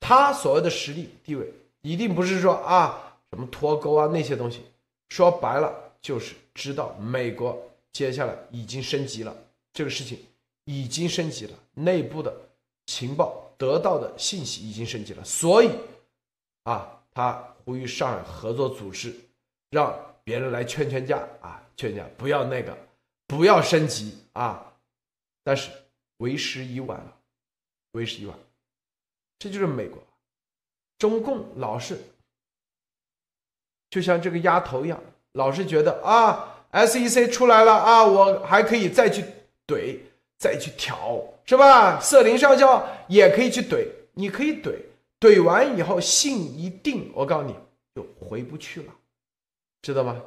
[0.00, 1.52] 他所谓的实力地位，
[1.82, 3.04] 一定不是说啊。
[3.30, 4.62] 什么脱钩啊那些东西，
[5.10, 5.70] 说白了
[6.00, 7.62] 就是知道美国
[7.92, 9.36] 接下来已经升级了，
[9.74, 10.18] 这个事情
[10.64, 12.34] 已经升级了，内部的
[12.86, 15.70] 情报得到的信息已经升级了，所以
[16.62, 19.14] 啊，他呼吁上海合作组织
[19.68, 19.94] 让
[20.24, 22.74] 别人来劝劝架啊，劝架不要那个，
[23.28, 24.72] 不要升级啊，
[25.44, 25.70] 但是
[26.16, 27.16] 为时已晚了，
[27.92, 28.36] 为时已晚，
[29.38, 30.02] 这就是美国，
[30.98, 31.96] 中共老是。
[33.90, 35.00] 就像这个丫头一样，
[35.32, 39.24] 老是觉得啊，SEC 出来了啊，我还可以再去
[39.66, 39.98] 怼，
[40.38, 42.00] 再去调，是吧？
[42.00, 44.76] 瑟琳上校也可以去怼，你可以怼，
[45.20, 47.54] 怼完以后信一定，我告诉你
[47.94, 48.94] 就回不去了，
[49.82, 50.22] 知道吗？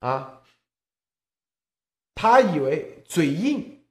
[0.00, 0.42] 啊，
[2.14, 3.82] 他以为嘴硬，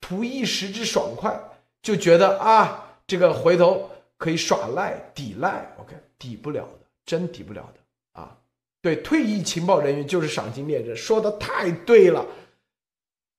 [0.00, 1.38] 图一时之爽快，
[1.82, 6.78] 就觉得啊，这个回头可以耍赖抵赖，OK，抵不了的。
[7.04, 8.38] 真抵不了的啊！
[8.80, 12.24] 对，退役情报人员就是赏金猎人，说的太对了。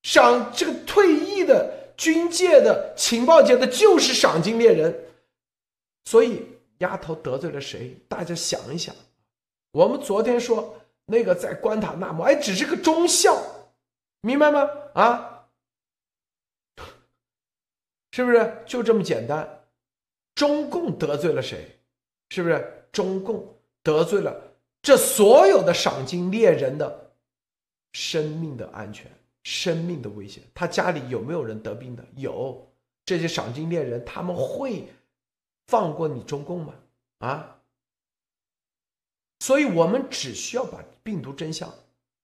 [0.01, 4.93] 赏这个退役的军界的情报界的就是赏金猎人，
[6.03, 6.45] 所以
[6.79, 7.97] 丫头得罪了谁？
[8.09, 8.93] 大家想一想。
[9.71, 13.41] 我们昨天说那个在关塔那摩，哎，只是个中校，
[14.21, 14.69] 明白吗？
[14.93, 15.47] 啊，
[18.11, 19.65] 是不是就这么简单？
[20.35, 21.79] 中共得罪了谁？
[22.29, 23.47] 是不是中共？
[23.83, 24.41] 得罪了
[24.81, 27.11] 这所有的赏金猎人的
[27.91, 29.11] 生命的安全、
[29.43, 30.41] 生命的危险。
[30.53, 32.05] 他家里有没有人得病的？
[32.15, 32.65] 有。
[33.05, 34.87] 这些赏金猎人他们会
[35.67, 36.73] 放过你中共吗？
[37.19, 37.59] 啊？
[39.43, 41.69] 所以我们只需要把病毒真相，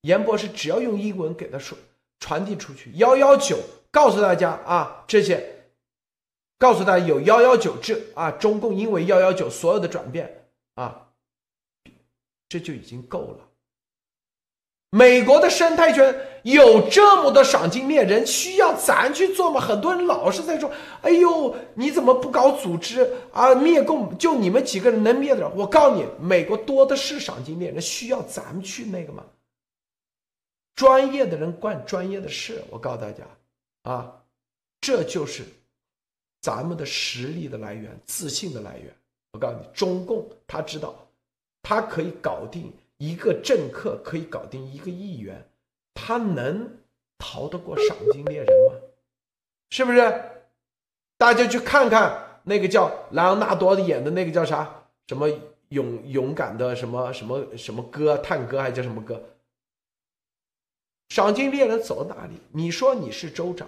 [0.04, 1.78] 严博士只要用英文给他说
[2.22, 3.60] 传递出去，幺幺九
[3.92, 5.66] 告诉大家啊，这些
[6.58, 11.10] 告诉大家有幺幺九这啊，中共因为幺幺九所有的转变啊。
[12.48, 13.49] 这就已经够了。
[14.92, 19.62] 美国的生态圈有这么多赏金猎人，需要咱去做吗？
[19.62, 20.72] 很多人老是在说
[21.04, 23.54] ：“哎呦，你怎么不搞组织啊？
[23.54, 29.24] 灭共就你们几个人能灭得了？”我告诉你，美国多的是赏金猎人，需要咱们去那个吗？
[30.76, 32.64] 专业的人干专业的事。
[32.70, 33.24] 我告诉大家
[33.84, 34.12] 啊，
[34.82, 35.44] 这就是
[36.42, 38.92] 咱们的实力的来源，自信的来源。
[39.34, 40.96] 我告诉你，中共他知道。
[41.62, 45.50] 他可以搞定一个政客，可以搞定一个议员，
[45.94, 46.78] 他能
[47.18, 48.80] 逃得过赏金猎人吗？
[49.72, 50.00] 是不是？
[51.18, 54.84] 大家去看看那个叫莱昂纳多演的那个叫啥？
[55.08, 55.30] 什么
[55.70, 58.18] 勇勇敢的什么什么什么哥？
[58.18, 59.24] 探哥还叫什么哥？
[61.10, 62.36] 赏金猎人走到哪里？
[62.52, 63.68] 你说你是州长，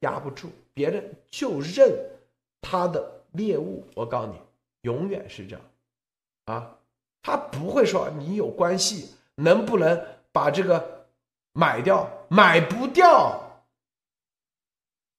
[0.00, 1.92] 压不住别人，就认
[2.60, 3.84] 他的猎物。
[3.94, 4.38] 我告诉你，
[4.82, 5.62] 永远是这样，
[6.46, 6.76] 啊。
[7.22, 10.02] 他不会说你有关系，能不能
[10.32, 11.06] 把这个
[11.52, 12.08] 买掉？
[12.28, 13.62] 买不掉，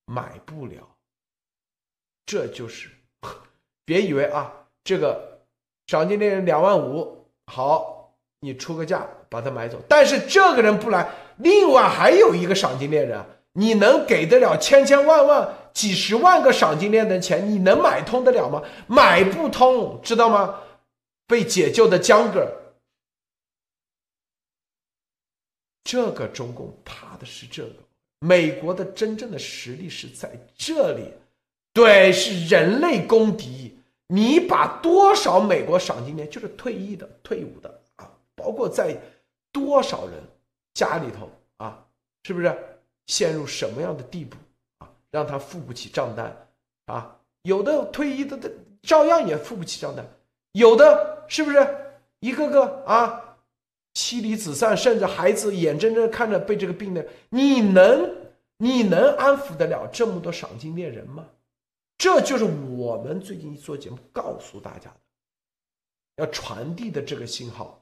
[0.05, 0.77] 买不了。
[2.25, 2.89] 这就是，
[3.85, 4.51] 别以为啊，
[4.83, 5.41] 这个
[5.87, 9.77] 赏金猎人两万五，好，你出个价把他买走。
[9.87, 13.23] 但是这个人不来，另外还有一个赏金猎人，
[13.53, 17.47] 你能给得了千千万万、几十万个赏金猎人的钱？
[17.49, 18.63] 你能买通得了吗？
[18.87, 20.55] 买不通，知道吗？
[21.31, 22.45] 被解救的江哥，
[25.81, 27.73] 这个中共怕的是这个。
[28.19, 31.13] 美国的真正的实力是在这里，
[31.71, 33.77] 对，是人类公敌。
[34.07, 38.95] 你把多少美国赏金猎，就是退役的、退伍的啊，包括在
[39.53, 40.21] 多少人
[40.73, 41.87] 家里头啊，
[42.25, 42.53] 是不是
[43.07, 44.35] 陷入什么样的地步
[44.79, 46.47] 啊，让他付不起账单
[46.87, 47.17] 啊？
[47.43, 48.51] 有的退役的，的
[48.83, 50.05] 照样也付不起账单。
[50.51, 53.37] 有的是不是一个个啊，
[53.93, 61.29] 妻离子散，甚至孩子眼睁睁看着被这个病的，你能你能安抚得了这么多赏金猎人吗？
[61.97, 64.97] 这就是我们最近做节目告诉大家的，
[66.17, 67.81] 要传递的这个信号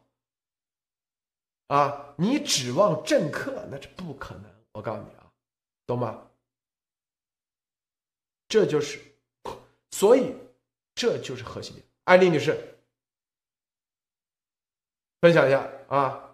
[1.69, 2.13] 啊！
[2.17, 5.25] 你指望政客那是不可能，我告诉你啊，
[5.87, 6.21] 懂吗？
[8.47, 8.99] 这就是，
[9.89, 10.35] 所以
[10.93, 11.83] 这就是核心点。
[12.03, 12.55] 艾丽女士，
[15.21, 16.25] 分享一下啊。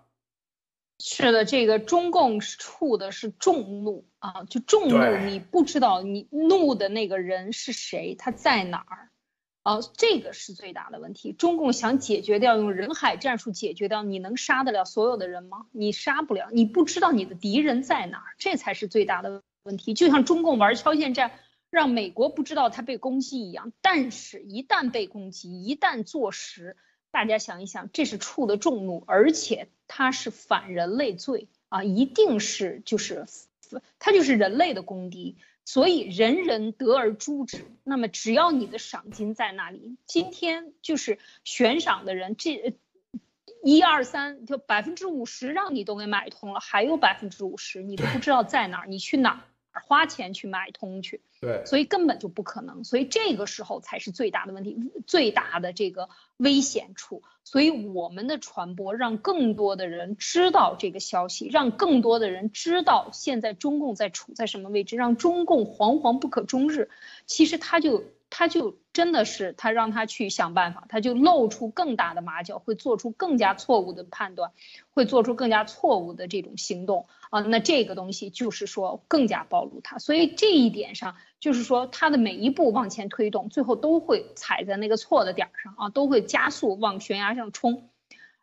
[1.00, 9.10] 是的，这个中共处的是众怒啊，就众怒，你不知道你怒的那个人是谁，他在哪儿
[9.64, 9.80] 啊？
[9.98, 11.34] 这个是最大的问题。
[11.34, 15.66] 中共想解决掉，用人海战术解决掉，你能杀得了所有的人吗？
[15.72, 19.94] 你杀不了，你不知道你的敌人在哪儿，这才是最大的问题。
[19.94, 21.32] 就像中共玩超限战。
[21.72, 26.78] 让美国不知道他被攻击一样，但是，一旦被攻击，一旦坐实，
[27.16, 33.26] 大家想一想，这是触的众怒，而且它是反人类罪啊，一定是就是
[34.00, 37.66] 它就是人类的公敌，所以人人得而诛之。
[37.86, 42.76] 那么只要你的赏金在那里，今天就是悬赏的人，这
[43.64, 49.40] 一二三就百分之五十让你都给买通了，还有百分之五十你都不知道在哪儿，你去哪儿？
[49.84, 57.22] 花钱去买通去，对，所以根本就不可能，所以这个时候才是最大的问题，最大的这个危险处。
[57.44, 66.90] 所以我们的传播，让更多的人知道这个消息，让更多的人知道现在中共在处在什么位置，让中共惶惶不可终日。
[67.26, 68.04] 其实他就。
[68.30, 74.52] 他就真的是他让他去想办法，他就露出更大的马脚，会做出更加错误的判断，
[74.90, 77.42] 会做出更加错误的这种行动啊。
[77.42, 87.90] 那这个东西就是说更加暴露他，所以这一点上就是说他的每一步往前推动，最后都会踩在那个错的点儿上啊，都会加速往悬崖上冲，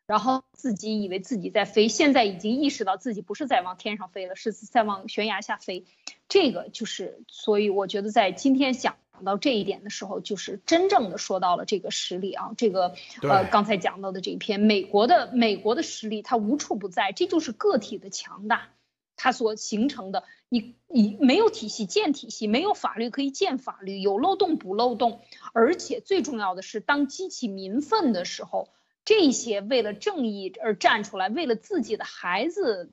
[0.06, 5.84] 然后自己以为自己在飞，现在已经意识到自己不是在往天上飞了，是在往悬崖下飞。
[6.28, 8.96] 这个就是，所以我觉得在今天讲。
[9.24, 18.70] 到这一点的时候，就是真正的说到了这个实力啊，这个呃刚才讲到的这一篇美国的美国的实力，它无处不在，这就是个体的强大，
[19.14, 20.24] 它所形成的。
[20.48, 25.20] 你你没有体系建体系，没有法律可以建法律，有漏洞补漏洞，
[25.52, 28.70] 而且最重要的是，当激起民愤的时候，
[29.04, 32.92] 这些为了正义而站出来，为了自己的孩子，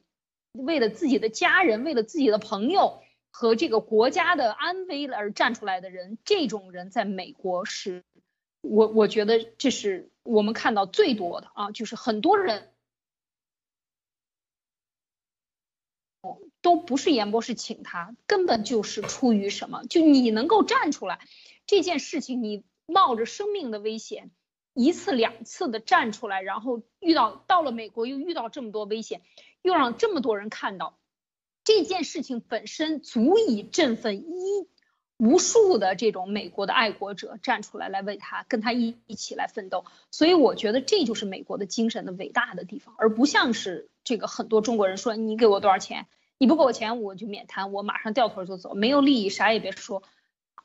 [0.53, 3.02] 为了自己的家人，为了自己的朋友。
[3.31, 8.03] 和这个国家的安危而站出来的人，这种人在美国是，
[8.61, 12.73] 我我觉得这是我们看到最多的啊，就是很多人，
[16.60, 19.84] 都不是严博士请他，根本就是出于什么？
[19.86, 21.19] 就你能够站出来，
[21.68, 24.31] 这件事情你冒着生命的危险，
[24.73, 29.21] 一次两次的站出来，然后遇到到了美国又遇到这么多危险，
[29.61, 30.97] 又让这么多人看到。
[31.63, 34.67] 这件事情本身足以振奋一
[35.17, 39.83] 无数的这种美国的爱国者站出来，来为他跟他一一起来奋斗。
[40.09, 50.01] 所以我觉得这就是美国的精神的伟大的地方，而不像是这个很多中国人说你给我多少钱，你不给我钱我就免谈，我马上掉头就走，没有利益啥也别说，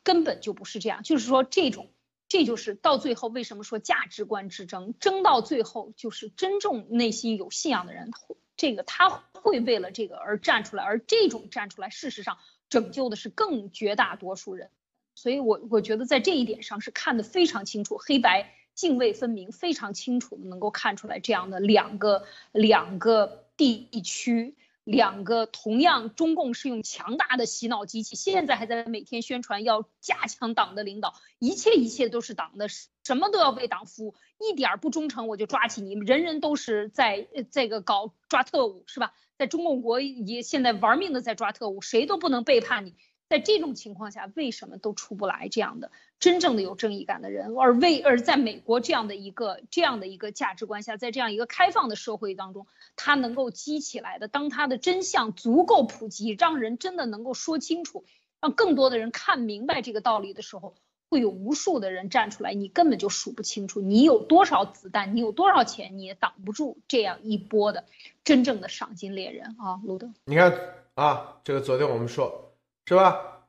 [0.05, 1.03] 根本就不是这样。
[1.03, 1.89] 就是说这种，
[2.35, 8.11] 这就是到最后为什么说价值观之争，争到最后就是真正内心有信仰的人。
[8.57, 12.39] 这个他会为了这个而站出来，而这种站出来，事实上
[12.69, 14.71] 拯救的是更绝大多数人，
[15.15, 24.57] 所以我我觉得在这一点上是看得非常清楚，黑白泾渭分明，非常清楚的能够看出来这样的两个两个地区。
[24.85, 39.15] 两个同样，中共是用强大的洗脑机器，现在还在每天宣传要加强党的领导，一切一切都是党的，什么都要为党服务，一点不忠诚我就抓起你，人人都是在这个搞抓特务是吧？
[39.37, 42.95] 在中共国也现在玩命的在抓特务，谁都不能背叛你。
[43.35, 45.91] 在这种情况下，为什么都出不来这样的
[46.21, 47.53] 真正的有正义感的人？
[47.57, 58.05] 而为而在美国这样的一个这样的一个价值观下，在这样一个开放的社会当中，他能够激起来的，当他的真相足够普及，让人真的能够说清楚，
[58.41, 60.77] 让更多的人看明白这个道理的时候，
[61.11, 67.85] 会有无数的人站出来，你根本就数不清楚，你有多少子弹，你有多少钱，你也挡不住这样一波的
[68.23, 70.13] 真正的赏金猎人啊，路德。
[70.27, 70.57] 你看
[70.95, 72.44] 啊，这个昨天我们说。
[72.87, 73.47] 是吧？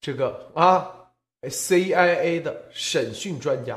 [0.00, 1.10] 这个啊
[1.42, 3.76] ，CIA 的审讯专家，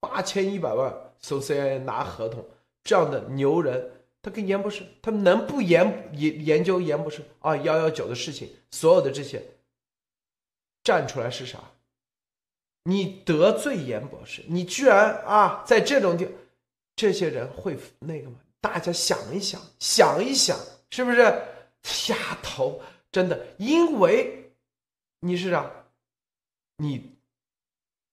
[0.00, 2.44] 八千一百万从 CIA 拿合同，
[2.82, 8.50] 这样的牛人，他跟严博士，他能不研研研究严博士啊幺幺九的事情？
[8.72, 9.40] 所有的这些
[10.82, 11.58] 站出来是啥？
[12.82, 16.28] 你得罪严博士，你居然啊，在这种地，
[16.96, 18.36] 这些人会那个吗？
[18.60, 20.58] 大家想一想，想一想，
[20.90, 21.22] 是不是？
[22.08, 22.82] 丫头，
[23.12, 24.38] 真的，因为。
[25.20, 25.70] 你是啥？
[26.76, 27.16] 你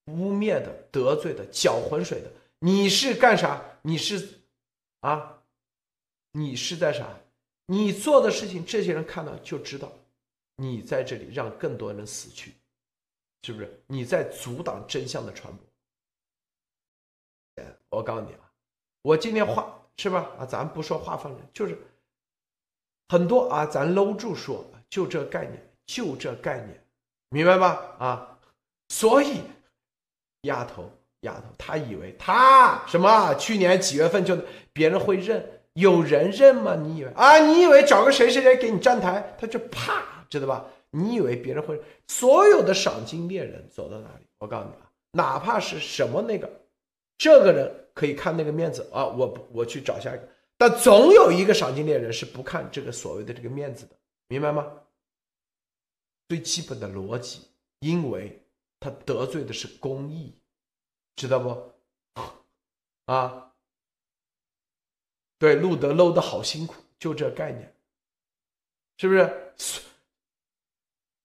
[0.06, 3.62] 污蔑的、得罪的、搅浑水的，你是干啥？
[3.82, 4.42] 你是
[5.00, 5.42] 啊？
[6.32, 7.18] 你是在啥？
[7.66, 9.92] 你做的事情，这些人看到就知道，
[10.56, 12.54] 你在这里让更多人死去，
[13.44, 13.84] 是不是？
[13.88, 15.66] 你在阻挡真相的传播。
[17.90, 18.52] 我告诉你啊，
[19.02, 20.30] 我今天话是吧？
[20.38, 21.78] 啊，咱不说话放人，就是
[23.08, 26.87] 很多啊，咱搂住说，就这概念，就这概念。
[27.30, 27.96] 明白吧？
[28.00, 28.38] 啊，
[28.90, 29.42] 所以
[30.44, 30.90] 丫头，
[31.22, 33.34] 丫头，他以为他什么？
[33.36, 34.38] 去年几月份就
[34.72, 35.62] 别人会认？
[35.74, 36.76] 有人认吗？
[36.76, 37.38] 你以为啊？
[37.38, 40.66] 你以为找个谁谁谁给你站台，他就啪，知道吧？
[40.92, 41.80] 你以为别人会？
[42.08, 44.26] 所有的赏金猎人走到哪里？
[44.40, 46.50] 我告诉你啊，哪怕是什么那个
[47.18, 50.28] 这个人可以看那个面子啊，我我去找下一个。
[50.58, 53.96] 但总有一个赏金猎人是不看这个所谓的这个面子的，
[54.30, 54.66] 明白吗？
[56.28, 57.42] 最基本的逻辑，
[57.80, 58.42] 因为
[58.80, 60.34] 他得罪的是公益，
[61.16, 61.74] 知道不？
[63.12, 63.54] 啊，
[65.38, 67.74] 对，路德搂的好辛苦，就这概念，
[68.98, 69.82] 是不是？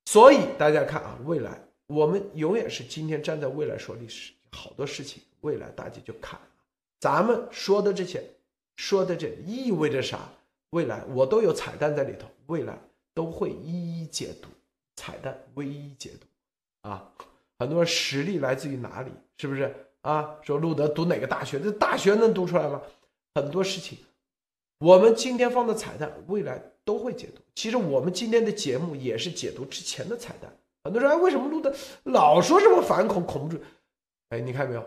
[0.05, 6.41] 所以大家看啊，未来我们永远是今天站在未来说历史，好多事情未来大家就看，
[7.01, 8.23] 咱们说的这些。
[8.77, 10.33] 说的这意味着啥？
[10.71, 12.77] 未来我都有彩蛋在里头，未来
[13.13, 14.49] 都会一一解读。
[14.97, 17.13] 彩蛋，唯一解读啊！
[17.59, 19.11] 很多人实力来自于哪里？
[19.39, 20.37] 是不是啊？
[20.43, 21.59] 说路德读哪个大学？
[21.61, 22.81] 这大学能读出来吗？
[23.35, 23.99] 很多事情，
[24.79, 27.41] 我们今天放的彩蛋，未来都会解读。
[27.55, 30.53] 其实我们今天的节目也是解读之前的彩蛋。
[30.85, 31.73] 很多人哎，为什么路德
[32.05, 33.61] 老说什么反恐恐怖主义？
[34.31, 34.85] 哎，你看没有？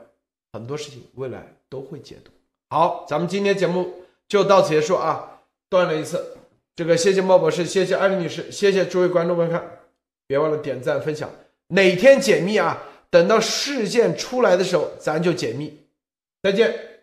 [0.53, 2.31] 很多事情未来都会解读。
[2.69, 3.93] 好，咱们今天节目
[4.27, 5.41] 就到此结束啊！
[5.69, 6.37] 断了一次，
[6.75, 9.79] 这个谢谢莫博士，谢谢艾丽女士，谢谢诸位观众观看，
[10.27, 11.29] 别忘了点赞分享。
[11.67, 12.83] 哪天解密啊？
[13.09, 15.77] 等到事件出来的时候，咱就解密。
[16.43, 16.94] 再见。